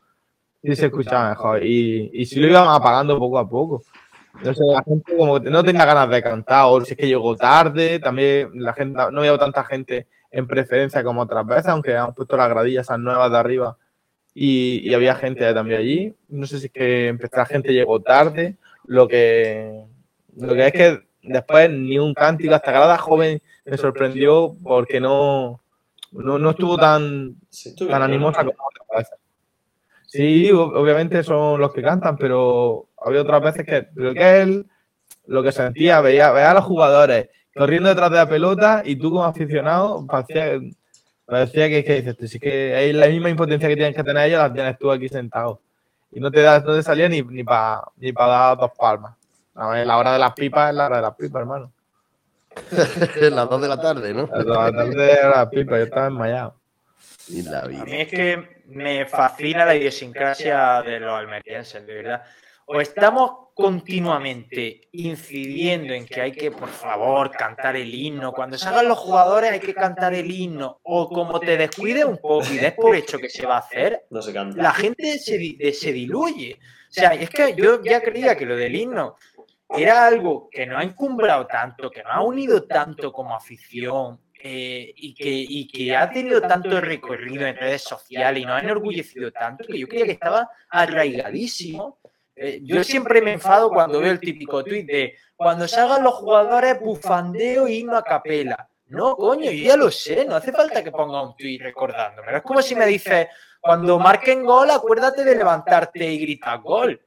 y 0.63 0.75
se 0.75 0.87
escuchaba 0.87 1.29
mejor. 1.29 1.63
Y, 1.63 2.09
y 2.13 2.25
si 2.25 2.39
lo 2.39 2.47
iban 2.47 2.67
apagando 2.67 3.17
poco 3.19 3.37
a 3.37 3.47
poco. 3.47 3.83
No 4.41 4.53
sé, 4.53 4.63
la 4.65 4.83
gente 4.83 5.15
como 5.15 5.41
que 5.41 5.49
no 5.49 5.63
tenía 5.63 5.85
ganas 5.85 6.09
de 6.09 6.23
cantar, 6.23 6.65
o 6.67 6.81
si 6.81 6.93
es 6.93 6.97
que 6.97 7.07
llegó 7.07 7.35
tarde, 7.35 7.99
también 7.99 8.49
la 8.55 8.73
gente, 8.73 8.99
no 9.11 9.19
había 9.19 9.37
tanta 9.37 9.63
gente 9.63 10.07
en 10.31 10.47
preferencia 10.47 11.03
como 11.03 11.21
otras 11.21 11.45
veces, 11.45 11.67
aunque 11.67 11.95
han 11.95 12.13
puesto 12.13 12.35
las 12.35 12.49
gradillas 12.49 12.87
esas 12.87 12.99
nuevas 12.99 13.31
de 13.31 13.37
arriba 13.37 13.77
y, 14.33 14.89
y 14.89 14.93
había 14.93 15.15
gente 15.15 15.53
también 15.53 15.79
allí. 15.79 16.15
No 16.27 16.47
sé 16.47 16.59
si 16.59 16.65
es 16.65 16.71
que 16.71 17.07
empezó 17.07 17.37
la 17.37 17.45
gente 17.45 17.73
llegó 17.73 18.01
tarde. 18.01 18.57
Lo 18.85 19.07
que, 19.07 19.85
lo 20.35 20.53
que 20.53 20.67
es 20.67 20.73
que 20.73 21.03
después 21.21 21.69
ni 21.69 21.99
un 21.99 22.13
cántico, 22.13 22.55
hasta 22.55 22.71
Grada 22.71 22.97
Joven 22.97 23.41
me 23.65 23.77
sorprendió 23.77 24.55
porque 24.61 24.99
no, 24.99 25.61
no, 26.11 26.37
no 26.37 26.49
estuvo 26.49 26.77
tan, 26.77 27.35
tan 27.89 28.01
animosa 28.01 28.39
como 28.39 28.57
otras 28.67 28.87
veces. 28.97 29.19
Sí, 30.07 30.51
obviamente 30.51 31.23
son 31.23 31.59
los 31.59 31.73
que 31.73 31.81
cantan, 31.81 32.17
pero 32.17 32.87
había 33.03 33.21
otras 33.21 33.41
veces 33.41 33.65
que, 33.65 33.83
pero 33.83 34.13
que 34.13 34.41
él 34.41 34.65
lo 35.25 35.43
que 35.43 35.51
sentía, 35.51 36.01
veía, 36.01 36.31
veía 36.31 36.51
a 36.51 36.55
los 36.55 36.65
jugadores 36.65 37.29
corriendo 37.55 37.89
detrás 37.89 38.11
de 38.11 38.17
la 38.17 38.29
pelota 38.29 38.81
y 38.83 38.95
tú 38.95 39.11
como 39.11 39.23
aficionado 39.23 40.05
parecía, 40.07 40.59
parecía 41.25 41.69
que, 41.69 41.83
que 41.83 42.01
dices, 42.01 42.31
sí 42.31 42.39
que 42.39 42.75
hay 42.75 42.93
la 42.93 43.07
misma 43.07 43.29
impotencia 43.29 43.69
que 43.69 43.75
tienes 43.75 43.95
que 43.95 44.03
tener 44.03 44.27
ellos, 44.27 44.39
la 44.39 44.53
tienes 44.53 44.77
tú 44.77 44.91
aquí 44.91 45.07
sentado. 45.07 45.61
Y 46.11 46.19
no 46.19 46.29
te, 46.29 46.41
da, 46.41 46.59
no 46.59 46.75
te 46.75 46.83
salía 46.83 47.09
ni, 47.09 47.21
ni 47.21 47.43
para 47.43 47.83
ni 47.97 48.11
pa 48.11 48.27
dar 48.27 48.57
dos 48.57 48.71
palmas. 48.77 49.15
A 49.55 49.69
ver, 49.69 49.87
la 49.87 49.97
hora 49.97 50.13
de 50.13 50.19
las 50.19 50.33
pipas 50.33 50.69
es 50.69 50.75
la 50.75 50.85
hora 50.85 50.97
de 50.97 51.01
las 51.01 51.15
pipas, 51.15 51.41
hermano. 51.41 51.71
las 53.31 53.49
dos 53.49 53.61
de 53.61 53.67
la 53.67 53.81
tarde, 53.81 54.13
¿no? 54.13 54.29
La 54.31 54.71
tarde 54.71 55.11
era 55.11 55.29
las 55.29 55.47
pipas, 55.47 55.79
yo 55.79 55.85
estaba 55.85 56.07
enmayado. 56.07 56.55
Y 57.29 57.41
la 57.41 57.61
A 57.61 57.67
mí 57.67 58.01
es 58.01 58.07
que 58.09 58.63
me 58.67 59.05
fascina 59.05 59.65
la 59.65 59.75
idiosincrasia 59.75 60.83
de 60.83 60.99
los 60.99 61.13
almerienses, 61.13 61.85
de 61.85 61.93
verdad. 61.93 62.23
O 62.65 62.79
estamos 62.81 63.31
continuamente 63.53 64.87
incidiendo 64.93 65.93
en 65.93 66.05
que 66.05 66.21
hay 66.21 66.31
que, 66.31 66.49
por 66.51 66.69
favor, 66.69 67.29
cantar 67.31 67.75
el 67.75 67.93
himno. 67.93 68.31
Cuando 68.31 68.57
salgan 68.57 68.87
los 68.87 68.97
jugadores 68.97 69.51
hay 69.51 69.59
que 69.59 69.73
cantar 69.73 70.13
el 70.13 70.29
himno. 70.31 70.79
O 70.83 71.07
como 71.09 71.39
te 71.39 71.57
descuides 71.57 72.05
un 72.05 72.17
poco 72.17 72.45
y 72.51 72.57
des 72.57 72.73
por 72.73 72.95
hecho 72.95 73.19
que 73.19 73.29
se 73.29 73.45
va 73.45 73.55
a 73.57 73.59
hacer, 73.59 74.05
No 74.09 74.21
se 74.21 74.33
canta. 74.33 74.61
la 74.61 74.73
gente 74.73 75.19
se, 75.19 75.37
de- 75.37 75.73
se 75.73 75.91
diluye. 75.93 76.57
O 76.89 76.93
sea, 76.93 77.13
es 77.13 77.29
que 77.29 77.53
yo 77.55 77.81
ya 77.83 78.01
creía 78.01 78.35
que 78.35 78.45
lo 78.45 78.55
del 78.55 78.75
himno 78.75 79.15
era 79.69 80.05
algo 80.07 80.49
que 80.51 80.65
no 80.65 80.77
ha 80.77 80.83
encumbrado 80.83 81.45
tanto, 81.47 81.89
que 81.91 82.03
no 82.03 82.09
ha 82.11 82.21
unido 82.21 82.63
tanto 82.63 83.11
como 83.11 83.35
afición 83.35 84.19
eh, 84.45 84.91
y, 84.95 85.13
que, 85.15 85.29
y 85.29 85.67
que 85.67 85.95
ha 85.95 86.09
tenido 86.11 86.41
tanto 86.41 86.79
recorrido 86.81 87.47
en 87.47 87.55
redes 87.55 87.81
sociales 87.81 88.43
y 88.43 88.45
nos 88.45 88.55
ha 88.61 88.63
enorgullecido 88.65 89.31
tanto 89.31 89.63
que 89.65 89.79
yo 89.79 89.87
creía 89.87 90.05
que 90.05 90.11
estaba 90.11 90.49
arraigadísimo. 90.69 91.97
Eh, 92.35 92.59
yo 92.63 92.83
siempre 92.83 93.21
me 93.21 93.33
enfado 93.33 93.69
cuando 93.69 93.99
veo 93.99 94.11
el 94.11 94.19
típico 94.19 94.63
tuit 94.63 94.87
de 94.87 95.15
cuando 95.35 95.67
salgan 95.67 96.03
los 96.03 96.15
jugadores 96.15 96.79
bufandeo 96.79 97.67
e 97.67 97.73
himno 97.73 97.95
a 97.95 98.03
capela. 98.03 98.67
No, 98.87 99.15
coño, 99.15 99.51
yo 99.51 99.67
ya 99.67 99.77
lo 99.77 99.89
sé, 99.91 100.25
no 100.25 100.35
hace 100.35 100.51
falta 100.51 100.83
que 100.83 100.91
ponga 100.91 101.21
un 101.21 101.35
tuit 101.35 101.61
recordándome. 101.61 102.35
Es 102.35 102.43
como 102.43 102.61
si 102.61 102.75
me 102.75 102.85
dices, 102.85 103.27
cuando 103.59 103.99
marquen 103.99 104.43
gol, 104.43 104.69
acuérdate 104.71 105.23
de 105.23 105.35
levantarte 105.35 106.05
y 106.05 106.19
gritar 106.19 106.61
gol. 106.61 107.01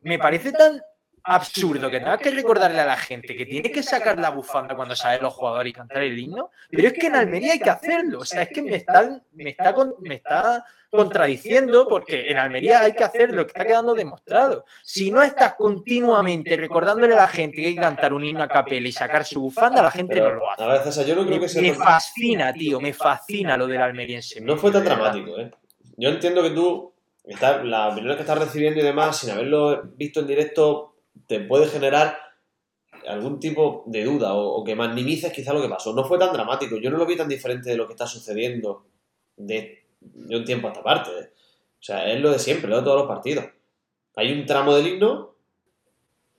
Me 0.00 0.18
parece 0.18 0.52
tan 0.52 0.80
absurdo 1.28 1.90
que 1.90 2.00
tengas 2.00 2.18
que 2.18 2.30
recordarle 2.30 2.80
a 2.80 2.86
la 2.86 2.96
gente 2.96 3.36
que 3.36 3.44
tiene 3.44 3.70
que 3.70 3.82
sacar 3.82 4.18
la 4.18 4.30
bufanda 4.30 4.74
cuando 4.74 4.96
salen 4.96 5.22
los 5.22 5.34
jugadores 5.34 5.70
y 5.70 5.74
cantar 5.74 6.02
el 6.02 6.18
himno, 6.18 6.50
pero 6.70 6.88
es 6.88 6.94
que 6.94 7.08
en 7.08 7.16
Almería 7.16 7.52
hay 7.52 7.60
que 7.60 7.68
hacerlo. 7.68 8.20
O 8.20 8.24
sea, 8.24 8.42
es 8.42 8.48
que 8.48 8.62
me 8.62 8.76
están, 8.76 9.22
me 9.34 9.50
está, 9.50 9.74
me 10.00 10.14
está 10.14 10.64
contradiciendo 10.90 11.86
porque 11.86 12.30
en 12.30 12.38
Almería 12.38 12.80
hay 12.80 12.94
que 12.94 13.04
hacerlo, 13.04 13.44
que 13.44 13.48
está 13.48 13.66
quedando 13.66 13.94
demostrado. 13.94 14.64
Si 14.82 15.10
no 15.10 15.22
estás 15.22 15.54
continuamente 15.54 16.56
recordándole 16.56 17.12
a 17.12 17.18
la 17.18 17.28
gente 17.28 17.56
que 17.56 17.66
hay 17.66 17.74
que 17.74 17.80
cantar 17.82 18.14
un 18.14 18.24
himno 18.24 18.42
a 18.42 18.48
capela 18.48 18.88
y 18.88 18.92
sacar 18.92 19.26
su 19.26 19.42
bufanda, 19.42 19.82
la 19.82 19.90
gente 19.90 20.18
no 20.20 20.30
lo 20.30 20.50
hace. 20.50 20.64
a 20.64 20.66
ver, 20.66 20.82
César, 20.82 21.04
yo 21.04 21.14
no 21.14 21.26
creo 21.26 21.36
Me, 21.36 21.40
que 21.42 21.48
sea 21.50 21.60
me 21.60 21.74
fascina, 21.74 22.52
tío, 22.54 22.80
me 22.80 22.94
fascina 22.94 23.56
lo 23.58 23.66
del 23.66 23.82
almeriense. 23.82 24.40
No 24.40 24.56
fue 24.56 24.72
tan 24.72 24.84
dramático, 24.84 25.38
¿eh? 25.38 25.50
Yo 25.98 26.08
entiendo 26.08 26.42
que 26.42 26.50
tú, 26.50 26.94
estás, 27.24 27.62
las 27.64 27.92
opiniones 27.92 28.16
que 28.16 28.22
estás 28.22 28.38
recibiendo 28.38 28.80
y 28.80 28.84
demás, 28.84 29.18
sin 29.18 29.30
haberlo 29.30 29.82
visto 29.96 30.20
en 30.20 30.26
directo, 30.26 30.87
te 31.26 31.40
puede 31.40 31.66
generar 31.66 32.18
algún 33.06 33.38
tipo 33.40 33.84
de 33.86 34.04
duda 34.04 34.34
o, 34.34 34.60
o 34.60 34.64
que 34.64 34.74
magnifiques 34.74 35.32
quizá 35.32 35.52
lo 35.52 35.62
que 35.62 35.68
pasó. 35.68 35.94
No 35.94 36.04
fue 36.04 36.18
tan 36.18 36.32
dramático. 36.32 36.76
Yo 36.76 36.90
no 36.90 36.98
lo 36.98 37.06
vi 37.06 37.16
tan 37.16 37.28
diferente 37.28 37.70
de 37.70 37.76
lo 37.76 37.86
que 37.86 37.94
está 37.94 38.06
sucediendo 38.06 38.84
de, 39.36 39.84
de 40.00 40.36
un 40.36 40.44
tiempo 40.44 40.68
a 40.68 40.72
esta 40.72 40.82
parte. 40.82 41.10
O 41.10 41.82
sea, 41.82 42.10
es 42.10 42.20
lo 42.20 42.30
de 42.30 42.38
siempre, 42.38 42.68
lo 42.68 42.76
de 42.76 42.82
todos 42.82 42.98
los 42.98 43.08
partidos. 43.08 43.46
Hay 44.16 44.32
un 44.32 44.46
tramo 44.46 44.74
del 44.74 44.86
himno 44.86 45.34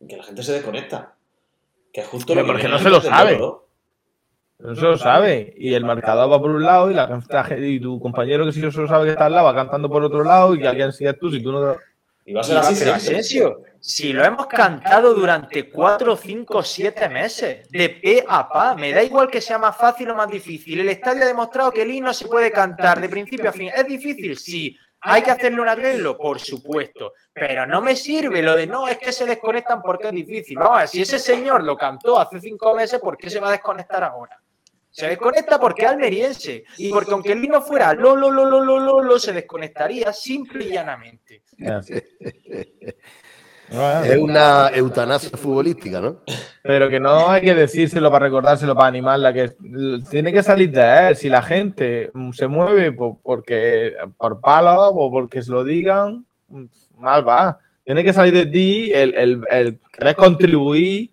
que 0.07 0.17
la 0.17 0.23
gente 0.23 0.43
se 0.43 0.53
desconecta. 0.53 1.15
Que 1.93 2.01
es 2.01 2.07
justo 2.07 2.33
Pero 2.33 2.45
lo 2.45 2.47
que 2.47 2.53
porque 2.53 2.67
no 2.67 2.79
se 2.79 2.89
lo 2.89 3.01
sabe. 3.01 3.39
No 4.59 4.75
se 4.75 4.81
lo 4.81 4.97
sabe. 4.97 5.53
Y 5.57 5.73
el 5.73 5.85
marcador 5.85 6.31
va 6.31 6.39
por 6.39 6.51
un 6.51 6.63
lado 6.63 6.91
y, 6.91 6.93
la, 6.93 7.23
y 7.57 7.79
tu 7.79 7.99
compañero 7.99 8.45
que 8.45 8.51
sí 8.51 8.59
se 8.59 8.81
lo 8.81 8.87
sabe 8.87 9.05
que 9.05 9.11
está 9.11 9.27
al 9.27 9.33
lado 9.33 9.47
va 9.47 9.55
cantando 9.55 9.89
por 9.89 10.03
otro 10.03 10.23
lado 10.23 10.53
y 10.53 10.59
que 10.59 10.67
alguien 10.67 10.91
sigue 10.91 11.13
tú 11.13 11.31
si 11.31 11.41
tú 11.41 11.51
no... 11.51 11.75
Y 12.29 12.33
va 12.33 12.41
a 12.41 12.43
ser 12.43 12.57
así 12.57 12.75
Pero 12.77 12.99
siempre. 12.99 13.19
Asensio, 13.19 13.63
si 13.79 14.13
lo 14.13 14.23
hemos 14.23 14.45
cantado 14.45 15.15
durante 15.15 15.67
4, 15.67 16.15
5, 16.15 16.61
7 16.61 17.09
meses, 17.09 17.67
de 17.71 17.89
pe 17.89 18.23
a 18.27 18.47
pa, 18.47 18.75
me 18.75 18.93
da 18.93 19.01
igual 19.01 19.31
que 19.31 19.41
sea 19.41 19.57
más 19.57 19.75
fácil 19.75 20.11
o 20.11 20.15
más 20.15 20.29
difícil. 20.29 20.79
El 20.79 20.89
estadio 20.89 21.23
ha 21.23 21.25
demostrado 21.27 21.71
que 21.71 21.81
el 21.81 21.89
himno 21.89 22.13
se 22.13 22.27
puede 22.27 22.51
cantar 22.51 23.01
de 23.01 23.09
principio 23.09 23.49
a 23.49 23.51
fin. 23.51 23.71
¿Es 23.75 23.87
difícil? 23.87 24.37
Sí. 24.37 24.77
¿Hay 25.01 25.23
que 25.23 25.31
hacerle 25.31 25.59
un 25.59 25.69
arreglo? 25.69 26.15
Por 26.15 26.39
supuesto. 26.39 27.13
Pero 27.33 27.65
no 27.65 27.81
me 27.81 27.95
sirve 27.95 28.43
lo 28.43 28.55
de 28.55 28.67
no, 28.67 28.87
es 28.87 28.99
que 28.99 29.11
se 29.11 29.25
desconectan 29.25 29.81
porque 29.81 30.09
es 30.09 30.13
difícil. 30.13 30.59
Vamos 30.59 30.77
a 30.77 30.79
ver, 30.81 30.87
si 30.87 31.01
ese 31.01 31.17
señor 31.17 31.63
lo 31.63 31.75
cantó 31.75 32.19
hace 32.19 32.39
5 32.39 32.75
meses, 32.75 32.99
¿por 32.99 33.17
qué 33.17 33.31
se 33.31 33.39
va 33.39 33.47
a 33.47 33.53
desconectar 33.53 34.03
ahora? 34.03 34.39
Se 34.91 35.07
desconecta 35.07 35.59
porque 35.59 35.83
es 35.83 35.89
almeriense. 35.89 36.63
Y 36.77 36.91
porque 36.91 37.11
aunque 37.11 37.31
el 37.31 37.43
himno 37.43 37.61
fuera 37.61 37.93
lo, 37.93 38.15
lo, 38.15 38.29
lo, 38.29 38.45
lo, 38.45 38.63
lo, 38.63 38.77
lo, 38.77 39.01
lo, 39.01 39.17
se 39.17 39.33
desconectaría 39.33 40.13
simple 40.13 40.65
y 40.65 40.73
llanamente. 40.73 41.43
Es 43.71 44.17
una 44.17 44.69
eutanasia 44.73 45.37
futbolística, 45.37 46.01
¿no? 46.01 46.21
Pero 46.63 46.89
que 46.89 46.99
no 46.99 47.29
hay 47.29 47.41
que 47.41 47.53
decírselo 47.53 48.11
para 48.11 48.25
recordárselo, 48.25 48.75
para 48.75 48.87
animarla, 48.87 49.31
que 49.31 49.51
tiene 50.09 50.33
que 50.33 50.41
salir 50.41 50.71
de 50.71 51.09
él. 51.09 51.15
Si 51.15 51.29
la 51.29 51.43
gente 51.43 52.11
se 52.33 52.47
mueve 52.47 52.91
por, 52.91 53.17
porque, 53.21 53.93
por 54.17 54.41
palos 54.41 54.91
o 54.93 55.11
porque 55.11 55.43
se 55.43 55.51
lo 55.51 55.63
digan, 55.63 56.25
mal 56.97 57.27
va. 57.27 57.59
Tiene 57.85 58.03
que 58.03 58.13
salir 58.13 58.33
de 58.33 58.45
ti 58.47 58.91
el, 58.93 59.13
el, 59.15 59.41
el 59.49 59.79
querer 59.91 60.15
contribuir 60.15 61.11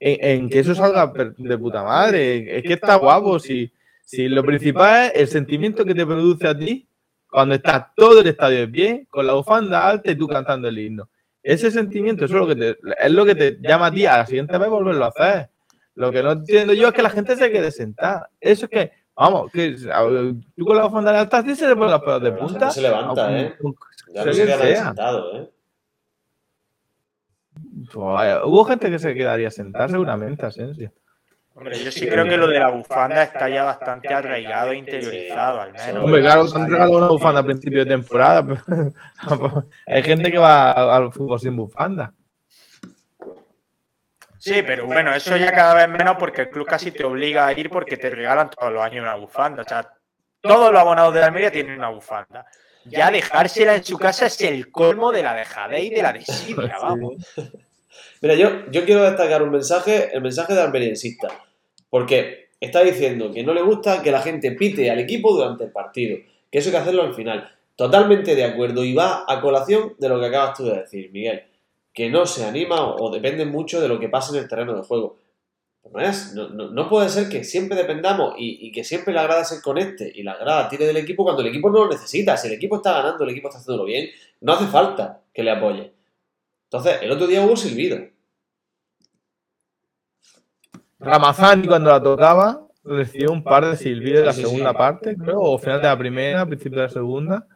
en, 0.00 0.42
en, 0.42 0.48
que 0.48 0.60
eso 0.60 0.74
salga 0.74 1.12
de 1.36 1.58
puta 1.58 1.82
madre. 1.82 2.58
Es 2.58 2.62
que 2.62 2.74
está 2.74 2.94
guapo. 2.96 3.38
Si, 3.40 3.72
si 4.04 4.28
lo 4.28 4.44
principal 4.44 5.10
es 5.14 5.20
el 5.22 5.28
sentimiento 5.28 5.84
que 5.84 5.94
te 5.94 6.06
produce 6.06 6.46
a 6.46 6.56
ti 6.56 6.87
cuando 7.30 7.54
está 7.54 7.92
todo 7.94 8.20
el 8.20 8.26
estadio 8.26 8.60
de 8.60 8.68
pie, 8.68 9.06
con 9.10 9.26
la 9.26 9.34
bufanda 9.34 9.86
alta 9.86 10.10
y 10.10 10.16
tú 10.16 10.26
cantando 10.26 10.68
el 10.68 10.78
himno. 10.78 11.08
Ese 11.42 11.70
sentimiento 11.70 12.24
eso 12.24 12.34
es, 12.34 12.40
lo 12.40 12.46
que 12.46 12.56
te, 12.56 12.78
es 13.00 13.12
lo 13.12 13.24
que 13.24 13.34
te 13.34 13.58
llama 13.60 13.86
a 13.86 13.90
ti 13.90 14.06
a 14.06 14.18
la 14.18 14.26
siguiente 14.26 14.58
vez 14.58 14.68
volverlo 14.68 15.04
a 15.04 15.08
hacer. 15.08 15.50
Lo 15.94 16.12
que 16.12 16.22
no 16.22 16.32
entiendo 16.32 16.72
yo 16.74 16.88
es 16.88 16.94
que 16.94 17.02
la 17.02 17.10
gente 17.10 17.36
se 17.36 17.50
quede 17.50 17.70
sentada. 17.70 18.30
Eso 18.40 18.66
es 18.66 18.70
que, 18.70 18.92
vamos, 19.14 19.50
que 19.52 19.76
tú 20.56 20.64
con 20.64 20.76
la 20.76 20.84
bufanda 20.84 21.18
alta 21.18 21.42
sí 21.42 21.54
se 21.54 21.68
le 21.68 21.74
ponen 21.74 21.92
los 21.92 22.00
pelos 22.02 22.22
de 22.22 22.32
punta. 22.32 22.70
Se 22.70 22.82
levanta, 22.82 23.40
¿eh? 23.40 23.56
Ya 24.14 24.24
no 24.24 24.32
se 24.32 24.46
queda 24.46 24.84
sentado, 24.84 25.36
¿eh? 25.36 25.50
Pues, 27.92 28.38
hubo 28.44 28.64
gente 28.64 28.90
que 28.90 28.98
se 28.98 29.14
quedaría 29.14 29.50
sentada 29.50 29.88
seguramente, 29.88 30.46
Asensio. 30.46 30.92
Hombre, 31.58 31.76
yo 31.82 31.90
sí 31.90 32.06
creo 32.06 32.24
que 32.24 32.36
lo 32.36 32.46
de 32.46 32.60
la 32.60 32.68
bufanda 32.68 33.20
está 33.24 33.48
ya 33.48 33.64
bastante 33.64 34.14
arraigado 34.14 34.70
e 34.70 34.76
interiorizado, 34.76 35.60
al 35.60 35.72
menos. 35.72 36.04
Hombre, 36.04 36.20
claro, 36.20 36.48
te 36.48 36.56
han 36.56 36.70
regalado 36.70 36.98
una 36.98 37.08
bufanda 37.08 37.40
a 37.40 37.44
principio 37.44 37.80
de 37.80 37.86
temporada. 37.86 38.46
Hay 39.86 40.02
gente 40.04 40.30
que 40.30 40.38
va 40.38 40.96
al 40.96 41.12
fútbol 41.12 41.40
sin 41.40 41.56
bufanda. 41.56 42.14
Sí, 44.38 44.62
pero 44.64 44.86
bueno, 44.86 45.12
eso 45.12 45.36
ya 45.36 45.50
cada 45.50 45.74
vez 45.74 45.88
menos 45.88 46.14
porque 46.16 46.42
el 46.42 46.50
club 46.50 46.64
casi 46.64 46.92
te 46.92 47.02
obliga 47.02 47.48
a 47.48 47.52
ir 47.52 47.70
porque 47.70 47.96
te 47.96 48.08
regalan 48.08 48.50
todos 48.50 48.72
los 48.72 48.80
años 48.80 49.02
una 49.02 49.16
bufanda. 49.16 49.62
O 49.62 49.68
sea, 49.68 49.84
todos 50.40 50.70
los 50.70 50.80
abonados 50.80 51.12
de 51.12 51.20
la 51.20 51.26
Almería 51.26 51.50
tienen 51.50 51.76
una 51.76 51.88
bufanda. 51.88 52.46
Ya 52.84 53.10
dejársela 53.10 53.74
en 53.74 53.82
su 53.82 53.98
casa 53.98 54.26
es 54.26 54.40
el 54.42 54.70
colmo 54.70 55.10
de 55.10 55.24
la 55.24 55.34
dejadez 55.34 55.82
y 55.82 55.90
de 55.90 56.02
la 56.02 56.12
desidia, 56.12 56.78
vamos. 56.80 57.16
Mira, 58.20 58.34
yo, 58.34 58.70
yo 58.70 58.84
quiero 58.84 59.02
destacar 59.02 59.42
un 59.42 59.50
mensaje, 59.50 60.14
el 60.14 60.22
mensaje 60.22 60.54
de 60.54 60.62
almeriensista. 60.62 61.28
Porque 61.90 62.48
está 62.60 62.82
diciendo 62.82 63.32
que 63.32 63.42
no 63.42 63.54
le 63.54 63.62
gusta 63.62 64.02
que 64.02 64.10
la 64.10 64.20
gente 64.20 64.52
pite 64.52 64.90
al 64.90 64.98
equipo 64.98 65.32
durante 65.32 65.64
el 65.64 65.72
partido, 65.72 66.18
que 66.50 66.58
eso 66.58 66.68
hay 66.68 66.72
que 66.72 66.78
hacerlo 66.78 67.02
al 67.02 67.14
final. 67.14 67.50
Totalmente 67.76 68.34
de 68.34 68.44
acuerdo 68.44 68.84
y 68.84 68.92
va 68.92 69.24
a 69.28 69.40
colación 69.40 69.94
de 69.98 70.08
lo 70.08 70.18
que 70.18 70.26
acabas 70.26 70.56
tú 70.56 70.64
de 70.64 70.78
decir, 70.80 71.10
Miguel, 71.12 71.44
que 71.92 72.10
no 72.10 72.26
se 72.26 72.44
anima 72.44 72.94
o, 72.96 73.10
depende 73.10 73.44
mucho 73.44 73.80
de 73.80 73.88
lo 73.88 74.00
que 74.00 74.08
pasa 74.08 74.32
en 74.36 74.42
el 74.42 74.48
terreno 74.48 74.74
de 74.74 74.82
juego. 74.82 75.16
No, 75.92 76.00
es, 76.00 76.34
no, 76.34 76.48
no 76.48 76.88
puede 76.88 77.08
ser 77.08 77.30
que 77.30 77.44
siempre 77.44 77.76
dependamos 77.76 78.34
y, 78.36 78.66
y, 78.66 78.72
que 78.72 78.84
siempre 78.84 79.14
la 79.14 79.22
grada 79.22 79.44
se 79.44 79.62
conecte 79.62 80.12
y 80.14 80.22
la 80.22 80.36
grada 80.36 80.68
tire 80.68 80.86
del 80.86 80.98
equipo 80.98 81.24
cuando 81.24 81.40
el 81.40 81.48
equipo 81.48 81.70
no 81.70 81.84
lo 81.84 81.90
necesita. 81.90 82.36
Si 82.36 82.48
el 82.48 82.54
equipo 82.54 82.76
está 82.76 82.92
ganando, 82.92 83.24
el 83.24 83.30
equipo 83.30 83.48
está 83.48 83.58
haciéndolo 83.58 83.86
bien, 83.86 84.10
no 84.40 84.52
hace 84.52 84.66
falta 84.66 85.22
que 85.32 85.42
le 85.42 85.50
apoye. 85.50 85.92
Entonces, 86.64 86.98
el 87.00 87.10
otro 87.10 87.26
día 87.26 87.42
hubo 87.42 87.56
silbido. 87.56 87.98
Ramazani 90.98 91.66
cuando 91.66 91.90
la 91.90 92.02
tocaba 92.02 92.66
recibió 92.84 93.32
un 93.32 93.42
par 93.42 93.66
de 93.66 93.76
silbidos 93.76 94.20
de 94.20 94.26
la 94.26 94.32
segunda 94.32 94.72
parte, 94.72 95.16
creo, 95.16 95.40
o 95.40 95.58
final 95.58 95.80
de 95.80 95.88
la 95.88 95.98
primera, 95.98 96.46
principio 96.46 96.78
de 96.78 96.86
la 96.86 96.92
segunda. 96.92 97.46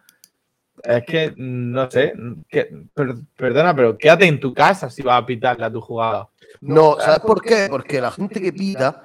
Es 0.82 1.04
que, 1.04 1.32
no 1.36 1.90
sé, 1.90 2.12
que, 2.48 2.86
per, 2.94 3.14
perdona, 3.36 3.74
pero 3.74 3.96
quédate 3.96 4.26
en 4.26 4.40
tu 4.40 4.52
casa 4.52 4.90
si 4.90 5.02
vas 5.02 5.22
a 5.22 5.26
pitarle 5.26 5.64
a 5.64 5.72
tu 5.72 5.80
jugada. 5.80 6.28
No, 6.60 6.96
¿sabes 6.98 7.20
por 7.20 7.40
qué? 7.42 7.66
Porque 7.70 8.00
la 8.00 8.10
gente 8.10 8.40
que 8.40 8.52
pita 8.52 9.04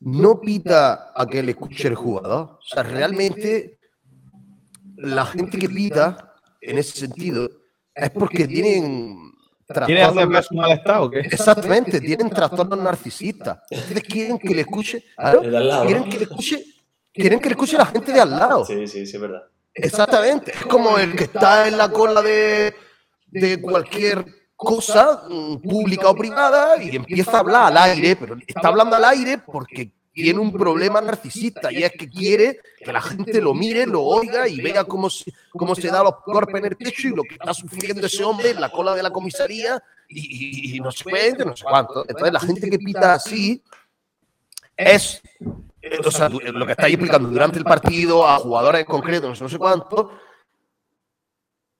no 0.00 0.40
pita 0.40 1.12
a 1.14 1.26
que 1.26 1.42
le 1.42 1.52
escuche 1.52 1.88
el 1.88 1.94
jugador. 1.94 2.58
O 2.58 2.62
sea, 2.62 2.82
realmente 2.82 3.78
la 4.96 5.24
gente 5.24 5.58
que 5.58 5.68
pita, 5.68 6.34
en 6.60 6.78
ese 6.78 6.98
sentido, 6.98 7.48
es 7.94 8.10
porque 8.10 8.46
tienen 8.46 9.32
¿Tiene 9.86 10.02
hacer 10.02 10.42
su 10.44 10.54
mal 10.54 10.72
estado 10.72 11.04
o 11.04 11.10
qué? 11.10 11.20
Exactamente, 11.20 12.00
tienen 12.00 12.30
trastornos 12.30 12.78
narcisistas. 12.78 13.58
Ustedes 13.70 14.02
quieren 14.02 14.38
que 14.38 14.54
le 14.54 14.62
escuche, 14.62 15.04
claro, 15.16 15.42
quieren 15.42 16.08
que 16.08 16.18
le 16.18 16.24
escuche, 16.24 16.64
quieren 17.12 17.38
que 17.38 17.48
le 17.50 17.52
escuche 17.52 17.76
la 17.76 17.86
gente 17.86 18.12
de 18.12 18.20
al 18.20 18.30
lado. 18.30 18.64
Sí, 18.64 18.86
sí, 18.86 19.06
sí, 19.06 19.16
es 19.16 19.20
verdad. 19.20 19.42
Exactamente, 19.74 20.52
es 20.52 20.64
como 20.64 20.98
el 20.98 21.14
que 21.14 21.24
está 21.24 21.68
en 21.68 21.76
la 21.76 21.90
cola 21.90 22.22
de, 22.22 22.74
de 23.26 23.60
cualquier 23.60 24.24
cosa 24.56 25.22
mm, 25.28 25.58
pública 25.58 26.08
o 26.08 26.16
privada 26.16 26.82
y 26.82 26.96
empieza 26.96 27.36
a 27.36 27.40
hablar 27.40 27.66
al 27.66 27.76
aire, 27.76 28.16
pero 28.16 28.36
está 28.46 28.68
hablando 28.68 28.96
al 28.96 29.04
aire 29.04 29.38
porque 29.38 29.92
tiene 30.22 30.40
un 30.40 30.52
problema 30.52 31.00
narcisista 31.00 31.72
y 31.72 31.82
es 31.82 31.92
que 31.92 32.08
quiere 32.08 32.60
que 32.78 32.92
la 32.92 33.00
gente 33.00 33.40
lo 33.40 33.54
mire, 33.54 33.86
lo 33.86 34.02
oiga 34.02 34.48
y 34.48 34.60
vea 34.60 34.84
cómo 34.84 35.08
se, 35.08 35.32
cómo 35.50 35.74
se 35.74 35.88
da 35.88 36.02
los 36.02 36.14
golpes 36.26 36.56
en 36.56 36.66
el 36.66 36.76
pecho 36.76 37.08
y 37.08 37.14
lo 37.14 37.22
que 37.22 37.34
está 37.34 37.54
sufriendo 37.54 38.06
ese 38.06 38.24
hombre 38.24 38.50
en 38.50 38.60
la 38.60 38.70
cola 38.70 38.94
de 38.94 39.02
la 39.02 39.10
comisaría 39.10 39.82
y, 40.08 40.72
y, 40.72 40.76
y 40.76 40.80
no 40.80 40.90
sé 40.90 41.04
cuánto, 41.04 41.44
no 41.44 41.56
sé 41.56 41.64
cuánto. 41.64 42.04
Entonces 42.08 42.32
la 42.32 42.40
gente 42.40 42.70
que 42.70 42.78
pita 42.78 43.14
así 43.14 43.62
es 44.76 45.22
o 46.04 46.10
sea, 46.10 46.28
lo 46.28 46.66
que 46.66 46.72
estáis 46.72 46.94
explicando 46.94 47.28
durante 47.28 47.58
el 47.58 47.64
partido 47.64 48.26
a 48.26 48.38
jugadores 48.38 48.86
no 48.88 49.34
sé, 49.34 49.42
no 49.42 49.48
sé 49.48 49.58
cuánto, 49.58 50.10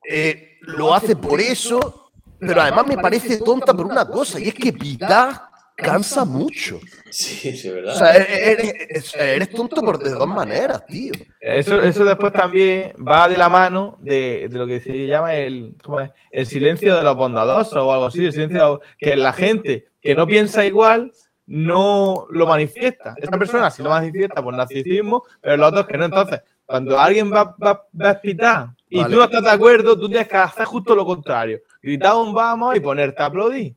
eh, 0.09 0.59
lo 0.61 0.95
hace 0.95 1.17
por 1.17 1.41
eso, 1.41 2.11
pero 2.39 2.61
además 2.61 2.87
me 2.87 2.97
parece 2.97 3.39
tonta 3.39 3.75
por 3.75 3.87
una 3.87 4.07
cosa, 4.07 4.41
y 4.41 4.49
es 4.49 4.55
que 4.55 4.73
pitar 4.73 5.48
cansa 5.79 6.25
mucho. 6.25 6.81
Sí, 7.11 7.57
sí, 7.57 7.71
¿verdad? 7.71 7.95
O 7.95 7.99
sea, 7.99 8.17
eres, 8.17 9.15
eres, 9.15 9.51
tonto 9.51 9.81
por 9.81 9.99
de 9.99 10.11
dos 10.11 10.27
maneras, 10.27 10.85
tío. 10.87 11.13
Eso, 11.41 11.81
eso 11.81 12.05
después 12.05 12.33
también 12.33 12.93
va 12.97 13.29
de 13.29 13.37
la 13.37 13.49
mano 13.49 13.97
de, 14.01 14.49
de 14.51 14.59
lo 14.59 14.67
que 14.67 14.81
se 14.81 15.07
llama 15.07 15.35
el, 15.35 15.77
es? 16.03 16.11
el 16.33 16.47
silencio 16.47 16.97
de 16.97 17.03
los 17.03 17.17
bondadosos 17.17 17.77
o 17.77 17.93
algo 17.93 18.07
así, 18.07 18.25
el 18.25 18.33
silencio 18.33 18.81
que 18.99 19.17
la 19.17 19.33
gente 19.33 19.87
que 20.03 20.15
no 20.15 20.27
piensa 20.27 20.67
igual 20.67 21.13
no 21.47 22.27
lo 22.31 22.47
manifiesta. 22.47 23.15
Esa 23.17 23.39
persona 23.39 23.71
sí 23.71 23.83
lo 23.83 23.91
manifiesta 23.91 24.43
por 24.43 24.55
narcisismo, 24.55 25.25
pero 25.41 25.57
los 25.57 25.69
otros 25.69 25.87
que 25.87 25.97
no. 25.97 26.07
Entonces, 26.07 26.43
cuando 26.67 26.99
alguien 26.99 27.33
va, 27.33 27.57
va, 27.63 27.87
va 27.99 28.11
a 28.11 28.21
pitar 28.21 28.71
y 28.91 28.99
vale. 28.99 29.15
tú 29.15 29.19
no 29.19 29.25
estás 29.25 29.45
de 29.45 29.51
acuerdo, 29.51 29.99
tú 29.99 30.09
tienes 30.09 30.29
que 30.29 30.37
hacer 30.37 30.67
justo 30.67 30.95
lo 30.95 31.07
contrario. 31.07 31.61
Gritar 31.81 32.17
un 32.17 32.35
vamos 32.35 32.77
y 32.77 32.81
ponerte 32.81 33.23
a 33.23 33.27
aplaudir. 33.27 33.75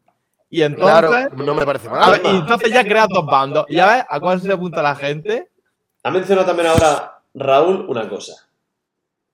Y 0.52 0.62
entonces. 0.64 1.08
Claro, 1.08 1.36
no 1.36 1.56
me 1.56 1.66
parece 1.66 1.89
mal. 1.89 2.22
Y 2.24 2.28
entonces 2.28 2.72
ya 2.72 2.84
creas 2.84 3.08
dos 3.08 3.26
bandos. 3.26 3.66
¿Y 3.70 3.76
ya 3.76 3.88
ves 3.88 4.06
a 4.08 4.20
cuál 4.20 4.39
se 4.41 4.52
apunta 4.52 4.84
la 4.84 4.95
gente? 4.95 5.49
Ha 6.04 6.12
mencionado 6.12 6.45
también 6.45 6.68
ahora 6.68 7.22
Raúl 7.34 7.86
una 7.88 8.08
cosa. 8.10 8.49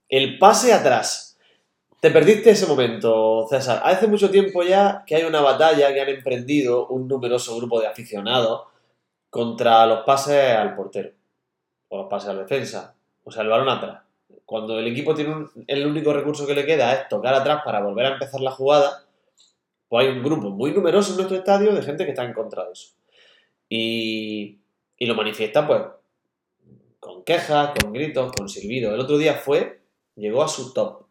El 0.07 0.37
pase 0.37 0.71
atrás. 0.73 1.37
Te 1.99 2.11
perdiste 2.11 2.51
ese 2.51 2.67
momento, 2.67 3.47
César. 3.49 3.81
Hace 3.83 4.05
mucho 4.05 4.29
tiempo 4.29 4.61
ya 4.61 5.03
que 5.07 5.15
hay 5.15 5.23
una 5.23 5.41
batalla 5.41 5.91
que 5.91 5.99
han 5.99 6.09
emprendido 6.09 6.87
un 6.87 7.07
numeroso 7.07 7.57
grupo 7.57 7.81
de 7.81 7.87
aficionados 7.87 8.67
contra 9.31 9.87
los 9.87 10.05
pases 10.05 10.55
al 10.55 10.75
portero. 10.75 11.09
O 11.89 11.97
los 11.97 12.07
pases 12.07 12.29
a 12.29 12.33
la 12.33 12.41
defensa. 12.43 12.93
O 13.23 13.31
sea, 13.31 13.41
el 13.41 13.49
balón 13.49 13.69
atrás. 13.69 14.03
Cuando 14.45 14.77
el 14.77 14.85
equipo 14.85 15.15
tiene 15.15 15.33
un, 15.33 15.49
el 15.65 15.87
único 15.87 16.13
recurso 16.13 16.45
que 16.45 16.53
le 16.53 16.65
queda 16.65 16.93
es 16.93 17.09
tocar 17.09 17.33
atrás 17.33 17.63
para 17.65 17.81
volver 17.81 18.05
a 18.05 18.13
empezar 18.13 18.39
la 18.39 18.51
jugada, 18.51 19.06
pues 19.87 20.05
hay 20.05 20.13
un 20.13 20.23
grupo 20.23 20.49
muy 20.49 20.71
numeroso 20.71 21.11
en 21.11 21.17
nuestro 21.17 21.37
estadio 21.37 21.73
de 21.73 21.81
gente 21.81 22.03
que 22.03 22.11
está 22.11 22.23
en 22.23 22.33
contra 22.33 22.65
de 22.65 22.73
eso. 22.73 22.89
Y, 23.69 24.59
lo 24.99 25.15
manifiesta, 25.15 25.65
pues, 25.65 25.81
con 26.99 27.23
quejas, 27.23 27.71
con 27.79 27.93
gritos, 27.93 28.31
con 28.33 28.49
silbidos. 28.49 28.93
El 28.93 28.99
otro 28.99 29.17
día 29.17 29.35
fue, 29.35 29.81
llegó 30.15 30.43
a 30.43 30.47
su 30.47 30.73
top. 30.73 31.05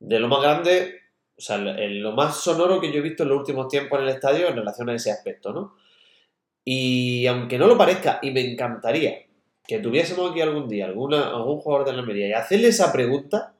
De 0.00 0.18
lo 0.18 0.28
más 0.28 0.42
grande, 0.42 1.00
o 1.36 1.40
sea, 1.40 1.58
lo 1.58 2.12
más 2.12 2.40
sonoro 2.40 2.80
que 2.80 2.92
yo 2.92 2.98
he 2.98 3.02
visto 3.02 3.22
en 3.22 3.30
los 3.30 3.38
últimos 3.38 3.68
tiempos 3.68 3.98
en 3.98 4.06
el 4.06 4.14
estadio 4.14 4.48
en 4.48 4.56
relación 4.56 4.88
a 4.88 4.94
ese 4.94 5.10
aspecto, 5.10 5.52
¿no? 5.52 5.76
Y 6.64 7.26
aunque 7.26 7.58
no 7.58 7.66
lo 7.66 7.78
parezca, 7.78 8.18
y 8.22 8.30
me 8.30 8.40
encantaría 8.40 9.26
que 9.66 9.78
tuviésemos 9.78 10.30
aquí 10.30 10.40
algún 10.40 10.68
día 10.68 10.86
algún 10.86 11.60
jugador 11.60 11.86
de 11.86 11.92
la 11.92 12.00
Almería 12.00 12.28
y 12.28 12.32
hacerle 12.32 12.68
esa 12.68 12.90
pregunta, 12.90 13.54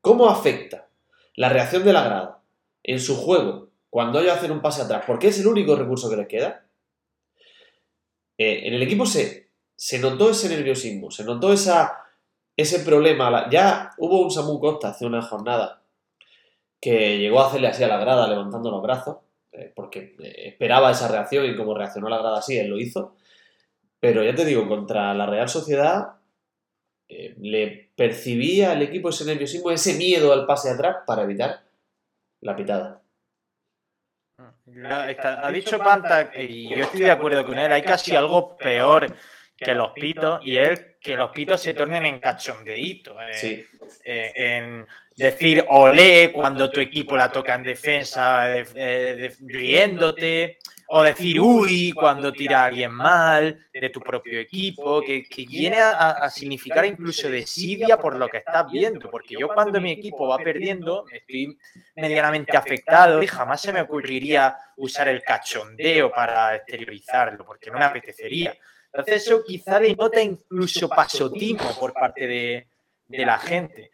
¿cómo 0.00 0.28
afecta 0.28 0.88
la 1.34 1.48
reacción 1.48 1.82
de 1.82 1.92
la 1.92 2.04
grada 2.04 2.42
en 2.82 3.00
su 3.00 3.16
juego 3.16 3.69
cuando 3.90 4.20
ellos 4.20 4.32
hacen 4.32 4.52
un 4.52 4.62
pase 4.62 4.82
atrás? 4.82 5.04
Porque 5.06 5.28
es 5.28 5.40
el 5.40 5.48
único 5.48 5.76
recurso 5.76 6.08
que 6.08 6.16
les 6.16 6.28
queda. 6.28 6.64
Eh, 8.38 8.68
en 8.68 8.74
el 8.74 8.82
equipo 8.82 9.04
se, 9.04 9.50
se 9.74 9.98
notó 9.98 10.30
ese 10.30 10.48
nerviosismo, 10.48 11.10
se 11.10 11.24
notó 11.24 11.52
esa, 11.52 12.04
ese 12.56 12.80
problema. 12.80 13.50
Ya 13.50 13.90
hubo 13.98 14.22
un 14.22 14.30
Samu 14.30 14.58
Costa 14.60 14.90
hace 14.90 15.04
una 15.04 15.20
jornada 15.20 15.82
que 16.80 17.18
llegó 17.18 17.40
a 17.40 17.48
hacerle 17.48 17.68
así 17.68 17.84
a 17.84 17.88
la 17.88 17.98
grada 17.98 18.26
levantando 18.28 18.70
los 18.70 18.80
brazos, 18.80 19.18
eh, 19.52 19.70
porque 19.74 20.16
eh, 20.20 20.48
esperaba 20.48 20.92
esa 20.92 21.08
reacción 21.08 21.44
y 21.44 21.56
como 21.56 21.74
reaccionó 21.74 22.08
la 22.08 22.18
grada 22.18 22.38
así, 22.38 22.56
él 22.56 22.68
lo 22.68 22.78
hizo. 22.78 23.16
Pero 23.98 24.24
ya 24.24 24.34
te 24.34 24.46
digo, 24.46 24.66
contra 24.66 25.12
la 25.12 25.26
Real 25.26 25.48
Sociedad 25.48 26.14
le 27.08 27.90
percibía 27.96 28.70
al 28.70 28.82
equipo 28.82 29.08
ese 29.08 29.24
nerviosismo, 29.24 29.72
ese 29.72 29.94
miedo 29.94 30.32
al 30.32 30.46
pase 30.46 30.70
atrás 30.70 30.98
para 31.04 31.24
evitar 31.24 31.64
la 32.40 32.54
pitada. 32.54 32.99
Ha 34.84 35.50
dicho 35.50 35.78
Panta, 35.78 36.30
y 36.36 36.68
yo 36.68 36.84
estoy 36.84 37.00
de 37.00 37.10
acuerdo 37.10 37.44
con 37.44 37.58
él, 37.58 37.72
hay 37.72 37.82
casi 37.82 38.14
algo 38.14 38.56
peor 38.56 39.14
que 39.56 39.74
los 39.74 39.92
pitos, 39.92 40.40
y 40.44 40.56
es 40.56 40.96
que 41.00 41.16
los 41.16 41.30
pitos 41.30 41.60
se 41.60 41.74
tornen 41.74 42.06
en 42.06 42.18
cachondeíto. 42.18 43.16
Sí. 43.32 43.66
en 44.04 44.86
decir 45.16 45.64
olé 45.68 46.32
cuando 46.32 46.70
tu 46.70 46.80
equipo 46.80 47.16
la 47.16 47.30
toca 47.30 47.54
en 47.54 47.62
defensa, 47.62 48.46
riéndote, 49.40 50.58
o 50.92 51.04
decir 51.04 51.40
uy 51.40 51.92
cuando 51.92 52.32
tira 52.32 52.62
a 52.62 52.64
alguien 52.64 52.90
mal 52.90 53.64
de 53.72 53.90
tu 53.90 54.00
propio 54.00 54.40
equipo, 54.40 55.00
que, 55.00 55.24
viene 55.48 55.78
a, 55.78 56.28
significar 56.30 56.84
incluso 56.84 57.30
desidia 57.30 57.96
por 57.96 58.16
lo 58.16 58.28
que 58.28 58.38
estás 58.38 58.68
viendo, 58.72 59.08
porque 59.08 59.36
yo 59.38 59.48
cuando 59.54 59.80
mi 59.80 59.92
equipo 59.92 60.26
va 60.26 60.38
perdiendo 60.38 61.04
estoy 61.12 61.56
medianamente 61.94 62.56
afectado 62.56 63.22
y 63.22 63.28
jamás 63.28 63.60
se 63.60 63.72
me 63.72 63.82
ocurriría 63.82 64.56
usar 64.78 65.06
el 65.06 65.22
cachondeo 65.22 66.10
para 66.10 66.56
exteriorizarlo, 66.56 67.44
porque 67.44 67.70
no 67.70 67.78
me 67.78 67.84
apetecería. 67.84 68.58
Entonces 68.92 69.26
eso 69.26 69.44
quizá 69.44 69.78
denota 69.78 70.20
incluso 70.20 70.88
pasotismo 70.88 71.70
por 71.78 71.92
parte 71.92 72.26
de, 72.26 72.66
la 73.06 73.38
gente. 73.38 73.92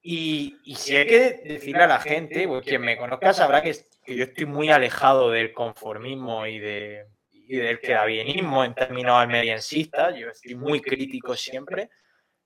Y, 0.00 0.60
si 0.76 0.94
hay 0.94 1.06
que 1.08 1.42
decirle 1.44 1.82
a 1.82 1.88
la 1.88 1.98
gente, 1.98 2.46
pues 2.46 2.64
quien 2.64 2.82
me 2.82 2.96
conozca 2.96 3.32
sabrá 3.32 3.60
que 3.60 3.74
que 4.04 4.14
yo 4.16 4.24
estoy 4.24 4.46
muy 4.46 4.70
alejado 4.70 5.30
del 5.30 5.52
conformismo 5.52 6.46
y, 6.46 6.58
de, 6.58 7.06
y 7.30 7.56
del 7.56 7.80
quedabienismo 7.80 8.64
en 8.64 8.74
términos 8.74 9.14
almeriensistas. 9.14 10.14
Yo 10.16 10.28
estoy 10.28 10.54
muy 10.54 10.80
crítico 10.80 11.34
siempre. 11.34 11.90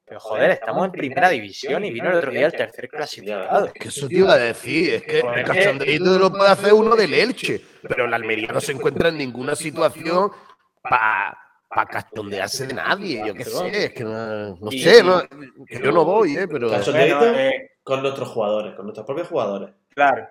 Pero 0.09 0.21
joder, 0.21 0.53
estamos 0.53 0.87
en 0.87 0.93
primera 0.93 1.29
división 1.29 1.85
y 1.85 1.91
vino 1.91 2.09
el 2.09 2.17
otro 2.17 2.31
día 2.31 2.47
el 2.47 2.53
tercer 2.53 2.89
clasificado. 2.89 3.67
Es 3.67 3.73
que 3.75 3.89
eso 3.89 4.09
te 4.09 4.15
iba 4.15 4.33
a 4.33 4.39
decir, 4.39 4.95
es 4.95 5.03
que 5.03 5.19
el 5.19 5.45
cachondeito 5.45 6.19
lo 6.19 6.31
puede 6.33 6.51
hacer 6.51 6.73
uno 6.73 6.97
del 6.97 7.13
Elche, 7.13 7.61
pero 7.87 8.07
el 8.07 8.15
Almería 8.15 8.49
no 8.51 8.61
se 8.61 8.73
encuentra 8.73 9.11
en 9.11 9.19
ninguna 9.19 9.55
situación 9.55 10.31
para 10.81 11.37
pa 11.69 11.85
cachondearse 11.85 12.67
de 12.67 12.73
nadie, 12.73 13.23
yo 13.27 13.35
qué 13.35 13.45
sé, 13.45 13.85
es 13.85 13.93
que 13.93 14.03
no, 14.03 14.71
sé, 14.71 15.03
que 15.67 15.83
yo 15.83 15.93
no 15.93 16.05
voy, 16.07 16.39
¿eh? 16.39 16.49
pero... 16.49 16.71
Cachondeito 16.71 17.27
eh, 17.35 17.73
con 17.83 18.01
nuestros 18.01 18.29
jugadores, 18.29 18.75
con 18.75 18.87
nuestros 18.87 19.05
propios 19.05 19.29
jugadores. 19.29 19.75
Claro. 19.95 20.27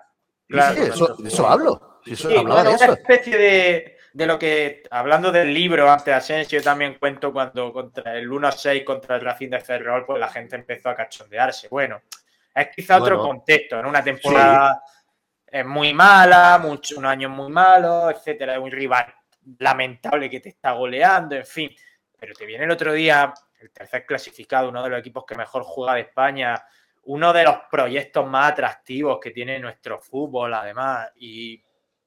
Claro, 0.48 0.82
eso, 0.82 1.16
de 1.16 1.28
eso 1.28 1.46
hablo. 1.46 2.00
eso, 2.06 2.28
una 2.40 2.72
especie 2.72 3.36
de, 3.36 3.96
de, 4.12 4.26
lo 4.26 4.38
que, 4.38 4.82
hablando 4.90 5.30
del 5.30 5.52
libro 5.52 5.90
antes 5.90 6.06
de 6.06 6.14
Asensio, 6.14 6.58
yo 6.58 6.64
también 6.64 6.96
cuento 6.98 7.32
cuando 7.32 7.72
contra 7.72 8.16
el 8.16 8.28
1-6 8.28 8.82
contra 8.82 9.16
el 9.16 9.22
Racing 9.22 9.50
de 9.50 9.60
Ferrol, 9.60 10.06
pues 10.06 10.18
la 10.18 10.28
gente 10.28 10.56
empezó 10.56 10.88
a 10.88 10.94
cachondearse. 10.94 11.68
Bueno, 11.68 12.00
es 12.54 12.68
quizá 12.74 12.98
otro 12.98 13.18
contexto, 13.18 13.78
en 13.78 13.86
una 13.86 14.02
temporada 14.02 14.82
es 15.50 15.64
muy 15.64 15.94
mala, 15.94 16.58
mucho, 16.58 16.98
un 16.98 17.06
año 17.06 17.28
muy 17.28 17.50
malo, 17.50 18.10
etcétera, 18.10 18.60
un 18.60 18.70
rival 18.70 19.14
lamentable 19.58 20.28
que 20.28 20.40
te 20.40 20.50
está 20.50 20.72
goleando, 20.72 21.36
en 21.36 21.46
fin. 21.46 21.70
Pero 22.18 22.34
te 22.34 22.44
viene 22.44 22.64
el 22.64 22.70
otro 22.70 22.92
día 22.92 23.32
el 23.60 23.70
tercer 23.70 24.04
clasificado, 24.06 24.68
uno 24.68 24.82
de 24.82 24.90
los 24.90 25.00
equipos 25.00 25.24
que 25.26 25.34
mejor 25.34 25.62
juega 25.64 25.94
de 25.94 26.02
España, 26.02 26.54
uno 27.08 27.32
de 27.32 27.42
los 27.42 27.56
proyectos 27.70 28.26
más 28.26 28.52
atractivos 28.52 29.18
que 29.18 29.30
tiene 29.30 29.58
nuestro 29.58 29.98
fútbol, 29.98 30.52
además. 30.52 31.10
Y 31.16 31.62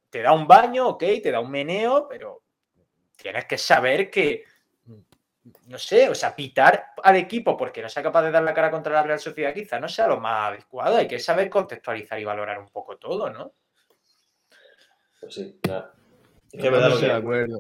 te 0.10 0.22
da 0.22 0.32
un 0.32 0.46
baño, 0.46 0.90
ok, 0.90 1.04
te 1.24 1.32
da 1.32 1.40
un 1.40 1.50
meneo, 1.50 2.08
pero 2.08 2.44
tienes 3.16 3.46
que 3.46 3.58
saber 3.58 4.12
que, 4.12 4.44
no 5.66 5.80
sé, 5.80 6.08
o 6.08 6.14
sea, 6.14 6.36
pitar 6.36 6.90
al 7.02 7.16
equipo 7.16 7.58
porque 7.58 7.82
no 7.82 7.90
sea 7.90 8.04
capaz 8.04 8.22
de 8.22 8.32
dar 8.32 8.44
la 8.44 8.54
cara 8.54 8.70
contra 8.70 8.94
la 8.94 9.02
Real 9.02 9.20
Sociedad 9.20 9.56
quizá 9.56 9.80
no 9.80 9.90
sea 9.90 10.08
lo 10.08 10.20
más 10.20 10.52
adecuado. 10.52 10.98
Hay 10.98 11.08
que 11.08 11.20
saber 11.20 11.50
contextualizar 11.50 12.20
y 12.20 12.26
valorar 12.26 12.60
un 12.60 12.70
poco 12.70 12.98
todo, 12.98 13.28
¿no? 13.32 13.54
Pues 15.20 15.34
sí, 15.34 15.60
nada. 15.68 15.96
Es 16.52 16.62
que 16.62 16.70
me 16.70 16.78
da 16.78 16.90
lo 16.90 17.00
que... 17.00 17.08
de 17.08 17.12
acuerdo. 17.12 17.60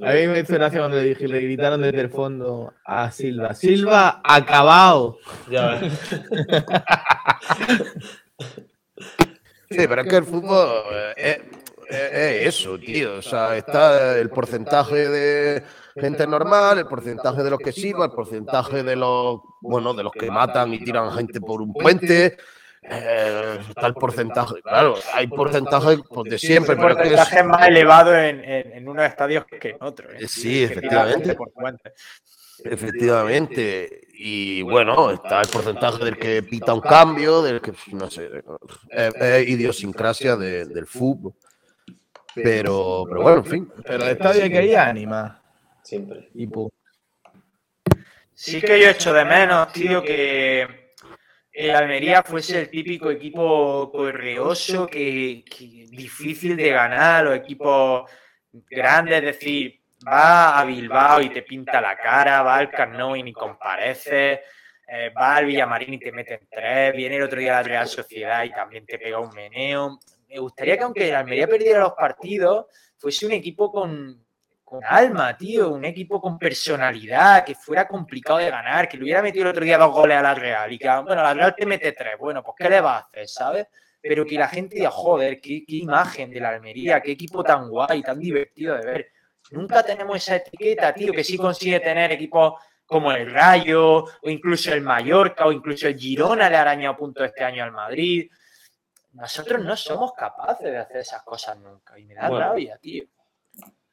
A 0.00 0.12
mí 0.14 0.26
me 0.26 0.40
hizo 0.40 0.54
gracia 0.54 0.78
cuando 0.78 0.96
le, 0.96 1.04
dije, 1.04 1.28
le 1.28 1.40
gritaron 1.40 1.82
desde 1.82 2.00
el 2.00 2.08
fondo 2.08 2.72
a 2.84 3.10
Silva. 3.10 3.52
Silva, 3.52 4.22
acabado. 4.24 5.18
Ya 5.50 5.66
ves. 5.72 5.92
sí, 9.70 9.86
pero 9.86 10.00
es 10.00 10.08
que 10.08 10.16
el 10.16 10.24
fútbol 10.24 10.68
es, 11.14 11.40
eso, 11.90 12.78
tío. 12.78 13.16
O 13.16 13.22
sea, 13.22 13.54
está 13.54 14.18
el 14.18 14.30
porcentaje 14.30 15.08
de 15.08 15.62
gente 15.94 16.26
normal, 16.26 16.78
el 16.78 16.86
porcentaje 16.86 17.42
de 17.42 17.50
los 17.50 17.58
que 17.58 17.72
silban, 17.72 18.08
el 18.08 18.16
porcentaje 18.16 18.82
de 18.82 18.96
los, 18.96 19.40
bueno, 19.60 19.92
de 19.92 20.04
los 20.04 20.12
que 20.12 20.30
matan 20.30 20.72
y 20.72 20.82
tiran 20.82 21.12
gente 21.12 21.38
por 21.38 21.60
un 21.60 21.74
puente. 21.74 22.38
Eh, 22.84 23.58
está 23.68 23.86
el 23.86 23.94
porcentaje, 23.94 24.60
claro, 24.60 24.96
hay 25.14 25.28
porcentaje 25.28 25.98
pues, 26.08 26.30
de 26.30 26.38
siempre. 26.38 26.74
El 26.74 26.80
porcentaje 26.80 27.38
es 27.38 27.44
más 27.44 27.68
elevado 27.68 28.16
en, 28.16 28.42
en, 28.44 28.88
unos 28.88 29.04
estadios 29.04 29.44
que 29.46 29.70
en 29.70 29.76
otros. 29.80 30.12
¿eh? 30.14 30.26
Sí, 30.26 30.64
efectivamente. 30.64 31.36
Efectivamente. 32.64 34.00
Y 34.14 34.62
bueno, 34.62 35.12
está 35.12 35.40
el 35.40 35.48
porcentaje 35.48 36.04
del 36.04 36.18
que 36.18 36.42
pita 36.42 36.74
un 36.74 36.80
cambio, 36.80 37.40
del 37.42 37.60
que, 37.60 37.72
no 37.92 38.10
sé, 38.10 38.28
es, 38.90 39.48
idiosincrasia 39.48 40.36
del 40.36 40.86
fútbol. 40.86 41.34
Pero, 42.34 43.04
pero 43.08 43.22
bueno, 43.22 43.38
en 43.38 43.44
fin. 43.44 43.72
Pero 43.84 44.04
el 44.04 44.10
estadio 44.10 44.48
que 44.48 44.58
hay 44.58 44.74
ánima. 44.74 45.40
Siempre. 45.82 46.30
Y 46.34 46.48
Sí 48.34 48.60
que 48.60 48.80
yo 48.80 48.88
echo 48.88 49.12
de 49.12 49.24
menos, 49.24 49.72
tío, 49.72 50.02
que 50.02 50.81
el 51.52 51.70
Almería 51.70 52.22
fuese 52.22 52.60
el 52.60 52.70
típico 52.70 53.10
equipo 53.10 53.90
correoso 53.92 54.86
que, 54.86 55.44
difícil 55.90 56.56
de 56.56 56.70
ganar, 56.70 57.24
los 57.24 57.36
equipos 57.36 58.10
grandes, 58.52 59.18
es 59.18 59.24
decir, 59.24 59.80
va 60.06 60.58
a 60.58 60.64
Bilbao 60.64 61.20
y 61.20 61.28
te 61.28 61.42
pinta 61.42 61.80
la 61.80 61.96
cara, 61.96 62.42
va 62.42 62.56
al 62.56 62.70
Carnot 62.70 63.18
y 63.18 63.22
ni 63.22 63.32
comparece, 63.32 64.42
eh, 64.88 65.10
va 65.10 65.36
al 65.36 65.46
Villamarín 65.46 65.94
y 65.94 65.98
te 65.98 66.10
mete 66.10 66.34
en 66.34 66.48
tres, 66.50 66.96
viene 66.96 67.16
el 67.16 67.22
otro 67.22 67.38
día 67.38 67.52
la 67.52 67.62
Real 67.62 67.86
Sociedad 67.86 68.44
y 68.44 68.50
también 68.50 68.86
te 68.86 68.98
pega 68.98 69.18
un 69.18 69.34
meneo. 69.34 70.00
Me 70.28 70.38
gustaría 70.38 70.78
que 70.78 70.84
aunque 70.84 71.08
el 71.08 71.14
Almería 71.14 71.46
perdiera 71.46 71.80
los 71.80 71.92
partidos, 71.92 72.66
fuese 72.96 73.26
un 73.26 73.32
equipo 73.32 73.70
con, 73.70 74.24
con 74.72 74.82
alma, 74.86 75.36
tío, 75.36 75.68
un 75.68 75.84
equipo 75.84 76.18
con 76.18 76.38
personalidad, 76.38 77.44
que 77.44 77.54
fuera 77.54 77.86
complicado 77.86 78.38
de 78.38 78.48
ganar, 78.48 78.88
que 78.88 78.96
le 78.96 79.02
hubiera 79.02 79.20
metido 79.20 79.44
el 79.44 79.50
otro 79.50 79.66
día 79.66 79.76
dos 79.76 79.92
goles 79.92 80.16
a 80.16 80.22
la 80.22 80.34
Real 80.34 80.72
y 80.72 80.78
que, 80.78 80.88
bueno, 80.88 81.22
la 81.22 81.34
Real 81.34 81.54
te 81.54 81.66
mete 81.66 81.92
tres, 81.92 82.14
bueno, 82.18 82.42
pues 82.42 82.54
¿qué 82.58 82.70
le 82.70 82.80
va 82.80 82.96
a 82.96 83.00
hacer, 83.00 83.28
sabes? 83.28 83.66
Pero 84.00 84.24
que 84.24 84.38
la 84.38 84.48
gente 84.48 84.76
diga, 84.76 84.90
joder, 84.90 85.42
qué, 85.42 85.62
imagen 85.66 86.30
de 86.30 86.40
la 86.40 86.48
Almería, 86.48 87.02
qué 87.02 87.12
equipo 87.12 87.44
tan 87.44 87.68
guay, 87.68 88.02
tan 88.02 88.18
divertido 88.18 88.74
de 88.78 88.86
ver. 88.86 89.12
Nunca 89.50 89.82
tenemos 89.82 90.16
esa 90.16 90.36
etiqueta, 90.36 90.94
tío, 90.94 91.12
que 91.12 91.22
sí 91.22 91.36
consigue 91.36 91.78
tener 91.78 92.10
equipos 92.10 92.54
como 92.86 93.12
el 93.12 93.30
Rayo, 93.30 93.96
o 93.96 94.30
incluso 94.30 94.72
el 94.72 94.80
Mallorca, 94.80 95.44
o 95.44 95.52
incluso 95.52 95.86
el 95.86 95.98
Girona 95.98 96.48
le 96.48 96.56
ha 96.56 96.62
arañado 96.62 96.96
punto 96.96 97.22
este 97.22 97.44
año 97.44 97.62
al 97.62 97.72
Madrid. 97.72 98.30
Nosotros 99.12 99.62
no 99.62 99.76
somos 99.76 100.14
capaces 100.14 100.72
de 100.72 100.78
hacer 100.78 100.96
esas 100.96 101.22
cosas 101.24 101.58
nunca, 101.58 101.98
y 101.98 102.06
me 102.06 102.14
da 102.14 102.30
rabia, 102.30 102.78
tío 102.78 103.04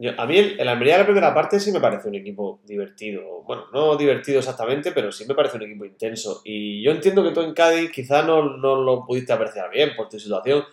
a 0.08 0.26
mí 0.26 0.38
el, 0.38 0.68
Almería 0.68 0.94
de 0.94 1.00
la 1.00 1.06
primera 1.06 1.34
parte 1.34 1.60
sí 1.60 1.74
me 1.74 1.82
parece 1.82 2.08
un 2.08 2.16
equipo 2.16 2.62
divertido. 2.64 3.44
Bueno, 3.44 3.66
no 3.74 3.98
divertido 3.98 4.40
exactamente, 4.40 4.94
pero 4.94 5.12
sí 5.12 5.26
me 5.28 5.36
parece 5.36 5.58
un 5.58 5.64
equipo 5.64 5.84
intenso. 5.84 6.42
Y 6.46 6.82
yo 6.82 6.92
entiendo 6.92 7.22
que 7.22 7.32
tú 7.32 7.42
en 7.42 7.54
Cádiz 7.54 7.92
quizá 7.92 8.22
no, 8.22 8.42
lo 8.42 9.06
pudiste 9.06 9.34
apreciar 9.34 9.70
bien 9.70 9.92
por 9.98 10.08
tu 10.08 10.18
situación, 10.18 10.64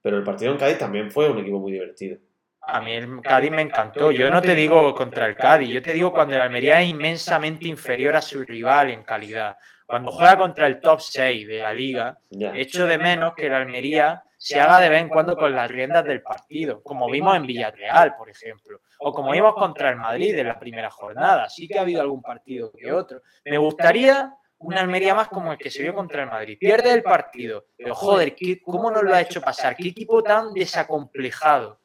pero 0.00 0.16
el 0.16 0.22
partido 0.22 0.52
en 0.52 0.58
Cádiz 0.58 0.78
también 0.78 1.10
fue 1.10 1.28
un 1.28 1.38
equipo 1.38 1.58
muy 1.58 1.72
divertido. 1.72 2.18
A 2.60 2.80
mí 2.80 2.92
el 2.92 3.20
Cádiz 3.22 3.50
me 3.50 3.62
encantó. 3.62 4.12
Yo 4.12 4.30
no 4.30 4.40
te 4.40 4.54
digo 4.54 4.94
contra 4.94 5.26
el 5.26 5.34
Cádiz, 5.34 5.68
yo 5.68 5.82
te 5.82 5.92
digo 5.92 6.12
cuando 6.12 6.36
el 6.36 6.42
Almería 6.42 6.80
es 6.80 6.88
inmensamente 6.88 7.66
inferior 7.66 8.14
a 8.14 8.22
su 8.22 8.44
rival 8.44 8.90
en 8.90 9.02
calidad. 9.02 9.56
Cuando 9.84 10.12
juega 10.12 10.38
contra 10.38 10.68
el 10.68 10.80
top 10.80 11.00
6 11.00 11.46
de 11.46 11.58
la 11.58 11.74
liga, 11.74 12.18
echo 12.54 12.86
de 12.86 12.98
menos 12.98 13.34
que 13.34 13.46
el 13.46 13.54
Almería 13.54 14.22
se 14.46 14.60
haga 14.60 14.78
de 14.78 14.88
vez 14.88 15.02
en 15.02 15.08
cuando 15.08 15.36
con 15.36 15.52
las 15.52 15.68
riendas 15.68 16.04
del 16.04 16.22
partido, 16.22 16.80
como 16.80 17.10
vimos 17.10 17.34
en 17.34 17.48
Villarreal, 17.48 18.14
por 18.14 18.30
ejemplo, 18.30 18.80
o 19.00 19.12
como 19.12 19.32
vimos 19.32 19.54
contra 19.54 19.90
el 19.90 19.96
Madrid 19.96 20.38
en 20.38 20.46
la 20.46 20.56
primera 20.56 20.88
jornada. 20.88 21.48
Sí 21.48 21.66
que 21.66 21.76
ha 21.76 21.82
habido 21.82 22.00
algún 22.00 22.22
partido 22.22 22.70
que 22.70 22.92
otro. 22.92 23.22
Me 23.44 23.58
gustaría 23.58 24.32
una 24.58 24.82
Almería 24.82 25.16
más 25.16 25.26
como 25.26 25.50
el 25.50 25.58
que 25.58 25.68
se 25.68 25.82
vio 25.82 25.92
contra 25.92 26.22
el 26.22 26.30
Madrid. 26.30 26.56
Pierde 26.60 26.92
el 26.92 27.02
partido, 27.02 27.66
pero 27.76 27.92
joder, 27.96 28.36
¿cómo 28.64 28.88
nos 28.92 29.02
lo 29.02 29.12
ha 29.16 29.20
hecho 29.20 29.40
pasar? 29.40 29.74
¿Qué 29.74 29.88
equipo 29.88 30.22
tan 30.22 30.54
desacomplejado? 30.54 31.80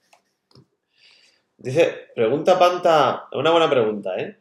Dice, 1.57 2.11
pregunta 2.13 2.59
Panta, 2.59 3.27
una 3.31 3.49
buena 3.49 3.71
pregunta, 3.71 4.15
¿eh? 4.17 4.37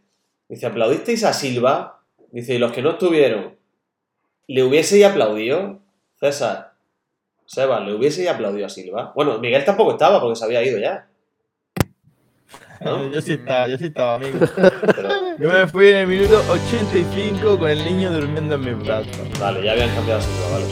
Dice, 0.46 0.66
¿aplaudisteis 0.66 1.24
a 1.24 1.32
Silva? 1.32 2.02
Dice, 2.30 2.52
¿y 2.52 2.58
los 2.58 2.70
que 2.70 2.82
no 2.82 2.90
estuvieron? 2.90 3.56
¿Le 4.46 4.62
hubieseis 4.62 5.06
aplaudido? 5.06 5.80
César, 6.16 6.69
Seba, 7.50 7.80
¿le 7.80 7.92
hubieseis 7.94 8.28
aplaudido 8.28 8.66
a 8.66 8.68
Silva? 8.68 9.10
Bueno, 9.12 9.36
Miguel 9.40 9.64
tampoco 9.64 9.90
estaba 9.90 10.20
porque 10.20 10.36
se 10.36 10.44
había 10.44 10.62
ido 10.62 10.78
ya. 10.78 11.08
Yo 12.80 13.20
sí 13.20 13.32
estaba, 13.32 13.66
yo 13.66 13.76
sí 13.76 13.86
estaba, 13.86 14.14
amigo. 14.14 14.38
Yo 15.36 15.48
me 15.48 15.66
fui 15.66 15.88
en 15.88 15.96
el 15.96 16.06
minuto 16.06 16.44
85 16.48 17.58
con 17.58 17.68
el 17.68 17.84
niño 17.84 18.12
durmiendo 18.12 18.54
en 18.54 18.60
mis 18.60 18.86
brazos. 18.86 19.16
Vale, 19.40 19.64
ya 19.64 19.72
habían 19.72 19.92
cambiado 19.96 20.20
a 20.20 20.22
Silva, 20.22 20.48
vale. 20.52 20.64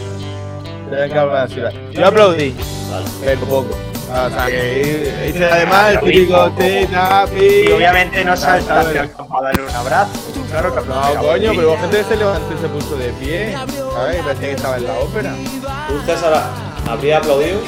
Ya 0.88 1.02
habían 1.02 1.10
cambiado 1.10 1.36
a 1.36 1.48
Silva. 1.48 1.72
Yo 1.90 2.06
aplaudí, 2.06 2.54
Vale. 2.92 3.06
pero 3.24 3.40
poco. 3.40 3.76
O 4.10 4.30
sea, 4.30 4.46
que 4.46 5.26
hice 5.28 5.44
además 5.46 5.94
el 5.94 6.00
típico 6.00 6.52
tapi. 6.92 7.44
Y 7.66 7.72
obviamente 7.72 8.24
no 8.24 8.34
campo 8.36 9.36
a 9.36 9.42
darle 9.42 9.62
un 9.64 9.70
abrazo. 9.70 10.12
Claro 10.48 10.74
que 10.74 10.88
No, 10.88 11.22
coño, 11.22 11.52
pero 11.56 11.76
gente 11.76 11.96
que 11.98 12.04
se 12.04 12.16
levantó 12.16 12.54
y 12.54 12.58
se 12.58 12.68
puso 12.68 12.96
de 12.96 13.08
pie. 13.14 13.52
¿Sabes? 13.52 14.22
Parecía 14.22 14.48
que 14.48 14.52
estaba 14.52 14.76
en 14.76 14.84
la 14.84 14.98
ópera. 15.00 15.34
¿Tú, 15.88 16.00
César, 16.06 16.67
habría 16.88 17.18
aplaudido? 17.18 17.60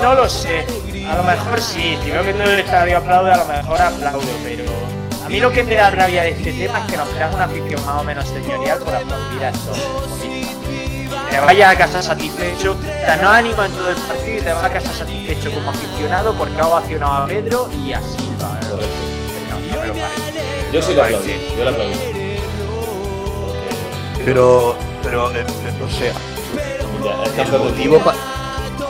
No 0.00 0.14
lo 0.14 0.28
sé. 0.28 0.64
A 1.08 1.16
lo 1.16 1.22
mejor 1.22 1.60
sí. 1.60 1.98
Si 2.02 2.10
veo 2.10 2.22
que 2.22 2.32
todo 2.32 2.52
el 2.52 2.60
estadio 2.60 2.98
aplaude, 2.98 3.32
a 3.32 3.36
lo 3.38 3.44
mejor 3.46 3.80
aplaudo. 3.80 4.28
Pero 4.44 4.64
a 5.24 5.28
mí 5.28 5.40
lo 5.40 5.50
que 5.50 5.64
me 5.64 5.74
da 5.74 5.90
rabia 5.90 6.22
de 6.22 6.30
este 6.30 6.52
tema 6.52 6.80
es 6.80 6.90
que 6.90 6.96
nos 6.96 7.08
crean 7.08 7.34
una 7.34 7.44
afición 7.44 7.84
más 7.84 8.00
o 8.00 8.04
menos 8.04 8.26
señorial 8.28 8.78
por 8.78 8.94
aplaudir 8.94 9.44
a 9.44 9.50
estos. 9.50 9.78
Te 11.30 11.40
vayas 11.40 11.74
a 11.74 11.76
casa 11.76 12.02
satisfecho, 12.02 12.72
o 12.72 12.82
sea, 12.82 13.16
no 13.16 13.28
anima 13.28 13.66
en 13.66 13.72
todo 13.72 13.90
el 13.90 13.96
partido 13.96 14.38
y 14.38 14.40
te 14.40 14.50
vas 14.50 14.64
a 14.64 14.70
casa 14.70 14.92
satisfecho 14.94 15.52
como 15.52 15.70
aficionado 15.70 16.32
porque 16.34 16.58
ha 16.58 16.66
ovacionado 16.66 17.24
a 17.24 17.26
Pedro 17.26 17.68
y 17.84 17.92
a 17.92 18.00
Silva. 18.00 18.58
¿eh? 18.62 18.66
No, 19.50 19.76
no 19.76 19.84
lo. 19.84 19.94
Yo 20.72 20.82
sí 20.82 20.94
le 20.94 21.02
aplaudí, 21.02 21.54
yo 21.56 21.64
le 21.64 21.70
aplaudí. 21.70 21.94
Pero, 24.24 24.76
pero, 25.02 25.30
eh, 25.32 25.40
eh, 25.40 25.84
o 25.84 25.90
sea, 25.90 26.12
Ya, 27.04 27.22
es 27.24 27.28
el 27.30 27.36
campeón 27.36 27.64
motivo, 27.68 27.98
pa- 28.00 28.14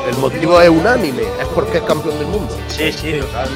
el 0.08 0.16
motivo 0.16 0.60
es 0.60 0.68
unánime, 0.68 1.22
es 1.22 1.46
porque 1.54 1.78
es 1.78 1.84
campeón 1.84 2.18
del 2.18 2.26
mundo. 2.28 2.56
Sí, 2.68 2.92
sí, 2.92 3.18
total. 3.20 3.48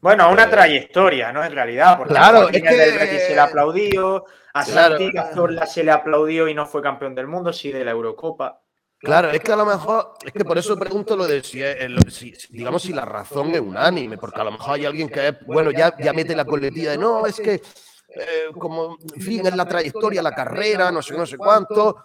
Bueno, 0.00 0.30
una 0.30 0.48
trayectoria, 0.48 1.32
¿no? 1.32 1.44
En 1.44 1.52
realidad, 1.52 1.96
porque 1.98 2.14
Claro, 2.14 2.46
a 2.46 2.50
es 2.50 2.62
que- 2.62 2.76
del 2.76 2.98
Betis 2.98 3.22
se 3.26 3.34
le 3.34 3.40
aplaudió, 3.40 4.24
a 4.54 4.64
Claro. 4.64 4.96
Santi 4.98 5.12
Cazorla 5.12 5.66
se 5.66 5.82
le 5.82 5.90
aplaudió 5.90 6.48
y 6.48 6.54
no 6.54 6.66
fue 6.66 6.80
campeón 6.82 7.14
del 7.14 7.26
mundo, 7.26 7.52
sí 7.52 7.72
de 7.72 7.84
la 7.84 7.90
Eurocopa. 7.90 8.60
Claro, 8.98 9.30
es 9.30 9.40
que 9.40 9.52
a 9.52 9.56
lo 9.56 9.66
mejor, 9.66 10.14
es 10.24 10.32
que 10.32 10.44
por 10.44 10.56
eso 10.56 10.78
pregunto 10.78 11.16
lo 11.16 11.26
de 11.26 11.42
si, 11.42 11.62
es- 11.62 11.76
eh, 11.80 11.88
lo- 11.88 12.10
si- 12.10 12.32
digamos, 12.50 12.82
si 12.82 12.92
la 12.92 13.04
razón 13.04 13.54
es 13.54 13.60
unánime, 13.60 14.16
porque 14.16 14.40
a 14.40 14.44
lo 14.44 14.52
mejor 14.52 14.74
hay 14.76 14.86
alguien 14.86 15.08
que 15.08 15.28
es, 15.28 15.34
bueno, 15.46 15.70
ya, 15.70 15.94
ya 15.98 16.12
mete 16.12 16.34
la 16.34 16.44
coletilla 16.44 16.92
de 16.92 16.98
no, 16.98 17.26
es 17.26 17.36
que, 17.38 17.54
eh, 17.54 18.46
como, 18.58 18.96
en 19.14 19.20
fin, 19.20 19.46
es 19.46 19.54
la 19.54 19.66
trayectoria, 19.66 20.22
la 20.22 20.32
carrera, 20.34 20.90
no 20.90 21.02
sé, 21.02 21.14
no 21.16 21.26
sé 21.26 21.36
cuánto, 21.36 21.96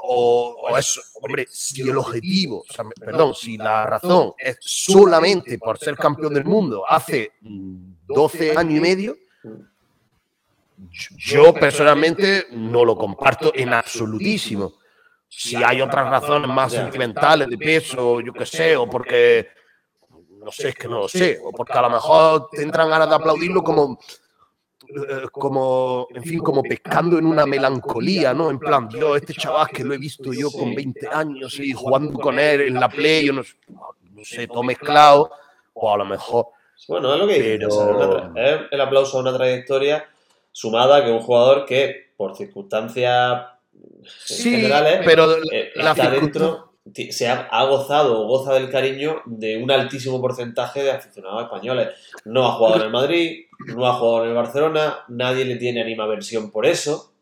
o, 0.00 0.56
o 0.62 0.78
eso, 0.78 1.00
hombre, 1.20 1.46
si 1.50 1.88
el 1.88 1.96
objetivo, 1.98 2.64
o 2.68 2.72
sea, 2.72 2.84
me- 2.84 2.94
perdón, 2.94 3.34
si 3.34 3.56
la 3.58 3.84
razón 3.86 4.32
es 4.38 4.56
solamente 4.60 5.58
por 5.58 5.78
ser 5.78 5.96
campeón 5.96 6.34
del 6.34 6.44
mundo 6.44 6.84
hace 6.88 7.32
mm, 7.40 7.92
12 8.06 8.56
años 8.56 8.78
y 8.78 8.80
medio, 8.80 9.16
yo 11.16 11.54
personalmente 11.54 12.46
no 12.52 12.84
lo 12.84 12.96
comparto 12.96 13.52
en 13.54 13.72
absolutísimo. 13.72 14.74
Si 15.28 15.56
hay 15.56 15.80
otras 15.80 16.08
razones 16.10 16.48
más 16.48 16.72
sentimentales 16.72 17.48
de 17.48 17.56
peso, 17.58 18.20
yo 18.20 18.32
qué 18.32 18.44
sé, 18.46 18.76
o 18.76 18.88
porque 18.88 19.48
no 20.44 20.50
sé, 20.50 20.70
es 20.70 20.74
que 20.74 20.88
no 20.88 20.98
lo 21.00 21.08
sé, 21.08 21.38
o 21.42 21.52
porque 21.52 21.72
a 21.78 21.82
lo 21.82 21.90
mejor 21.90 22.48
tendrán 22.50 22.90
ganas 22.90 23.08
de 23.08 23.14
aplaudirlo 23.14 23.62
como 23.62 23.98
como, 25.30 26.06
en 26.14 26.22
fin, 26.22 26.38
como 26.40 26.62
pescando 26.62 27.18
en 27.18 27.26
una 27.26 27.46
melancolía, 27.46 28.32
¿no? 28.34 28.50
En 28.50 28.58
plan, 28.58 28.88
yo, 28.90 29.16
este 29.16 29.34
chaval 29.34 29.68
que 29.68 29.84
lo 29.84 29.94
he 29.94 29.98
visto 29.98 30.32
yo 30.32 30.50
con 30.50 30.74
20 30.74 31.08
años 31.12 31.58
y 31.60 31.72
jugando 31.72 32.18
con 32.18 32.38
él 32.38 32.62
en 32.62 32.74
la 32.74 32.88
play, 32.88 33.26
yo 33.26 33.32
no 33.32 33.42
sé, 33.42 33.54
no 34.14 34.24
sé, 34.24 34.46
todo 34.46 34.62
mezclado, 34.62 35.30
o 35.74 35.92
a 35.94 35.96
lo 35.98 36.04
mejor 36.04 36.46
Bueno, 36.88 37.12
es 37.14 37.20
lo 37.20 37.26
que 37.26 37.34
dice 37.34 37.58
Pero- 37.58 38.32
el 38.70 38.80
aplauso 38.80 39.18
a 39.18 39.20
una 39.20 39.34
trayectoria 39.36 40.08
sumada 40.50 40.96
a 40.96 41.04
que 41.04 41.10
un 41.10 41.20
jugador 41.20 41.64
que, 41.64 42.12
por 42.16 42.36
circunstancias 42.36 43.42
Sí, 44.04 44.50
generales, 44.56 45.00
pero 45.04 45.32
eh, 45.50 45.70
la 45.76 45.92
está 45.92 46.10
dentro, 46.10 46.71
se 47.10 47.28
ha, 47.28 47.48
ha 47.50 47.64
gozado 47.66 48.20
o 48.20 48.26
goza 48.26 48.54
del 48.54 48.70
cariño 48.70 49.22
de 49.26 49.62
un 49.62 49.70
altísimo 49.70 50.20
porcentaje 50.20 50.82
de 50.82 50.90
aficionados 50.90 51.44
españoles. 51.44 51.88
No 52.24 52.46
ha 52.46 52.52
jugado 52.52 52.76
en 52.76 52.82
el 52.82 52.90
Madrid, 52.90 53.46
no 53.68 53.86
ha 53.86 53.94
jugado 53.94 54.24
en 54.24 54.30
el 54.30 54.36
Barcelona, 54.36 54.98
nadie 55.08 55.44
le 55.44 55.56
tiene 55.56 55.80
animaversión 55.80 56.50
por 56.50 56.66
eso. 56.66 57.12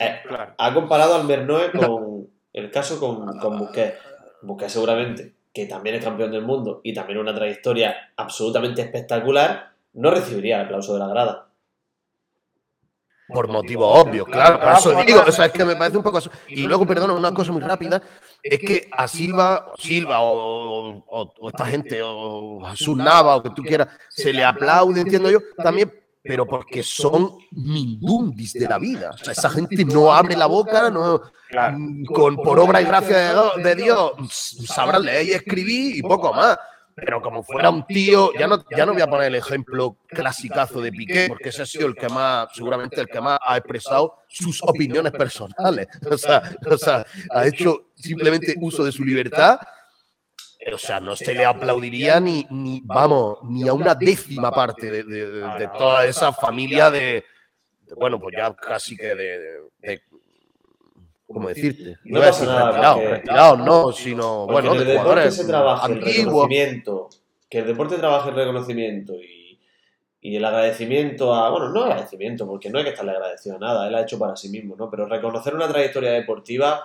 Eh, 0.00 0.20
Claro. 0.26 0.54
ha 0.56 0.74
comparado 0.74 1.14
al 1.14 1.24
Mernoe 1.24 1.70
con 1.72 2.28
el 2.52 2.70
caso 2.70 2.98
con, 3.00 3.38
con 3.38 3.58
Busquets. 3.58 3.96
Busquets 4.42 4.72
seguramente, 4.72 5.34
que 5.52 5.66
también 5.66 5.96
es 5.96 6.04
campeón 6.04 6.30
del 6.30 6.42
mundo 6.42 6.80
y 6.84 6.92
también 6.92 7.18
una 7.18 7.34
trayectoria 7.34 8.12
absolutamente 8.16 8.82
espectacular, 8.82 9.72
no 9.94 10.10
recibiría 10.10 10.56
el 10.60 10.66
aplauso 10.66 10.92
de 10.94 11.00
la 11.00 11.08
grada. 11.08 11.48
Por 13.26 13.48
motivos 13.48 14.00
obvios, 14.06 14.26
claro, 14.28 14.60
por 14.60 14.72
eso 14.72 15.02
digo, 15.06 15.22
o 15.26 15.32
sea, 15.32 15.46
es 15.46 15.52
que 15.52 15.64
me 15.64 15.76
parece 15.76 15.96
un 15.96 16.02
poco 16.02 16.18
eso. 16.18 16.30
Y 16.48 16.62
luego, 16.64 16.86
perdona, 16.86 17.14
una 17.14 17.32
cosa 17.32 17.52
muy 17.52 17.62
rápida, 17.62 18.02
es 18.42 18.58
que 18.58 18.88
a 18.92 19.08
Silva, 19.08 19.68
o 19.72 19.76
Silva 19.78 20.20
o, 20.20 20.98
o- 21.08 21.34
o 21.40 21.48
esta 21.48 21.64
gente, 21.64 22.00
o 22.02 22.60
Jesús 22.70 22.96
Nava, 22.96 23.36
o 23.36 23.42
que 23.42 23.50
tú 23.50 23.62
quieras, 23.62 23.88
se 24.10 24.30
le 24.32 24.44
aplaude, 24.44 25.00
entiendo 25.00 25.30
yo, 25.30 25.38
también, 25.56 25.90
pero 26.22 26.46
porque 26.46 26.82
son 26.82 27.38
mindundis 27.52 28.52
de 28.54 28.68
la 28.68 28.78
vida. 28.78 29.10
O 29.14 29.16
sea, 29.18 29.32
esa 29.32 29.48
gente 29.50 29.84
no 29.86 30.12
abre 30.12 30.36
la 30.36 30.46
boca, 30.46 30.90
no, 30.90 31.22
Claro. 31.48 31.78
con, 32.12 32.36
por 32.36 32.58
obra 32.58 32.80
y 32.82 32.84
gracia 32.84 33.16
de, 33.56 33.62
de 33.62 33.74
Dios, 33.76 34.12
sabrán 34.66 35.02
leer 35.04 35.26
y 35.26 35.30
escribir 35.32 35.96
y 35.96 36.02
poco 36.02 36.32
más. 36.32 36.58
Pero 36.96 37.20
como 37.20 37.42
fuera 37.42 37.70
un 37.70 37.84
tío, 37.86 38.32
ya 38.38 38.46
no, 38.46 38.64
ya 38.76 38.86
no 38.86 38.92
voy 38.92 39.02
a 39.02 39.08
poner 39.08 39.26
el 39.26 39.34
ejemplo 39.34 39.96
clasicazo 40.06 40.80
de 40.80 40.92
Piqué, 40.92 41.26
porque 41.28 41.48
ese 41.48 41.62
ha 41.62 41.66
sido 41.66 41.88
el 41.88 41.94
que 41.96 42.08
más, 42.08 42.48
seguramente 42.54 43.00
el 43.00 43.08
que 43.08 43.20
más 43.20 43.38
ha 43.44 43.56
expresado 43.56 44.18
sus 44.28 44.62
opiniones 44.62 45.12
personales. 45.12 45.88
O 46.10 46.16
sea, 46.16 46.42
o 46.70 46.78
sea, 46.78 47.04
ha 47.30 47.46
hecho 47.46 47.90
simplemente 47.96 48.54
uso 48.60 48.84
de 48.84 48.92
su 48.92 49.04
libertad. 49.04 49.58
O 50.72 50.78
sea, 50.78 50.98
no 51.00 51.14
se 51.16 51.34
le 51.34 51.44
aplaudiría 51.44 52.20
ni, 52.20 52.46
ni 52.50 52.80
vamos, 52.84 53.38
ni 53.42 53.68
a 53.68 53.72
una 53.74 53.94
décima 53.94 54.50
parte 54.50 54.90
de, 54.90 55.02
de- 55.02 55.30
de- 55.30 55.58
de 55.58 55.68
toda 55.76 56.06
esa 56.06 56.32
familia 56.32 56.90
de, 56.90 57.24
de, 57.82 57.94
bueno, 57.96 58.18
pues 58.18 58.34
ya 58.38 58.54
casi 58.54 58.96
que 58.96 59.14
de, 59.14 59.38
de- 59.80 60.02
¿cómo 61.34 61.48
decirte? 61.48 61.96
No 62.04 62.18
voy 62.20 62.26
a 62.28 62.30
pasa 62.30 62.40
decir 62.46 62.48
nada, 62.58 62.94
porque- 62.94 63.08
retirados 63.10 63.58
no, 63.58 63.92
sino, 63.92 64.46
bueno, 64.46 64.72
en 64.74 64.80
el 64.80 64.86
de 64.86 64.92
deporte 64.92 65.08
jugadores 65.10 65.36
se 65.36 65.46
trabaja 65.46 65.86
el 65.86 65.92
antiguos. 65.92 66.16
reconocimiento, 66.26 67.08
que 67.50 67.58
el 67.58 67.66
deporte 67.66 67.96
trabaje 67.98 68.30
el 68.30 68.34
reconocimiento 68.36 69.14
y, 69.14 69.58
y 70.22 70.36
el 70.36 70.44
agradecimiento 70.44 71.34
a, 71.34 71.50
bueno, 71.50 71.68
no 71.68 71.84
agradecimiento, 71.84 72.46
porque 72.46 72.70
no 72.70 72.78
hay 72.78 72.84
que 72.84 72.90
estarle 72.90 73.12
agradecido 73.12 73.56
a 73.56 73.58
nada, 73.58 73.86
él 73.86 73.94
ha 73.94 74.00
hecho 74.02 74.18
para 74.18 74.34
sí 74.36 74.48
mismo, 74.48 74.74
¿no? 74.76 74.90
Pero 74.90 75.06
reconocer 75.06 75.54
una 75.54 75.68
trayectoria 75.68 76.12
deportiva, 76.12 76.82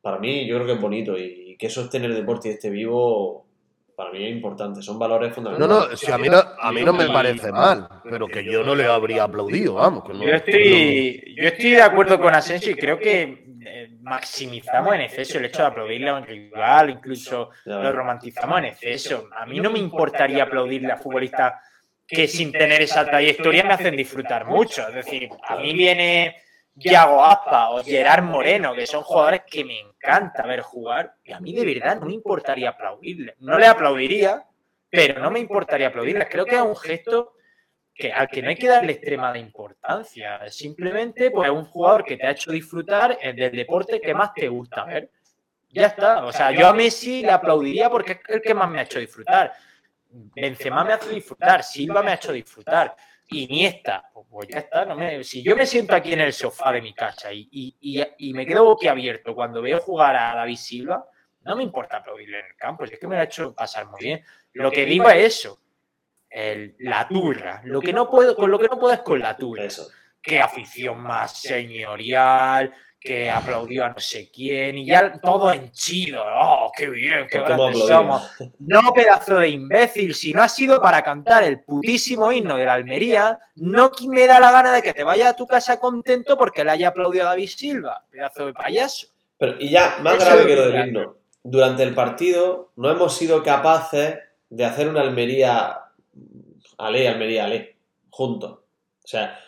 para 0.00 0.18
mí 0.18 0.46
yo 0.46 0.56
creo 0.56 0.66
que 0.66 0.72
es 0.72 0.80
bonito 0.80 1.16
y 1.16 1.56
que 1.56 1.70
sostener 1.70 2.10
el 2.10 2.16
deporte 2.16 2.48
y 2.48 2.52
esté 2.52 2.70
vivo, 2.70 3.46
para 3.94 4.10
mí 4.10 4.24
es 4.24 4.32
importante, 4.32 4.82
son 4.82 4.98
valores 4.98 5.28
No, 5.28 5.34
fundamentales. 5.36 5.90
no, 5.90 5.96
si 5.96 6.10
a 6.10 6.18
mí 6.18 6.28
no, 6.28 6.38
a 6.38 6.72
mí 6.72 6.82
no 6.82 6.92
me 6.92 7.06
parece 7.08 7.52
mal, 7.52 7.86
pero 8.02 8.26
que 8.26 8.42
yo 8.44 8.64
no 8.64 8.74
le 8.74 8.86
habría 8.86 9.22
aplaudido, 9.24 9.74
vamos. 9.74 10.02
Que 10.02 10.12
no, 10.14 10.24
Yo 10.24 10.34
estoy, 10.34 11.34
yo 11.36 11.44
estoy 11.46 11.70
de 11.72 11.82
acuerdo 11.82 12.18
con 12.18 12.34
Asensio 12.34 12.72
y 12.72 12.74
creo 12.74 12.98
que 12.98 13.44
eh, 13.64 13.90
maximizamos 14.00 14.94
en 14.94 15.02
exceso 15.02 15.38
el 15.38 15.46
hecho 15.46 15.62
de 15.62 15.68
aplaudirle 15.68 16.10
a 16.10 16.14
un 16.14 16.26
rival, 16.26 16.90
incluso 16.90 17.50
lo 17.64 17.92
romantizamos 17.92 18.58
en 18.58 18.64
exceso. 18.66 19.28
A 19.36 19.46
mí 19.46 19.60
no 19.60 19.70
me 19.70 19.78
importaría 19.78 20.44
aplaudirle 20.44 20.92
a 20.92 20.96
futbolistas 20.96 21.54
que 22.06 22.28
sin 22.28 22.52
tener 22.52 22.82
esa 22.82 23.04
trayectoria 23.04 23.64
me 23.64 23.74
hacen 23.74 23.96
disfrutar 23.96 24.46
mucho. 24.46 24.86
Es 24.88 24.94
decir, 24.94 25.28
a 25.48 25.56
mí 25.56 25.72
viene 25.72 26.36
Yago 26.74 27.24
Aspa 27.24 27.70
o 27.70 27.82
Gerard 27.82 28.24
Moreno, 28.24 28.74
que 28.74 28.86
son 28.86 29.02
jugadores 29.02 29.42
que 29.50 29.64
me 29.64 29.78
encanta 29.78 30.46
ver 30.46 30.60
jugar, 30.60 31.14
y 31.24 31.32
a 31.32 31.40
mí 31.40 31.54
de 31.54 31.64
verdad 31.64 32.00
no 32.00 32.06
me 32.06 32.14
importaría 32.14 32.70
aplaudirle. 32.70 33.34
No 33.38 33.58
le 33.58 33.66
aplaudiría, 33.66 34.44
pero 34.90 35.20
no 35.20 35.30
me 35.30 35.40
importaría 35.40 35.88
aplaudirles. 35.88 36.28
Creo 36.30 36.44
que 36.44 36.56
es 36.56 36.62
un 36.62 36.76
gesto 36.76 37.34
que, 37.94 38.12
al 38.12 38.28
que 38.28 38.42
no 38.42 38.48
hay 38.48 38.56
que 38.56 38.68
darle 38.68 38.92
extrema 38.92 39.32
de 39.32 39.38
importancia. 39.38 40.40
Simplemente, 40.50 41.30
pues, 41.30 41.48
es 41.50 41.54
un 41.54 41.64
jugador 41.64 42.04
que 42.04 42.16
te 42.16 42.26
ha 42.26 42.30
hecho 42.30 42.52
disfrutar 42.52 43.18
del 43.18 43.52
deporte 43.52 44.00
que 44.00 44.14
más 44.14 44.32
te 44.34 44.48
gusta 44.48 44.84
ver. 44.84 45.10
Ya 45.70 45.86
está. 45.86 46.24
O 46.24 46.32
sea, 46.32 46.50
yo 46.52 46.66
a 46.66 46.74
Messi 46.74 47.22
le 47.22 47.30
aplaudiría 47.30 47.88
porque 47.90 48.12
es 48.12 48.20
el 48.28 48.42
que 48.42 48.54
más 48.54 48.70
me 48.70 48.80
ha 48.80 48.82
hecho 48.82 48.98
disfrutar. 48.98 49.52
Benzema 50.10 50.84
me 50.84 50.92
hace 50.92 51.10
disfrutar, 51.10 51.62
Silva 51.62 52.02
me 52.02 52.10
ha 52.10 52.14
hecho 52.14 52.32
disfrutar. 52.32 52.94
Iniesta, 53.30 54.10
pues, 54.28 54.48
ya 54.48 54.58
está. 54.58 54.84
No 54.84 54.94
me, 54.94 55.24
si 55.24 55.42
yo 55.42 55.56
me 55.56 55.64
siento 55.64 55.94
aquí 55.94 56.12
en 56.12 56.20
el 56.20 56.34
sofá 56.34 56.72
de 56.72 56.82
mi 56.82 56.92
casa 56.92 57.32
y, 57.32 57.48
y, 57.50 57.76
y, 57.80 58.04
y 58.18 58.34
me 58.34 58.44
quedo 58.44 58.64
boquiabierto 58.64 59.34
cuando 59.34 59.62
veo 59.62 59.80
jugar 59.80 60.16
a 60.16 60.34
David 60.34 60.56
Silva, 60.56 61.06
no 61.44 61.56
me 61.56 61.62
importa 61.62 61.98
aplaudirle 61.98 62.40
en 62.40 62.46
el 62.46 62.56
campo, 62.56 62.86
si 62.86 62.94
es 62.94 63.00
que 63.00 63.08
me 63.08 63.14
lo 63.14 63.22
ha 63.22 63.24
hecho 63.24 63.54
pasar 63.54 63.86
muy 63.86 64.00
bien. 64.00 64.24
Lo 64.52 64.70
que 64.70 64.84
digo 64.84 65.08
es 65.08 65.24
eso, 65.24 65.61
el- 66.32 66.74
la 66.78 67.06
turra. 67.08 67.60
Lo 67.64 67.80
que 67.80 67.92
no 67.92 68.08
puedo, 68.10 68.34
con 68.34 68.50
lo 68.50 68.58
que 68.58 68.68
no 68.68 68.78
puedo 68.78 68.94
es 68.94 69.00
con 69.00 69.18
la 69.20 69.36
turra. 69.36 69.64
Eso. 69.64 69.88
Qué 70.20 70.40
afición 70.40 71.00
más 71.00 71.40
señorial, 71.40 72.72
que 73.00 73.28
aplaudió 73.28 73.84
a 73.84 73.88
no 73.88 73.98
sé 73.98 74.30
quién, 74.32 74.78
y 74.78 74.86
ya 74.86 75.12
todo 75.20 75.52
henchido. 75.52 76.22
¡Oh, 76.24 76.70
qué 76.76 76.88
bien, 76.88 77.26
qué 77.28 77.40
Pues, 77.40 77.50
¿cómo 77.50 77.64
grandes 77.64 77.88
somos! 77.88 78.30
No, 78.60 78.92
pedazo 78.94 79.38
de 79.40 79.48
imbécil, 79.48 80.14
si 80.14 80.32
no 80.32 80.40
ha 80.42 80.48
sido 80.48 80.80
para 80.80 81.02
cantar 81.02 81.42
el 81.42 81.60
putísimo 81.64 82.30
himno 82.30 82.56
de 82.56 82.64
la 82.64 82.74
Almería, 82.74 83.40
no 83.56 83.90
me 84.08 84.26
da 84.28 84.38
la 84.38 84.52
gana 84.52 84.72
de 84.72 84.82
que 84.82 84.94
te 84.94 85.02
vayas 85.02 85.30
a 85.30 85.36
tu 85.36 85.48
casa 85.48 85.80
contento 85.80 86.38
porque 86.38 86.62
le 86.64 86.70
haya 86.70 86.88
aplaudido 86.88 87.24
a 87.26 87.30
David 87.30 87.48
Silva, 87.48 88.04
pedazo 88.08 88.46
de 88.46 88.52
payaso. 88.52 89.08
Pero, 89.36 89.56
y 89.58 89.70
ya, 89.70 89.96
más 90.00 90.14
Eso 90.18 90.24
grave 90.26 90.46
que 90.46 90.54
lo 90.56 90.68
del 90.68 90.86
himno, 90.86 91.16
durante 91.42 91.82
el 91.82 91.94
partido 91.94 92.70
no 92.76 92.88
hemos 92.88 93.16
sido 93.16 93.42
capaces 93.42 94.20
de 94.48 94.64
hacer 94.64 94.88
una 94.88 95.00
Almería 95.00 95.80
Ale, 96.86 97.08
Almería 97.08 97.44
Ale, 97.44 97.76
juntos. 98.10 98.52
O 98.52 99.08
sea, 99.08 99.38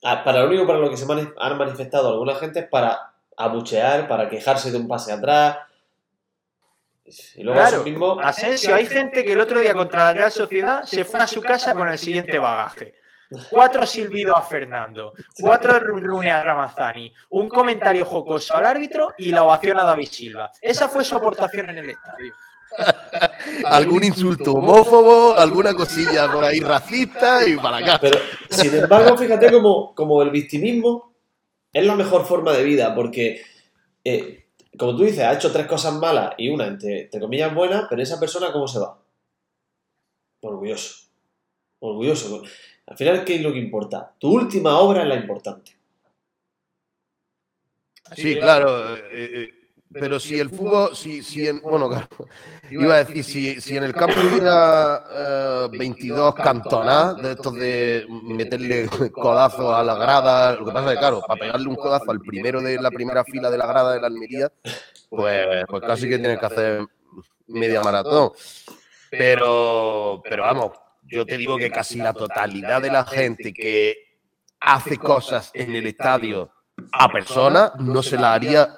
para 0.00 0.40
lo 0.40 0.48
único 0.48 0.66
para 0.66 0.78
lo 0.78 0.90
que 0.90 0.96
se 0.96 1.10
han 1.10 1.58
manifestado 1.58 2.10
alguna 2.10 2.34
gente 2.34 2.60
es 2.60 2.68
para 2.68 3.14
abuchear, 3.36 4.06
para 4.06 4.28
quejarse 4.28 4.70
de 4.70 4.78
un 4.78 4.88
pase 4.88 5.12
atrás. 5.12 5.58
Y 7.34 7.42
luego 7.42 7.60
Claro, 7.60 7.76
eso 7.76 7.84
mismo. 7.84 8.20
Asensio, 8.20 8.74
hay 8.74 8.86
gente 8.86 9.24
que 9.24 9.32
el 9.32 9.40
otro 9.40 9.60
día 9.60 9.74
contra 9.74 10.04
la 10.04 10.12
Real 10.12 10.32
Sociedad 10.32 10.84
se 10.84 11.04
fue 11.04 11.20
a 11.20 11.26
su 11.26 11.42
casa 11.42 11.74
con 11.74 11.88
el 11.88 11.98
siguiente 11.98 12.38
bagaje. 12.38 12.94
Cuatro 13.50 13.84
silbidos 13.86 14.36
a 14.36 14.42
Fernando, 14.42 15.12
cuatro 15.40 15.78
runes 15.80 16.32
a 16.32 16.42
Ramazani, 16.42 17.12
un 17.30 17.48
comentario 17.48 18.04
jocoso 18.04 18.54
al 18.54 18.66
árbitro 18.66 19.12
y 19.18 19.32
la 19.32 19.42
ovación 19.42 19.78
a 19.80 19.84
David 19.84 20.08
Silva. 20.08 20.52
Esa 20.60 20.88
fue 20.88 21.04
su 21.04 21.16
aportación 21.16 21.70
en 21.70 21.78
el 21.78 21.90
estadio. 21.90 22.32
Algún 23.66 24.04
insulto 24.04 24.52
homófobo, 24.52 25.34
alguna 25.36 25.74
cosilla 25.74 26.30
por 26.30 26.44
ahí 26.44 26.60
racista 26.60 27.46
y 27.46 27.56
para 27.56 27.78
acá. 27.78 27.98
Pero, 28.00 28.18
sin 28.50 28.74
embargo, 28.74 29.16
fíjate 29.16 29.50
como, 29.50 29.94
como 29.94 30.22
el 30.22 30.30
victimismo 30.30 31.14
es 31.72 31.84
la 31.84 31.96
mejor 31.96 32.24
forma 32.24 32.52
de 32.52 32.64
vida, 32.64 32.94
porque, 32.94 33.42
eh, 34.04 34.46
como 34.78 34.96
tú 34.96 35.04
dices, 35.04 35.20
ha 35.20 35.32
hecho 35.34 35.52
tres 35.52 35.66
cosas 35.66 35.94
malas 35.94 36.34
y 36.38 36.48
una, 36.48 36.66
entre, 36.66 37.02
entre 37.02 37.20
comillas, 37.20 37.54
buena, 37.54 37.86
pero 37.88 38.02
esa 38.02 38.18
persona, 38.20 38.52
¿cómo 38.52 38.68
se 38.68 38.80
va? 38.80 38.98
Orgulloso. 40.40 41.08
Orgulloso. 41.80 42.42
Al 42.86 42.96
final, 42.96 43.24
¿qué 43.24 43.36
es 43.36 43.42
lo 43.42 43.52
que 43.52 43.58
importa? 43.58 44.14
Tu 44.18 44.30
última 44.30 44.78
obra 44.78 45.02
es 45.02 45.08
la 45.08 45.16
importante. 45.16 45.76
Sí, 48.14 48.36
claro. 48.36 48.94
eh, 48.96 49.02
eh, 49.12 49.63
pero 49.92 50.18
si 50.18 50.38
el 50.40 50.50
fútbol, 50.50 50.96
si, 50.96 51.22
si 51.22 51.46
en, 51.46 51.60
bueno, 51.60 51.88
claro, 51.88 52.08
iba 52.70 52.94
a 52.94 53.04
decir, 53.04 53.22
si, 53.22 53.60
si 53.60 53.76
en 53.76 53.84
el 53.84 53.94
campo 53.94 54.14
hubiera 54.20 55.04
eh, 55.10 55.68
22 55.78 56.34
cantonadas 56.34 57.22
de 57.22 57.32
estos 57.32 57.54
de 57.54 58.06
meterle 58.08 58.88
codazos 59.12 59.72
a 59.72 59.84
la 59.84 59.94
grada, 59.94 60.56
lo 60.56 60.64
que 60.64 60.72
pasa 60.72 60.86
es 60.88 60.92
que, 60.94 60.98
claro, 60.98 61.22
para 61.26 61.40
pegarle 61.40 61.68
un 61.68 61.76
codazo 61.76 62.10
al 62.10 62.20
primero 62.20 62.60
de 62.60 62.80
la 62.80 62.90
primera 62.90 63.24
fila 63.24 63.50
de 63.50 63.58
la 63.58 63.66
grada 63.66 63.94
de 63.94 64.00
la 64.00 64.08
Almería, 64.08 64.50
pues, 65.08 65.64
pues 65.68 65.82
casi 65.82 66.08
que 66.08 66.18
tienes 66.18 66.38
que 66.38 66.46
hacer 66.46 66.86
media 67.46 67.80
maratón. 67.80 68.32
Pero, 69.10 70.20
pero 70.28 70.42
vamos, 70.42 70.72
yo 71.02 71.24
te 71.24 71.36
digo 71.36 71.56
que 71.56 71.70
casi 71.70 71.98
la 71.98 72.12
totalidad 72.12 72.82
de 72.82 72.90
la 72.90 73.04
gente 73.04 73.52
que 73.52 74.18
hace 74.58 74.96
cosas 74.96 75.50
en 75.54 75.74
el 75.74 75.86
estadio 75.86 76.50
a 76.92 77.08
personas 77.12 77.72
no 77.78 78.02
se 78.02 78.16
la 78.16 78.34
haría 78.34 78.74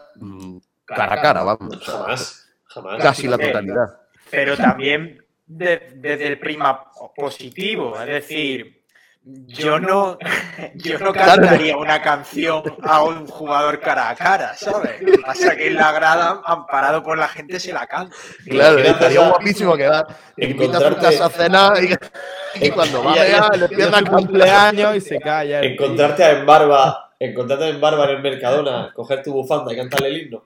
cara 0.87 1.15
a 1.15 1.21
cara, 1.21 1.43
vamos. 1.43 1.79
Jamás. 1.85 2.49
Jamás. 2.67 3.03
Casi 3.03 3.27
la 3.29 3.39
totalidad. 3.39 4.01
Pero 4.31 4.57
también 4.57 5.25
de- 5.47 5.93
desde 5.97 6.27
el 6.27 6.39
prima 6.39 6.85
positivo, 7.15 7.99
es 8.01 8.07
decir, 8.07 8.83
yo 9.29 9.81
no, 9.81 10.19
yo 10.77 10.99
no 11.01 11.13
cantaría 11.13 11.77
una 11.77 12.01
canción 12.01 12.63
a 12.83 13.03
un 13.03 13.27
jugador 13.27 13.81
cara 13.81 14.11
a 14.11 14.15
cara, 14.15 14.55
¿sabes? 14.55 15.01
Lo 15.03 15.13
que 15.13 15.19
pasa 15.19 15.49
es 15.49 15.57
que 15.57 15.67
en 15.69 15.75
la 15.75 15.91
grada, 15.93 16.41
amparado 16.45 17.03
por 17.03 17.19
la 17.19 17.27
gente, 17.29 17.59
se 17.59 17.73
la 17.73 17.87
canta. 17.87 18.15
Claro, 18.49 18.79
estaría 18.79 19.29
guapísimo 19.29 19.77
quedar. 19.77 20.07
Te 20.37 20.45
invita 20.47 20.77
a 20.79 20.81
su 20.81 20.87
encontrarte- 20.87 21.01
casa 21.19 21.27
a 21.27 21.31
cenar 21.31 21.83
y, 21.83 22.67
y 22.67 22.71
cuando 22.71 23.03
va 23.03 23.13
a 23.13 23.57
le 23.57 23.65
empieza 23.65 23.97
a 23.97 23.99
Su 24.01 24.07
cumpleaños 24.07 24.97
y 24.97 25.01
se 25.01 25.19
calla. 25.21 25.61
Encontrarte 25.63 26.23
a 26.25 26.31
en 26.33 26.47
barba, 26.47 27.06
encontrarte 27.19 27.69
en 27.69 27.81
barba 27.81 28.11
en 28.11 28.23
Mercadona, 28.23 28.93
coger 28.95 29.23
tu 29.23 29.33
bufanda 29.33 29.73
y 29.73 29.77
cantarle 29.77 30.09
el 30.09 30.17
himno. 30.23 30.45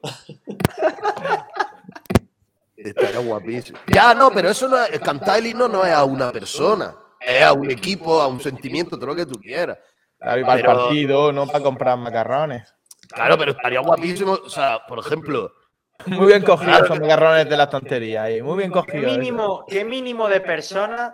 Estaría 2.77 3.19
guapísimo. 3.21 3.79
Ya, 3.89 4.15
no, 4.15 4.31
pero 4.31 4.49
eso 4.51 4.67
no 4.69 4.83
es, 4.83 4.99
cantar 5.01 5.39
el 5.39 5.47
himno 5.49 5.69
no 5.69 5.85
es 5.85 5.93
a 5.93 6.05
una 6.05 6.33
persona, 6.33 6.95
es 7.21 7.43
a 7.43 7.53
un 7.53 7.71
equipo, 7.71 8.21
a 8.21 8.27
un 8.27 8.41
sentimiento, 8.41 8.97
todo 8.97 9.09
lo 9.09 9.17
que 9.17 9.27
tú 9.27 9.39
quieras. 9.39 9.79
Claro, 10.19 10.41
y 10.41 10.45
para 10.45 10.57
Pero- 10.63 10.71
el 10.71 10.77
partido, 10.79 11.33
no 11.33 11.47
para 11.47 11.63
comprar 11.63 11.99
macarrones. 11.99 12.75
Claro, 13.09 13.37
pero 13.37 13.51
estaría 13.53 13.81
guapísimo, 13.81 14.33
o 14.33 14.49
sea, 14.49 14.87
por 14.87 14.99
ejemplo, 15.01 15.53
Muy 16.07 16.29
bien 16.29 16.43
cogidos 16.43 16.83
esos 16.83 17.01
macarrones 17.01 17.49
de 17.49 17.57
la 17.57 17.69
tontería 17.69 18.23
ahí. 18.23 18.41
Muy 18.41 18.57
bien 18.57 18.71
¿Qué 18.71 18.79
cogidos. 18.79 19.13
mínimo, 19.13 19.65
qué 19.69 19.85
mínimo 19.85 20.29
de 20.29 20.41
personas 20.41 21.13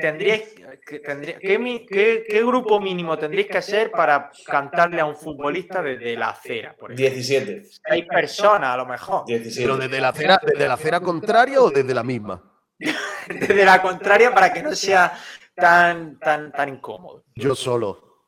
tendríais 0.00 0.54
que, 0.86 1.00
tendría- 1.00 1.38
qué, 1.38 1.86
qué- 1.90 2.24
qué 2.28 2.44
grupo 2.44 2.80
mínimo 2.80 3.16
tendríais 3.18 3.48
que 3.50 3.62
ser 3.62 3.90
para 3.90 4.30
cantarle 4.46 5.00
a 5.00 5.04
un 5.04 5.16
futbolista 5.16 5.82
desde 5.82 6.16
la 6.16 6.30
acera? 6.30 6.74
Por 6.78 6.92
ejemplo? 6.92 7.14
17. 7.14 7.64
Seis 7.88 8.04
personas, 8.06 8.70
a 8.70 8.76
lo 8.76 8.86
mejor. 8.86 9.24
17. 9.26 9.62
pero 9.66 9.76
desde 9.76 10.00
la 10.00 10.08
acera, 10.08 10.40
desde 10.44 10.68
la 10.68 10.74
acera 10.74 11.00
contraria 11.00 11.60
o 11.60 11.70
desde 11.70 11.94
la 11.94 12.02
misma. 12.02 12.42
Desde 13.28 13.64
la 13.64 13.82
contraria 13.82 14.32
para 14.32 14.50
que 14.52 14.62
no 14.62 14.74
sea 14.74 15.12
tan, 15.54 16.18
tan, 16.18 16.50
tan 16.52 16.68
incómodo. 16.70 17.24
Yo 17.34 17.54
solo. 17.54 18.24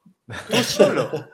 Tú 0.50 0.56
solo. 0.62 1.10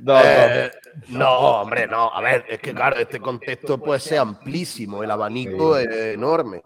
Dos, 0.00 0.22
Eh, 0.24 0.70
no, 1.08 1.60
hombre, 1.60 1.86
no. 1.86 2.12
A 2.12 2.20
ver, 2.20 2.44
es 2.48 2.58
que 2.60 2.74
claro, 2.74 2.96
este 2.96 3.18
contexto 3.20 3.78
puede 3.78 4.00
ser 4.00 4.18
amplísimo, 4.18 5.02
el 5.02 5.10
abanico 5.10 5.78
es 5.78 5.88
enorme. 6.14 6.62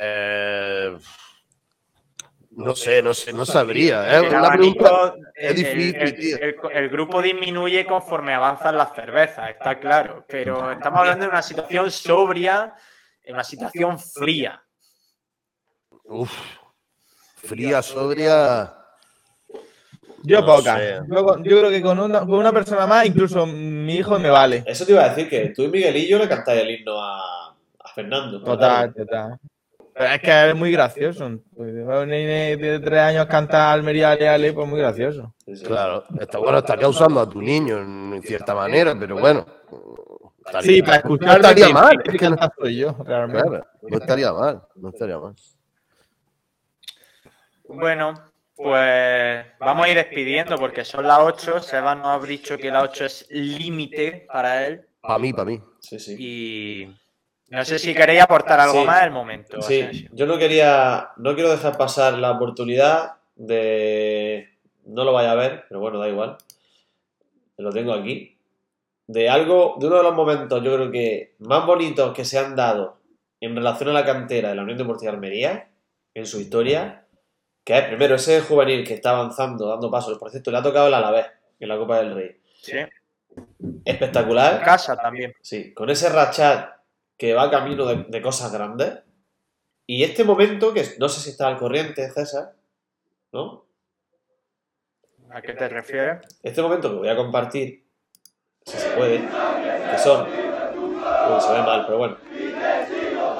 Eh, 0.00 0.96
no 2.58 2.74
sé, 2.74 3.02
no 3.02 3.14
sé, 3.14 3.32
no 3.32 3.46
sabría. 3.46 4.18
¿eh? 4.18 4.28
Pregunta. 4.28 5.14
es 5.34 5.54
difícil, 5.56 5.96
el- 5.96 6.16
tío. 6.16 6.36
el- 6.38 6.56
el 6.72 6.88
grupo 6.88 7.22
disminuye 7.22 7.86
conforme 7.86 8.34
avanzan 8.34 8.76
las 8.76 8.92
cervezas, 8.94 9.50
está 9.50 9.78
claro. 9.78 10.24
Pero 10.28 10.72
estamos 10.72 10.98
hablando 11.00 11.24
de 11.24 11.30
una 11.30 11.42
situación 11.42 11.90
sobria, 11.90 12.74
en 13.22 13.34
una 13.34 13.44
situación 13.44 13.98
fría. 13.98 14.60
Uf, 16.04 16.32
fría, 17.36 17.80
sobria. 17.82 18.74
Yo 20.24 20.40
No 20.40 20.60
sé. 20.60 21.00
Yo, 21.08 21.36
yo 21.44 21.58
creo 21.58 21.70
que 21.70 21.80
con 21.80 21.98
una, 22.00 22.20
con 22.20 22.34
una 22.34 22.52
persona 22.52 22.86
más, 22.86 23.06
incluso 23.06 23.46
mi 23.46 23.94
hijo 23.94 24.18
me 24.18 24.30
vale. 24.30 24.64
Eso 24.66 24.84
te 24.84 24.92
iba 24.92 25.04
a 25.04 25.10
decir 25.10 25.28
que 25.28 25.50
tú 25.54 25.62
y 25.62 25.68
Miguelillo 25.68 26.18
le 26.18 26.28
cantáis 26.28 26.62
el 26.62 26.70
himno 26.72 27.00
a, 27.00 27.50
a 27.50 27.88
Fernando. 27.94 28.42
Total, 28.42 28.92
total. 28.92 29.38
Pero 29.98 30.10
es 30.12 30.20
que 30.20 30.50
es 30.50 30.54
muy 30.54 30.70
gracioso. 30.70 31.26
Un 31.26 31.42
nene 32.08 32.56
de 32.56 32.78
tres 32.78 33.00
años 33.00 33.26
canta 33.26 33.72
Almería 33.72 34.12
Ale 34.12 34.28
Ale, 34.28 34.52
pues 34.52 34.68
muy 34.68 34.78
gracioso. 34.78 35.34
Claro, 35.66 36.04
está 36.20 36.38
bueno, 36.38 36.58
estaría 36.58 36.86
usando 36.88 37.18
a 37.18 37.28
tu 37.28 37.42
niño 37.42 37.78
en, 37.78 38.22
cierta 38.22 38.54
manera, 38.54 38.96
pero 38.96 39.18
bueno. 39.18 39.44
estaría- 40.46 40.62
Sí, 40.62 40.82
para 40.82 40.92
no 40.92 40.98
escuchar 40.98 41.36
estaría 41.40 41.68
mal. 41.70 42.00
Es 42.04 42.16
que 42.16 42.30
no, 42.30 42.36
soy 42.56 42.76
yo, 42.76 42.96
realmente. 43.04 43.48
claro, 43.48 43.66
no 43.82 43.98
estaría 43.98 44.32
mal, 44.32 44.62
no 44.76 44.88
estaría 44.90 45.18
mal. 45.18 45.34
Bueno, 47.64 48.14
pues 48.54 49.46
vamos 49.58 49.84
a 49.84 49.88
ir 49.88 49.96
despidiendo 49.96 50.56
porque 50.58 50.84
son 50.84 51.08
las 51.08 51.18
8. 51.18 51.60
Seba 51.60 51.96
nos 51.96 52.22
ha 52.22 52.24
dicho 52.24 52.56
que 52.56 52.70
las 52.70 52.84
8 52.84 53.04
es 53.04 53.26
límite 53.30 54.26
para 54.32 54.64
él. 54.64 54.86
Para 55.00 55.18
mí, 55.18 55.32
para 55.32 55.44
mí. 55.46 55.60
Sí, 55.80 55.98
sí. 55.98 56.16
Y 56.18 56.96
no 57.50 57.64
sé 57.64 57.78
si 57.78 57.94
queréis 57.94 58.20
aportar 58.22 58.60
algo 58.60 58.80
Sí. 58.80 58.86
más 58.86 59.02
el 59.04 59.10
momento. 59.10 59.62
Sí, 59.62 60.08
yo 60.12 60.26
no 60.26 60.38
quería, 60.38 61.10
no 61.16 61.34
quiero 61.34 61.50
dejar 61.50 61.76
pasar 61.76 62.14
la 62.14 62.32
oportunidad 62.32 63.14
de, 63.36 64.48
no 64.84 65.04
lo 65.04 65.12
vaya 65.12 65.32
a 65.32 65.36
ver, 65.36 65.64
pero 65.68 65.80
bueno, 65.80 65.98
da 65.98 66.08
igual, 66.08 66.36
lo 67.56 67.70
tengo 67.70 67.92
aquí, 67.92 68.38
de 69.06 69.28
algo, 69.30 69.76
de 69.80 69.86
uno 69.86 69.96
de 69.96 70.02
los 70.02 70.14
momentos, 70.14 70.62
yo 70.62 70.74
creo 70.74 70.90
que 70.90 71.34
más 71.38 71.64
bonitos 71.64 72.12
que 72.14 72.24
se 72.24 72.38
han 72.38 72.54
dado 72.54 72.98
en 73.40 73.54
relación 73.56 73.88
a 73.90 73.92
la 73.92 74.04
cantera 74.04 74.50
de 74.50 74.54
la 74.56 74.62
Unión 74.62 74.78
Deportiva 74.78 75.12
Almería, 75.12 75.68
en 76.14 76.26
su 76.26 76.40
historia, 76.40 77.04
que 77.64 77.78
es 77.78 77.84
primero 77.84 78.16
ese 78.16 78.40
juvenil 78.40 78.86
que 78.86 78.94
está 78.94 79.10
avanzando, 79.10 79.68
dando 79.68 79.90
pasos, 79.90 80.18
por 80.18 80.30
cierto, 80.30 80.50
le 80.50 80.58
ha 80.58 80.62
tocado 80.62 80.88
el 80.88 80.94
Alavés 80.94 81.26
en 81.60 81.68
la 81.68 81.78
Copa 81.78 81.98
del 81.98 82.14
Rey. 82.14 82.40
Sí. 82.60 82.72
espectacular. 83.84 84.62
Casa 84.64 84.96
también. 84.96 85.32
Sí, 85.40 85.72
con 85.72 85.88
ese 85.90 86.08
rachat 86.08 86.77
que 87.18 87.34
va 87.34 87.50
camino 87.50 87.84
de, 87.84 88.04
de 88.08 88.22
cosas 88.22 88.52
grandes. 88.52 89.00
Y 89.86 90.04
este 90.04 90.22
momento, 90.24 90.72
que 90.72 90.84
no 90.98 91.08
sé 91.08 91.20
si 91.20 91.30
está 91.30 91.48
al 91.48 91.58
corriente, 91.58 92.08
César, 92.10 92.54
¿no? 93.32 93.66
¿A 95.30 95.42
qué 95.42 95.52
te 95.52 95.68
refieres? 95.68 96.26
Este 96.42 96.62
momento 96.62 96.90
que 96.90 96.96
voy 96.96 97.08
a 97.08 97.16
compartir, 97.16 97.84
si 98.64 98.76
se 98.76 98.88
puede, 98.90 99.20
que 99.20 99.98
son. 99.98 100.26
Uy, 100.26 101.40
se 101.40 101.52
ve 101.52 101.62
mal, 101.62 101.84
pero 101.86 101.98
bueno. 101.98 102.16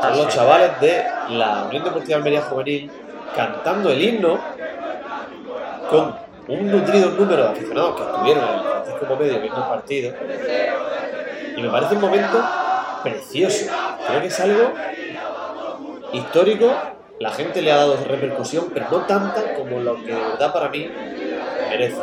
Son 0.03 0.16
los 0.16 0.29
chavales 0.35 0.81
de 0.81 1.05
la 1.31 1.64
Unión 1.66 1.85
Deportiva 1.85 2.18
Almería 2.18 2.43
Juvenil 2.43 2.91
cantando 3.35 3.91
el 3.91 4.03
himno 4.03 4.39
con 5.91 6.14
un 6.49 6.70
nutrido 6.70 7.11
número 7.11 7.43
de 7.43 7.49
aficionados 7.49 7.97
que 7.97 8.03
estuvieron 8.03 8.45
en 8.45 8.55
el 8.55 8.61
Francisco 8.61 9.07
Pomedio 9.07 9.41
viendo 9.41 9.62
el 9.62 9.68
partido. 9.68 10.14
Y 11.57 11.62
me 11.62 11.70
parece 11.70 11.95
un 11.95 12.01
momento 12.01 12.43
precioso. 13.03 13.67
Creo 14.07 14.21
que 14.21 14.27
es 14.27 14.41
algo 14.41 14.73
histórico. 16.13 16.73
La 17.21 17.31
gente 17.31 17.63
le 17.63 17.73
ha 17.73 17.77
dado 17.77 17.97
repercusión, 18.05 18.71
pero 18.73 18.87
no 18.91 18.99
tanta 18.99 19.55
como 19.55 19.81
lo 19.81 19.97
que 19.97 20.15
de 20.15 20.21
verdad 20.21 20.53
para 20.53 20.69
mí 20.69 20.89
merece. 21.69 22.01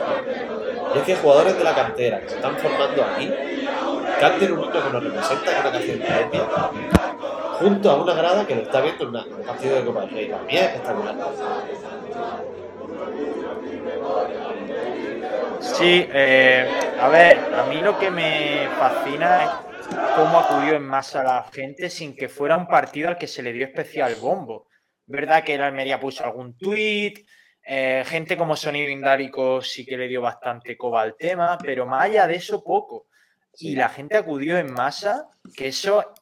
Y 0.93 0.98
es 0.98 1.04
que 1.04 1.16
jugadores 1.16 1.58
de 1.58 1.64
la 1.64 1.74
cantera 1.74 2.20
que 2.20 2.30
se 2.30 2.36
están 2.36 2.58
formando 2.58 3.04
aquí 3.04 3.32
canten 4.20 4.52
un 4.52 4.64
himno 4.64 4.72
que 4.84 4.89
nos 4.91 5.04
representa, 5.04 5.54
que 5.54 5.60
una 5.60 5.72
canción 5.72 6.00
propia, 6.00 6.41
junto 7.60 7.91
a 7.91 7.96
una 7.96 8.14
grada 8.14 8.46
que 8.46 8.56
lo 8.56 8.62
está 8.62 8.82
viendo 8.82 9.04
en 9.04 9.16
un 9.16 9.43
partido 9.46 9.76
de 9.76 9.86
Copa 9.86 10.02
del 10.02 10.10
Rey. 10.12 10.30
Para 10.30 10.43
mí 10.43 10.56
es 10.56 10.62
espectacular. 10.62 11.16
Sí, 15.60 16.08
eh, 16.14 16.70
a 17.02 17.08
ver, 17.10 17.39
a 17.54 17.64
mí 17.64 17.82
lo 17.82 17.98
que 17.98 18.12
me 18.12 18.70
fascina 18.78 19.43
es 19.43 19.50
cómo 20.16 20.39
acudió 20.39 20.76
en 20.76 20.84
masa 20.88 21.24
la 21.24 21.43
gente 21.51 21.89
sin 21.89 22.16
que 22.16 22.30
fuera 22.30 22.57
un 22.57 22.68
partido 22.68 23.09
al 23.09 23.18
que 23.18 23.28
se 23.28 23.43
le 23.43 23.51
dio 23.53 23.66
especial 23.66 24.16
bombo. 24.16 24.68
Verdad 25.05 25.43
que 25.43 25.55
el 25.55 25.61
Almería 25.61 25.99
puso 25.99 26.24
algún 26.24 26.57
tuit, 26.57 27.28
eh, 27.63 28.03
gente 28.05 28.38
como 28.38 28.55
Sonido 28.55 28.89
Indárico 28.89 29.61
sí 29.61 29.86
que 29.86 29.97
le 29.97 30.07
dio 30.07 30.22
bastante 30.22 30.78
coba 30.78 31.01
al 31.01 31.16
tema, 31.16 31.57
pero 31.61 31.86
más 31.86 32.03
allá 32.05 32.28
de 32.28 32.36
eso, 32.36 32.63
poco. 32.63 33.07
Y 33.57 33.76
la 33.76 33.89
gente 33.89 34.18
acudió 34.18 34.57
en 34.57 34.72
masa, 34.74 35.30
que 35.55 35.68
eso... 35.68 36.13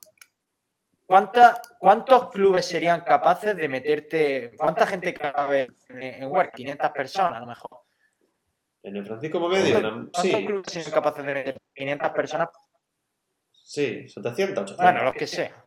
¿cuánta- 1.06 1.62
¿Cuántos 1.80 2.30
clubes 2.30 2.66
serían 2.66 3.02
capaces 3.02 3.56
de 3.56 3.68
meterte? 3.68 4.52
¿Cuánta 4.58 4.86
gente 4.88 5.14
cabe 5.14 5.68
en, 5.90 6.26
Word? 6.32 6.50
500 6.54 6.92
personas 6.92 7.34
a 7.38 7.40
lo 7.42 7.48
mejor. 7.48 7.80
En 8.84 8.98
el 8.98 9.06
Francisco 9.06 9.54
en 9.56 9.74
la- 9.74 9.90
¿Cuántos 9.90 10.22
sí, 10.22 10.46
clubes 10.46 10.72
son 10.84 10.94
capaces 10.94 11.26
de 11.26 11.34
meter 11.34 11.58
500 11.74 12.10
personas? 12.12 12.50
Sí, 13.64 14.08
700, 14.10 14.64
800. 14.64 14.78
Bueno, 14.78 15.04
los 15.06 15.14
que 15.14 15.26
sea. 15.28 15.66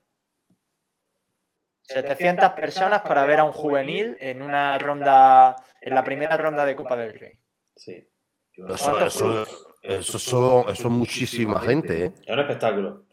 700 1.83 2.51
personas 2.53 3.03
para 3.03 3.25
ver 3.27 3.41
a 3.41 3.45
un 3.45 3.53
juvenil 3.53 4.17
en 4.21 4.43
una 4.43 4.77
ronda, 4.79 5.55
en 5.81 5.95
la 5.95 6.03
primera 6.03 6.37
ronda 6.37 6.65
de 6.65 6.75
Copa 6.77 6.97
del 6.97 7.19
Rey. 7.19 7.39
Sí. 7.77 8.09
Eso, 8.69 8.99
eso, 9.07 9.47
eso, 9.83 10.19
son- 10.19 10.63
eso 10.71 10.89
es 10.89 10.95
muchísima 10.95 11.61
gente, 11.61 12.07
¿eh? 12.07 12.13
Es 12.25 12.33
un 12.33 12.39
espectáculo. 12.41 13.05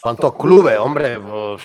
¿Cuántos 0.00 0.34
clubes, 0.36 0.78
hombre? 0.78 1.18
Pues 1.20 1.62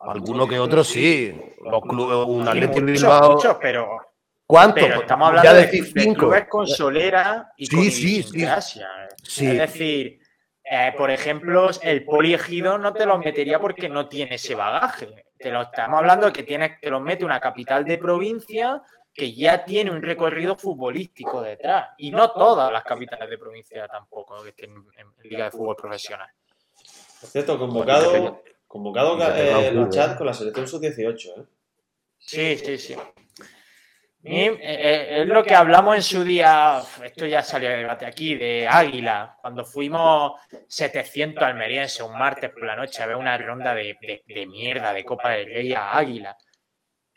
alguno 0.00 0.46
que 0.48 0.58
otro 0.58 0.82
sí. 0.82 1.34
Los 1.60 1.82
clubes, 1.82 2.26
un 2.28 2.48
Atleti 2.48 2.80
Muchos, 2.80 2.84
Bilbao. 3.02 3.32
muchos, 3.32 3.56
pero, 3.60 3.98
Pues, 4.46 4.76
estamos 4.76 5.32
ya 5.32 5.38
hablando 5.38 5.54
de, 5.54 5.66
decir 5.66 5.92
de 5.92 6.00
cinco. 6.02 6.20
clubes 6.20 6.46
con 6.48 6.66
solera 6.68 7.52
y 7.56 7.66
Sí, 7.66 7.76
con 7.76 7.84
sí, 7.84 8.22
sí. 8.22 8.46
Sí. 9.24 9.46
Es 9.46 9.58
decir, 9.58 10.20
eh, 10.62 10.94
por 10.96 11.10
ejemplo, 11.10 11.70
el 11.82 12.04
poliegido 12.04 12.78
no 12.78 12.92
te 12.92 13.06
lo 13.06 13.18
metería 13.18 13.58
porque 13.60 13.88
no 13.88 14.08
tiene 14.08 14.36
ese 14.36 14.54
bagaje. 14.54 15.26
Te 15.36 15.50
lo 15.50 15.62
estamos 15.62 15.98
hablando 15.98 16.26
de 16.26 16.32
que 16.32 16.44
tienes, 16.44 16.80
te 16.80 16.90
lo 16.90 17.00
mete 17.00 17.24
una 17.24 17.40
capital 17.40 17.84
de 17.84 17.98
provincia 17.98 18.82
que 19.12 19.34
ya 19.34 19.64
tiene 19.64 19.90
un 19.90 20.02
recorrido 20.02 20.56
futbolístico 20.56 21.42
detrás. 21.42 21.88
Y 21.98 22.10
no 22.10 22.30
todas 22.30 22.70
las 22.70 22.84
capitales 22.84 23.28
de 23.28 23.38
provincia 23.38 23.88
tampoco 23.88 24.42
que 24.42 24.50
estén 24.50 24.70
en, 24.70 25.06
en 25.22 25.30
Liga 25.30 25.46
de 25.46 25.50
Fútbol 25.50 25.74
Profesional. 25.76 26.28
Por 27.20 27.30
cierto, 27.30 27.58
convocado, 27.58 28.42
convocado 28.68 29.18
eh, 29.34 29.70
un 29.72 29.86
Rachat 29.86 30.04
fútbol. 30.04 30.16
con 30.18 30.26
la 30.26 30.34
selección 30.34 30.68
sub-18. 30.68 31.40
¿eh? 31.40 31.44
Sí, 32.18 32.56
sí, 32.58 32.78
sí. 32.78 32.96
Eh, 34.28 34.58
eh, 34.60 35.22
es 35.22 35.28
lo 35.28 35.44
que 35.44 35.54
hablamos 35.54 35.94
en 35.94 36.02
su 36.02 36.24
día, 36.24 36.82
esto 37.04 37.26
ya 37.26 37.42
salió 37.42 37.68
de 37.68 37.76
debate 37.76 38.06
aquí, 38.06 38.34
de 38.34 38.66
Águila, 38.66 39.36
cuando 39.40 39.64
fuimos 39.64 40.32
700 40.66 41.44
almerienses 41.44 42.00
un 42.00 42.18
martes 42.18 42.50
por 42.50 42.64
la 42.64 42.74
noche 42.74 43.00
a 43.02 43.06
ver 43.06 43.14
una 43.14 43.38
ronda 43.38 43.72
de, 43.72 43.96
mierda 44.48 44.92
de 44.92 45.04
Copa 45.04 45.30
del 45.30 45.46
Rey 45.46 45.72
a 45.74 45.96
Águila. 45.96 46.36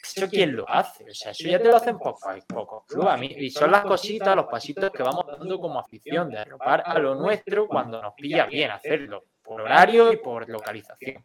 ¿Eso 0.02 0.30
quién 0.30 0.56
lo 0.56 0.70
hace? 0.70 1.04
O 1.10 1.14
sea, 1.16 1.32
eso 1.32 1.48
ya 1.50 1.58
te 1.58 1.66
lo 1.66 1.78
hacen 1.78 1.98
pocos 1.98 2.44
pocos 2.48 2.86
clubes. 2.86 3.10
A 3.10 3.18
mí- 3.18 3.36
Y 3.38 3.50
son 3.50 3.72
las 3.72 3.82
cositas, 3.82 4.36
los 4.36 4.46
pasitos 4.46 4.92
que 4.92 5.02
vamos 5.02 5.26
dando 5.26 5.60
como 5.60 5.80
afición, 5.80 6.30
de 6.30 6.38
arropar 6.38 6.84
a 6.86 7.00
lo 7.00 7.16
nuestro 7.16 7.68
cuando 7.68 8.02
nos 8.04 8.14
pilla 8.14 8.46
bien 8.46 8.70
hacerlo, 8.70 9.26
por 9.44 9.62
horario 9.62 10.14
y 10.14 10.18
por 10.18 10.48
localización. 10.48 11.24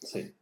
Sí. 0.00 0.34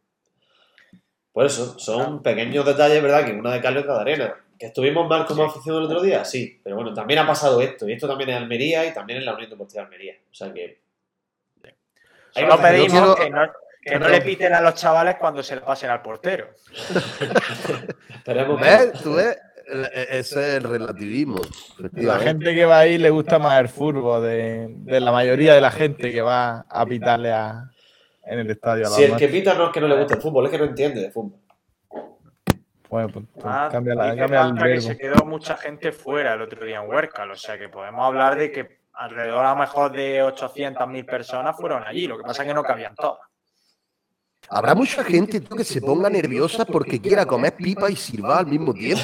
Por 1.33 1.45
eso, 1.45 1.77
son 1.77 2.23
pequeños 2.23 2.65
detalles, 2.65 3.03
¿verdad? 3.03 3.25
Que 3.25 3.33
una 3.33 3.51
de 3.51 3.61
cal 3.61 3.77
y. 3.77 4.48
¿Que 4.59 4.65
estuvimos 4.65 5.07
mal 5.07 5.25
como 5.25 5.43
afición 5.45 5.77
el 5.77 5.83
otro 5.83 6.01
día? 6.01 6.25
Sí, 6.25 6.59
pero 6.61 6.75
bueno, 6.75 6.93
también 6.93 7.19
ha 7.21 7.25
pasado 7.25 7.61
esto. 7.61 7.87
Y 7.87 7.93
esto 7.93 8.07
también 8.09 8.31
en 8.31 8.35
Almería 8.35 8.85
y 8.85 8.93
también 8.93 9.19
en 9.19 9.25
la 9.25 9.33
Unión 9.33 9.49
Deportiva 9.49 9.83
de 9.83 9.85
Almería. 9.85 10.13
O 10.29 10.33
sea 10.35 10.51
que. 10.53 10.81
Hay 12.35 12.43
Solo 12.43 12.61
pedimos 12.61 12.91
quiero- 12.91 13.15
que, 13.15 13.29
no, 13.29 13.41
que 13.81 13.99
no 13.99 14.09
le 14.09 14.21
piten 14.21 14.53
a 14.53 14.59
los 14.61 14.75
chavales 14.75 15.15
cuando 15.15 15.41
se 15.41 15.55
le 15.55 15.61
pasen 15.61 15.89
al 15.89 16.01
portero. 16.01 16.49
¿Ves? 18.61 18.93
¿Tú 19.01 19.13
ves? 19.15 19.37
E- 19.71 20.07
Ese 20.19 20.49
es 20.49 20.55
el 20.55 20.63
relativismo. 20.63 21.39
La 21.93 22.19
gente 22.19 22.53
que 22.53 22.65
va 22.65 22.79
ahí 22.79 22.97
le 22.97 23.09
gusta 23.09 23.39
más 23.39 23.59
el 23.59 23.69
fútbol 23.69 24.23
de, 24.23 24.67
de 24.69 24.99
la 24.99 25.11
mayoría 25.11 25.53
de 25.53 25.61
la 25.61 25.71
gente 25.71 26.11
que 26.11 26.21
va 26.21 26.65
a 26.69 26.85
pitarle 26.85 27.31
a, 27.31 27.69
en 28.25 28.39
el 28.39 28.49
estadio. 28.49 28.85
a 28.87 28.89
los 28.89 28.95
Si 28.97 29.03
el 29.03 29.15
que 29.15 29.27
pita 29.27 29.53
no 29.53 29.67
es 29.67 29.71
que 29.71 29.79
no 29.81 29.87
le 29.87 29.97
guste 29.97 30.15
el 30.15 30.21
fútbol, 30.21 30.45
es 30.45 30.51
que 30.51 30.57
no 30.57 30.65
entiende 30.65 31.01
de 31.01 31.11
fútbol. 31.11 31.39
Bueno, 32.89 33.09
pues, 33.13 33.25
pues, 33.33 33.45
Ah, 33.47 33.69
cambia, 33.71 33.93
la- 33.95 34.15
cambia 34.15 34.23
el 34.25 34.29
falta 34.47 34.63
que 34.63 34.69
verbo. 34.69 34.81
se 34.81 34.97
quedó 34.97 35.25
mucha 35.25 35.57
gente 35.57 35.91
fuera 35.91 36.33
el 36.33 36.41
otro 36.41 36.65
día 36.65 36.81
en 36.81 36.89
Huércal, 36.89 37.29
o 37.31 37.35
sea 37.35 37.57
que 37.57 37.69
podemos 37.69 38.03
hablar 38.05 38.37
de 38.37 38.51
que 38.51 38.79
alrededor 38.93 39.45
a 39.45 39.51
lo 39.51 39.57
mejor 39.57 39.91
de 39.91 40.23
800.000 40.23 41.05
personas 41.05 41.55
fueron 41.55 41.83
allí, 41.83 42.07
lo 42.07 42.17
que 42.17 42.23
pasa 42.23 42.41
es 42.43 42.47
que 42.47 42.53
no 42.53 42.63
cabían 42.63 42.95
todas. 42.95 43.19
Habrá 44.49 44.73
mucha 44.73 45.03
gente 45.03 45.41
tú, 45.41 45.55
que 45.55 45.63
se 45.63 45.79
ponga 45.81 46.09
nerviosa 46.09 46.65
porque 46.65 46.99
quiera 46.99 47.25
comer 47.25 47.53
pipa 47.55 47.91
y 47.91 47.95
silbar 47.95 48.39
al 48.39 48.47
mismo 48.47 48.73
tiempo. 48.73 49.03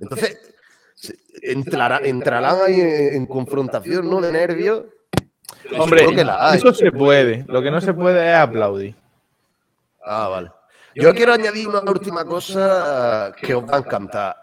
Entonces, 0.00 0.38
se- 0.94 1.18
entrará- 1.42 2.00
entrarán 2.02 2.56
ahí 2.66 2.80
en, 2.80 3.14
en 3.16 3.26
confrontación, 3.26 4.08
¿no? 4.08 4.20
De 4.22 4.32
nervios. 4.32 4.84
Hombre, 5.78 6.06
eso 6.54 6.72
se 6.72 6.90
puede. 6.90 7.44
Lo 7.46 7.60
que 7.62 7.70
no 7.70 7.80
se 7.82 7.92
puede 7.92 8.26
es 8.30 8.34
aplaudir. 8.36 8.94
Ah, 10.02 10.28
vale. 10.28 10.50
Yo 11.00 11.14
quiero 11.14 11.32
añadir 11.32 11.68
una 11.68 11.80
última 11.80 12.24
cosa 12.24 13.32
que 13.40 13.54
os 13.54 13.64
va 13.64 13.76
a 13.76 13.78
encantar. 13.78 14.36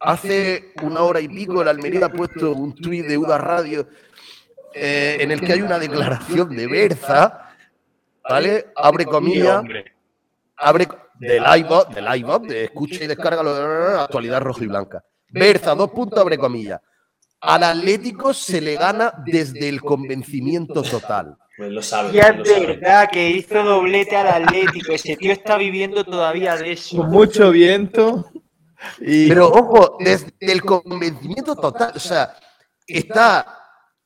Hace 0.00 0.72
una 0.82 1.02
hora 1.02 1.20
y 1.20 1.28
pico 1.28 1.62
el 1.62 1.68
Almería 1.68 2.06
ha 2.06 2.12
puesto 2.12 2.52
un 2.52 2.74
tuit 2.74 3.06
de 3.06 3.16
Uda 3.16 3.38
Radio 3.38 3.86
eh, 4.74 5.18
en 5.20 5.30
el 5.30 5.40
que 5.40 5.52
hay 5.52 5.62
una 5.62 5.78
declaración 5.78 6.56
de 6.56 6.66
Berza, 6.66 7.52
¿vale? 8.28 8.72
Abre 8.74 9.04
comillas, 9.04 9.62
abre 10.56 10.88
del 11.14 11.44
iBot, 11.58 11.94
del 11.94 12.16
iBot, 12.18 12.42
de 12.44 12.64
escucha 12.64 13.04
y 13.04 13.06
descarga 13.06 13.42
la 13.42 14.04
actualidad 14.04 14.40
roja 14.40 14.64
y 14.64 14.68
blanca. 14.68 15.04
Berza, 15.28 15.74
dos 15.74 15.90
puntos, 15.90 16.18
abre 16.18 16.38
comillas. 16.38 16.80
Al 17.40 17.62
Atlético 17.62 18.34
se 18.34 18.60
le 18.60 18.74
gana 18.74 19.12
desde 19.24 19.68
el 19.68 19.80
convencimiento 19.80 20.82
total. 20.82 21.36
Pues 21.60 21.72
lo 21.72 21.82
sabe. 21.82 22.16
Y 22.16 22.18
es 22.18 22.38
lo 22.38 22.42
sabe. 22.42 22.66
verdad 22.68 23.10
que 23.12 23.28
hizo 23.28 23.62
doblete 23.62 24.16
al 24.16 24.44
Atlético, 24.44 24.92
ese 24.92 25.14
tío 25.14 25.30
está 25.30 25.58
viviendo 25.58 26.02
todavía 26.04 26.56
de 26.56 26.72
eso. 26.72 26.96
Con 26.96 27.10
mucho 27.10 27.50
viento. 27.50 28.32
Y 28.98 29.28
Pero 29.28 29.48
ojo, 29.52 29.98
desde 30.00 30.32
el 30.40 30.62
convencimiento 30.62 31.54
total, 31.54 31.92
o 31.94 31.98
sea, 31.98 32.34
está, 32.86 33.58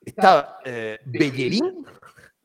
está 0.05 0.59
eh, 0.65 0.99
Bellerín, 1.05 1.87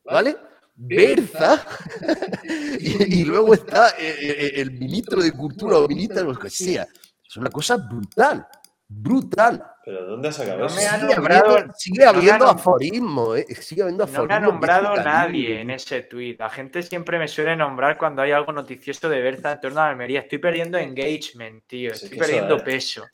¿vale? 0.05 0.37
Berza, 0.75 1.65
y, 2.79 3.21
y 3.21 3.25
luego 3.25 3.55
está 3.55 3.89
eh, 3.97 4.15
eh, 4.21 4.51
el 4.57 4.73
ministro 4.73 5.23
de 5.23 5.31
Cultura 5.31 5.79
o 5.79 5.87
ministro 5.87 6.17
de 6.17 6.33
lo 6.33 6.37
que 6.37 6.51
sea. 6.51 6.87
Es 7.27 7.35
una 7.35 7.49
cosa 7.49 7.77
brutal, 7.77 8.47
brutal. 8.87 9.59
Pero 9.89 10.05
¿dónde 10.05 10.27
ha 10.27 10.31
sacado 10.31 10.59
No 10.59 10.65
eso? 10.67 10.75
me 10.75 10.85
ha 10.85 10.99
Sigue 10.99 11.15
nombrado- 11.15 11.49
habiendo, 11.51 11.73
sigue 11.75 12.03
no 12.03 12.09
habiendo 12.11 12.45
aforismo, 12.47 13.35
¿eh? 13.35 13.45
Sigue 13.55 13.81
habiendo 13.81 14.05
No 14.05 14.11
aforismo. 14.11 14.27
me 14.27 14.33
ha 14.35 14.39
nombrado 14.39 14.95
nadie 14.97 15.61
en 15.61 15.71
ese 15.71 16.03
tuit. 16.03 16.39
La 16.39 16.49
gente 16.51 16.83
siempre 16.83 17.17
me 17.17 17.27
suele 17.27 17.55
nombrar 17.55 17.97
cuando 17.97 18.21
hay 18.21 18.31
algo 18.31 18.51
noticioso 18.51 19.09
de 19.09 19.19
Berza 19.19 19.53
en 19.53 19.61
torno 19.61 19.79
a 19.81 19.89
Almería. 19.89 20.19
Estoy 20.19 20.37
perdiendo 20.37 20.77
engagement, 20.77 21.63
tío. 21.65 21.89
Sí, 21.95 22.05
Estoy 22.05 22.19
eso 22.19 22.19
perdiendo 22.27 22.55
es. 22.57 22.61
peso. 22.61 23.07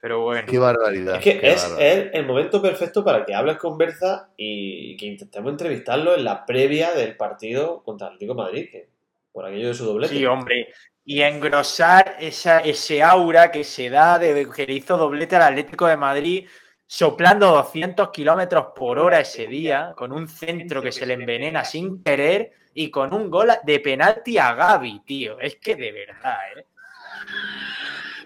Pero 0.00 0.22
bueno. 0.22 0.46
Qué 0.48 0.58
barbaridad. 0.58 1.16
Es 1.16 1.22
que 1.22 1.40
es, 1.42 1.62
barbaridad. 1.62 1.92
es 2.06 2.10
el 2.14 2.26
momento 2.26 2.62
perfecto 2.62 3.04
para 3.04 3.26
que 3.26 3.34
hables 3.34 3.58
con 3.58 3.76
Berza 3.76 4.30
y 4.38 4.96
que 4.96 5.04
intentemos 5.04 5.50
entrevistarlo 5.50 6.14
en 6.16 6.24
la 6.24 6.46
previa 6.46 6.92
del 6.94 7.14
partido 7.14 7.82
contra 7.82 8.06
el 8.06 8.14
Atlético 8.14 8.32
de 8.34 8.42
Madrid, 8.42 8.68
que 8.70 8.88
por 9.32 9.44
aquello 9.44 9.68
de 9.68 9.74
su 9.74 9.84
doblete. 9.84 10.14
Sí, 10.14 10.24
hombre. 10.24 10.68
Y 11.10 11.22
engrosar 11.22 12.16
esa, 12.20 12.58
ese 12.58 13.02
aura 13.02 13.50
que 13.50 13.64
se 13.64 13.88
da 13.88 14.18
de 14.18 14.46
que 14.54 14.66
le 14.66 14.74
hizo 14.74 14.98
doblete 14.98 15.36
al 15.36 15.42
Atlético 15.42 15.86
de 15.86 15.96
Madrid, 15.96 16.46
soplando 16.86 17.46
200 17.46 18.10
kilómetros 18.10 18.66
por 18.76 18.98
hora 18.98 19.20
ese 19.20 19.46
día, 19.46 19.94
con 19.96 20.12
un 20.12 20.28
centro 20.28 20.82
que 20.82 20.92
se 20.92 21.06
le 21.06 21.14
envenena 21.14 21.64
sin 21.64 22.02
querer 22.02 22.52
y 22.74 22.90
con 22.90 23.14
un 23.14 23.30
gol 23.30 23.52
de 23.64 23.80
penalti 23.80 24.36
a 24.36 24.52
Gaby, 24.52 25.00
tío. 25.06 25.40
Es 25.40 25.56
que 25.56 25.76
de 25.76 25.92
verdad, 25.92 26.38
¿eh? 26.58 26.66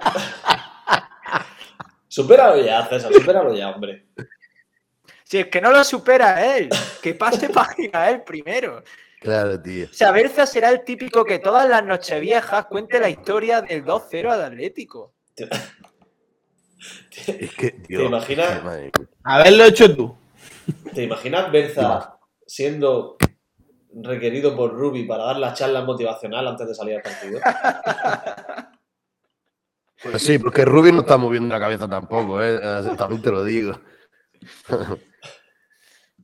Supéralo 2.09 2.61
ya, 2.65 2.85
César, 2.89 3.13
supéralo 3.13 3.55
ya, 3.55 3.71
hombre. 3.71 4.07
Si 5.23 5.39
es 5.39 5.47
que 5.47 5.61
no 5.61 5.71
lo 5.71 5.85
supera 5.85 6.57
él, 6.57 6.69
que 7.01 7.15
pase 7.15 7.49
página 7.55 8.11
él 8.11 8.23
primero. 8.23 8.83
Claro, 9.23 9.61
tío. 9.61 9.87
O 9.91 9.95
sea, 9.95 10.11
Berza 10.11 10.47
será 10.47 10.71
el 10.71 10.85
típico 10.85 11.25
que 11.25 11.39
todas 11.39 11.69
las 11.69 11.85
nocheviejas 11.85 12.67
cuente 12.67 12.99
la 13.01 13.09
historia 13.09 13.63
del 13.63 13.85
2-0 13.85 14.31
al 14.33 14.43
Atlético. 14.43 15.15
Es 17.27 17.55
que, 17.55 17.85
imaginas? 17.89 18.59
qué 18.59 18.65
madre 18.65 18.83
mía. 18.99 19.09
Haberlo 19.23 19.65
hecho 19.65 19.95
tú. 19.95 20.17
¿Te 20.95 21.05
imaginas 21.05 21.51
Berza 21.53 22.19
siendo 22.47 23.17
requerido 23.95 24.57
por 24.57 24.73
Ruby 24.75 25.05
para 25.05 25.25
dar 25.25 25.37
la 25.37 25.53
charla 25.55 25.83
motivacional 25.83 26.49
antes 26.49 26.67
de 26.69 26.75
salir 26.75 26.97
al 26.97 27.03
partido? 27.03 27.41
Pues 30.03 30.23
sí, 30.23 30.39
porque 30.39 30.65
Rubio 30.65 30.93
no 30.93 31.01
está 31.03 31.17
moviendo 31.17 31.55
la 31.55 31.61
cabeza 31.61 31.87
tampoco, 31.89 32.43
¿eh? 32.43 32.59
También 32.99 33.23
te 33.23 33.31
lo 33.31 33.45
digo. 33.45 33.79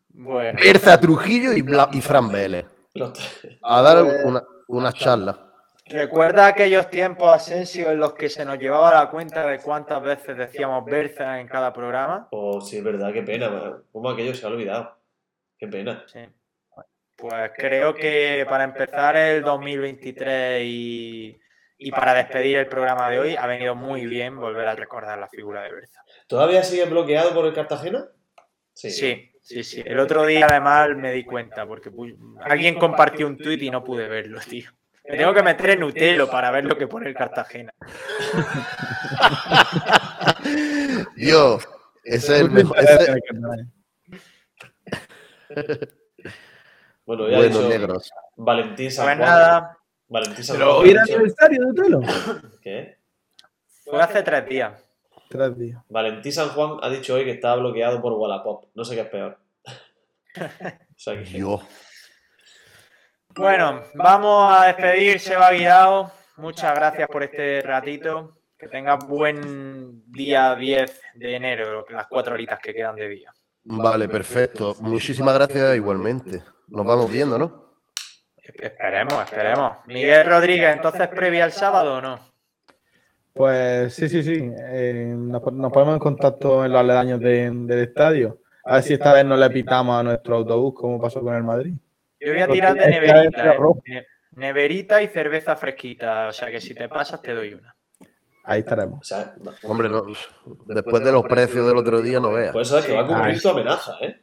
Bueno, 0.09 0.59
Berza 0.61 0.99
Trujillo 0.99 1.53
y, 1.53 1.63
Bla- 1.63 1.91
y 1.93 2.01
Fran 2.01 2.29
Vélez. 2.29 2.67
A 3.63 3.83
dar 3.83 4.05
una, 4.25 4.43
una 4.69 4.93
charla. 4.93 5.53
recuerda 5.87 6.47
aquellos 6.47 6.89
tiempos, 6.91 7.33
Asensio, 7.33 7.91
en 7.91 7.99
los 7.99 8.15
que 8.15 8.29
se 8.29 8.45
nos 8.45 8.59
llevaba 8.59 8.93
la 8.95 9.11
cuenta 9.11 9.47
de 9.47 9.61
cuántas 9.61 10.03
veces 10.03 10.37
decíamos 10.37 10.85
Berza 10.85 11.41
en 11.41 11.49
cada 11.49 11.73
programa. 11.73 12.29
Oh, 12.31 12.61
sí, 12.61 12.79
es 12.79 12.85
verdad, 12.85 13.13
qué 13.13 13.23
pena. 13.23 13.81
¿Cómo 13.93 14.11
aquello 14.11 14.35
se 14.35 14.47
ha 14.47 14.51
olvidado? 14.51 14.97
Qué 15.59 15.67
pena. 15.67 16.05
Sí. 16.07 16.21
Pues 17.17 17.51
creo 17.57 17.95
que 17.95 18.47
para 18.49 18.63
empezar 18.63 19.17
el 19.17 19.43
2023 19.43 20.63
y, 20.65 21.41
y 21.77 21.91
para 21.91 22.15
despedir 22.15 22.59
el 22.59 22.69
programa 22.69 23.11
de 23.11 23.19
hoy, 23.19 23.37
ha 23.37 23.47
venido 23.47 23.75
muy 23.75 24.07
bien 24.07 24.37
volver 24.37 24.69
a 24.69 24.77
recordar 24.77 25.19
la 25.19 25.29
figura 25.29 25.63
de 25.63 25.73
Berza. 25.73 26.01
¿Todavía 26.29 26.63
sigue 26.63 26.85
bloqueado 26.85 27.35
por 27.35 27.47
el 27.47 27.55
Cartagena? 27.55 28.07
Sí, 28.73 28.93
sí, 28.93 29.28
sí. 29.63 29.83
El 29.85 29.99
otro 29.99 30.25
día 30.27 30.47
además 30.49 30.89
me 30.97 31.13
di 31.13 31.25
cuenta 31.25 31.67
porque 31.67 31.91
alguien 32.43 32.79
compartió 32.79 33.27
un 33.27 33.37
tuit 33.39 33.63
y 33.63 33.71
no 33.71 33.83
pude 33.85 34.09
verlo, 34.09 34.39
tío. 34.41 34.71
Me 35.05 35.17
tengo 35.17 35.33
que 35.33 35.43
meter 35.43 35.71
en 35.71 35.85
Utelo 35.85 36.31
para 36.31 36.51
ver 36.51 36.67
lo 36.67 36.77
que 36.77 36.87
pone 36.87 37.09
el 37.09 37.15
Cartagena. 37.15 37.73
Yo, 41.17 41.59
ese 42.05 42.35
es 42.35 42.41
el 42.43 42.51
mejor. 42.51 42.77
ese- 42.79 43.21
Bueno, 47.07 47.29
ya 47.29 47.39
Buenos 47.39 47.57
dicho 47.57 47.69
negros. 47.69 48.13
Valentín 48.37 48.91
San 48.93 49.07
Pues 49.07 49.17
Juan. 49.17 49.29
nada, 49.29 49.79
Valentín 50.09 50.45
San 50.45 50.57
Pero 50.59 50.75
Juan. 50.75 50.83
hoy 50.85 50.91
era 50.91 51.03
dicho- 51.05 51.15
aniversario 51.17 51.61
de 51.63 51.67
Utelo. 51.71 52.01
¿Qué? 52.61 52.99
fue 53.85 54.03
hace 54.03 54.23
tres 54.23 54.47
días. 54.47 54.88
Tres 55.29 55.59
días. 55.59 55.83
Valentín 55.89 56.33
San 56.33 56.49
Juan 56.51 56.79
ha 56.83 56.89
dicho 56.89 57.15
hoy 57.15 57.25
que 57.25 57.33
está 57.33 57.55
bloqueado 57.57 58.01
por 58.01 58.13
Wallapop. 58.15 58.65
No 58.75 58.85
sé 58.85 58.95
qué 58.95 59.03
es 59.03 59.09
peor. 59.09 59.39
O 60.99 61.01
sea 61.01 61.15
que- 61.15 61.25
Dios. 61.31 61.61
Bueno, 63.35 63.83
vamos 63.95 64.53
a 64.53 64.67
despedir, 64.67 65.21
Seba 65.21 65.51
Guirao. 65.53 66.11
Muchas 66.39 66.75
gracias 66.75 67.09
por 67.09 67.23
este 67.23 67.63
ratito. 67.63 68.37
Que 68.59 68.67
tengas 68.69 68.99
buen 69.07 70.03
día 70.11 70.57
10 70.57 71.01
de 71.15 71.37
enero, 71.37 71.87
las 71.91 72.09
cuatro 72.09 72.35
horitas 72.35 72.59
que 72.59 72.75
quedan 72.75 72.97
de 72.97 73.09
día. 73.09 73.33
Vale, 73.63 74.09
perfecto. 74.09 74.75
Muchísimas 74.81 75.35
gracias 75.35 75.77
igualmente. 75.77 76.43
Nos 76.67 76.85
vamos 76.85 77.11
viendo, 77.11 77.39
¿no? 77.39 77.75
Esperemos, 78.43 79.23
esperemos. 79.25 79.77
Miguel 79.87 80.27
Rodríguez, 80.27 80.75
entonces 80.75 81.07
previa 81.09 81.45
al 81.45 81.53
sábado 81.53 81.99
o 81.99 82.01
no? 82.01 82.19
Pues 83.39 83.95
sí, 83.95 84.09
sí, 84.09 84.23
sí. 84.23 84.53
Eh, 84.71 85.15
nos, 85.17 85.41
pon- 85.41 85.57
nos 85.57 85.73
ponemos 85.73 85.95
en 85.95 86.01
contacto 86.01 86.65
en 86.65 86.73
los 86.73 86.81
aledaños 86.81 87.21
de- 87.21 87.51
del 87.53 87.79
estadio. 87.81 88.41
A 88.65 88.75
ver 88.75 88.83
si 88.83 88.95
esta 88.95 89.13
vez 89.15 89.25
no 89.25 89.37
le 89.37 89.49
pitamos 89.49 89.99
a 89.99 90.03
nuestro 90.03 90.37
autobús 90.37 90.75
como 90.75 91.01
pasó 91.01 91.21
con 91.21 91.35
el 91.35 91.43
Madrid. 91.45 91.73
Yo 92.21 92.33
voy 92.33 92.43
a 92.43 92.49
tirar 92.49 92.75
de 92.75 92.87
neverita. 92.91 93.55
¿eh? 93.87 94.07
Neverita 94.33 95.03
y 95.03 95.07
cerveza 95.09 95.57
fresquita. 95.57 96.29
O 96.29 96.33
sea 96.33 96.51
que 96.51 96.61
si 96.61 96.75
te 96.75 96.89
pasas, 96.89 97.23
te 97.23 97.33
doy 97.33 97.55
una. 97.55 97.75
Ahí 98.45 98.61
estaremos. 98.61 99.01
o 99.01 99.05
sea, 99.05 99.35
no. 99.43 99.53
Hombre, 99.63 99.89
no- 99.89 100.05
después 100.67 101.05
de 101.05 101.13
los 101.13 101.23
precios 101.25 101.67
del 101.67 101.77
otro 101.77 102.03
día, 102.03 102.19
no 102.21 102.33
veas. 102.33 102.53
pues 102.53 102.69
eso 102.69 102.79
es 102.79 102.87
que 102.87 102.93
va 102.95 103.03
a 103.03 103.07
cumplir 103.07 103.41
tu 103.41 103.49
amenaza, 103.51 103.93
¿eh? 104.01 104.21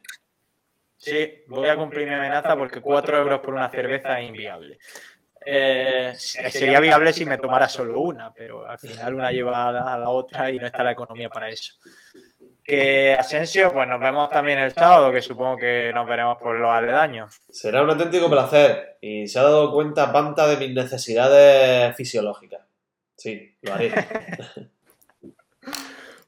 Sí, 0.97 1.43
voy 1.47 1.67
a 1.69 1.75
cumplir 1.77 2.07
mi 2.07 2.13
amenaza 2.15 2.55
porque 2.57 2.81
4 2.81 3.17
euros 3.19 3.39
por 3.39 3.53
una 3.53 3.69
cerveza 3.69 4.19
es 4.19 4.27
inviable. 4.29 4.79
Eh, 5.45 6.13
sería 6.17 6.79
viable 6.79 7.13
si 7.13 7.25
me 7.25 7.37
tomara 7.37 7.69
solo 7.69 7.99
una, 8.01 8.33
pero 8.33 8.67
al 8.67 8.79
final 8.79 9.13
una 9.13 9.31
lleva 9.31 9.67
a 9.67 9.97
la, 9.97 10.09
otra 10.09 10.49
y 10.49 10.57
no 10.57 10.65
está 10.65 10.83
la 10.83 10.91
economía 10.91 11.29
para 11.29 11.49
eso. 11.49 11.73
Que 12.63 13.13
Asensio, 13.13 13.71
pues 13.71 13.87
nos 13.87 13.99
vemos 13.99 14.29
también 14.31 14.57
el 14.57 14.73
sábado, 14.73 15.11
que 15.11 15.21
supongo 15.21 15.57
que 15.57 15.91
nos 15.93 16.07
veremos 16.07 16.37
por 16.39 16.59
los 16.59 16.71
aledaños. 16.71 17.39
Será 17.49 17.83
un 17.83 17.91
auténtico 17.91 18.27
placer. 18.27 18.97
Y 19.01 19.27
se 19.27 19.37
ha 19.37 19.43
dado 19.43 19.71
cuenta 19.71 20.11
Panta 20.11 20.47
de 20.47 20.57
mis 20.57 20.73
necesidades 20.73 21.95
fisiológicas. 21.95 22.61
Sí, 23.15 23.55
lo 23.61 23.73
haré. 23.73 23.91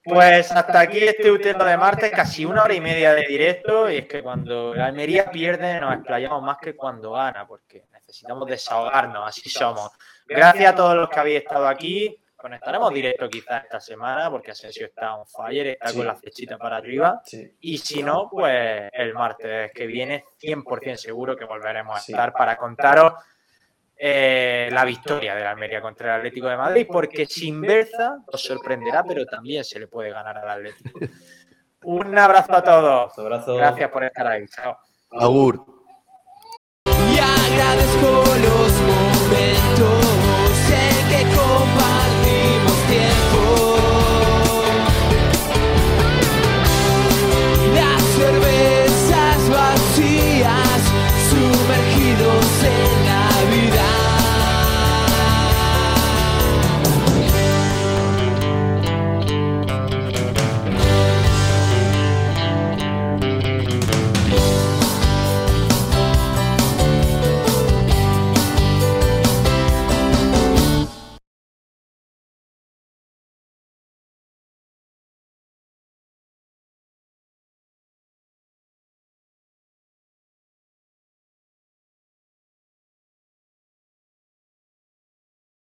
Pues 0.10 0.54
hasta 0.54 0.80
aquí 0.80 1.00
este 1.00 1.30
Utelo 1.30 1.66
de 1.66 1.76
martes, 1.76 2.12
casi 2.12 2.46
una 2.46 2.64
hora 2.64 2.74
y 2.74 2.80
media 2.80 3.14
de 3.14 3.28
directo. 3.28 3.92
Y 3.92 3.98
es 3.98 4.08
que 4.08 4.24
cuando 4.24 4.74
la 4.74 4.86
Almería 4.86 5.30
pierde, 5.30 5.82
nos 5.82 5.96
explayamos 5.96 6.42
más 6.42 6.60
que 6.60 6.78
cuando 6.78 7.12
gana, 7.12 7.46
porque 7.46 7.84
necesitamos 8.08 8.48
desahogarnos, 8.48 9.28
así 9.28 9.50
somos. 9.50 9.92
Gracias 10.26 10.74
a 10.74 10.76
todos 10.76 10.96
los 10.96 11.10
que 11.10 11.20
habéis 11.20 11.38
estado 11.44 11.68
aquí. 11.68 12.18
Conectaremos 12.36 12.94
directo 12.94 13.28
quizás 13.30 13.64
esta 13.64 13.80
semana, 13.80 14.30
porque 14.30 14.52
Asensio 14.52 14.86
está 14.86 15.16
on 15.16 15.26
fire, 15.28 15.70
está 15.70 15.90
Sí. 15.90 15.98
con 15.98 16.06
la 16.08 16.16
flechita 16.16 16.58
para 16.58 16.78
arriba. 16.78 17.22
Sí. 17.26 17.56
Y 17.62 17.78
si 17.80 18.04
no, 18.04 18.30
pues 18.30 18.90
el 18.94 19.14
martes 19.14 19.72
que 19.74 19.88
viene, 19.88 20.24
100% 20.38 20.98
seguro 20.98 21.36
que 21.36 21.46
volveremos 21.46 21.98
a 21.98 22.00
Sí. 22.00 22.12
estar 22.12 22.32
para 22.34 22.56
contaros 22.58 23.14
eh, 24.00 24.70
la 24.72 24.86
victoria 24.86 25.34
de 25.34 25.42
la 25.44 25.50
Almería 25.50 25.82
contra 25.82 26.14
el 26.14 26.20
Atlético 26.20 26.48
de 26.48 26.56
Madrid, 26.56 26.88
porque 26.88 27.26
sin 27.26 27.60
Berza 27.62 28.20
os 28.28 28.40
sorprenderá, 28.44 29.04
pero 29.04 29.26
también 29.26 29.64
se 29.64 29.80
le 29.80 29.88
puede 29.88 30.12
ganar 30.12 30.38
al 30.38 30.48
Atlético. 30.50 31.00
Un 31.82 32.16
abrazo 32.16 32.54
a 32.56 32.64
todos. 32.64 33.18
Un 33.18 33.24
abrazo. 33.26 33.56
Gracias 33.56 33.90
por 33.90 34.04
estar 34.04 34.28
ahí. 34.28 34.46
Chao. 34.48 34.78
Agur. 35.12 35.77
Y 37.58 37.60
agradezco 37.60 38.27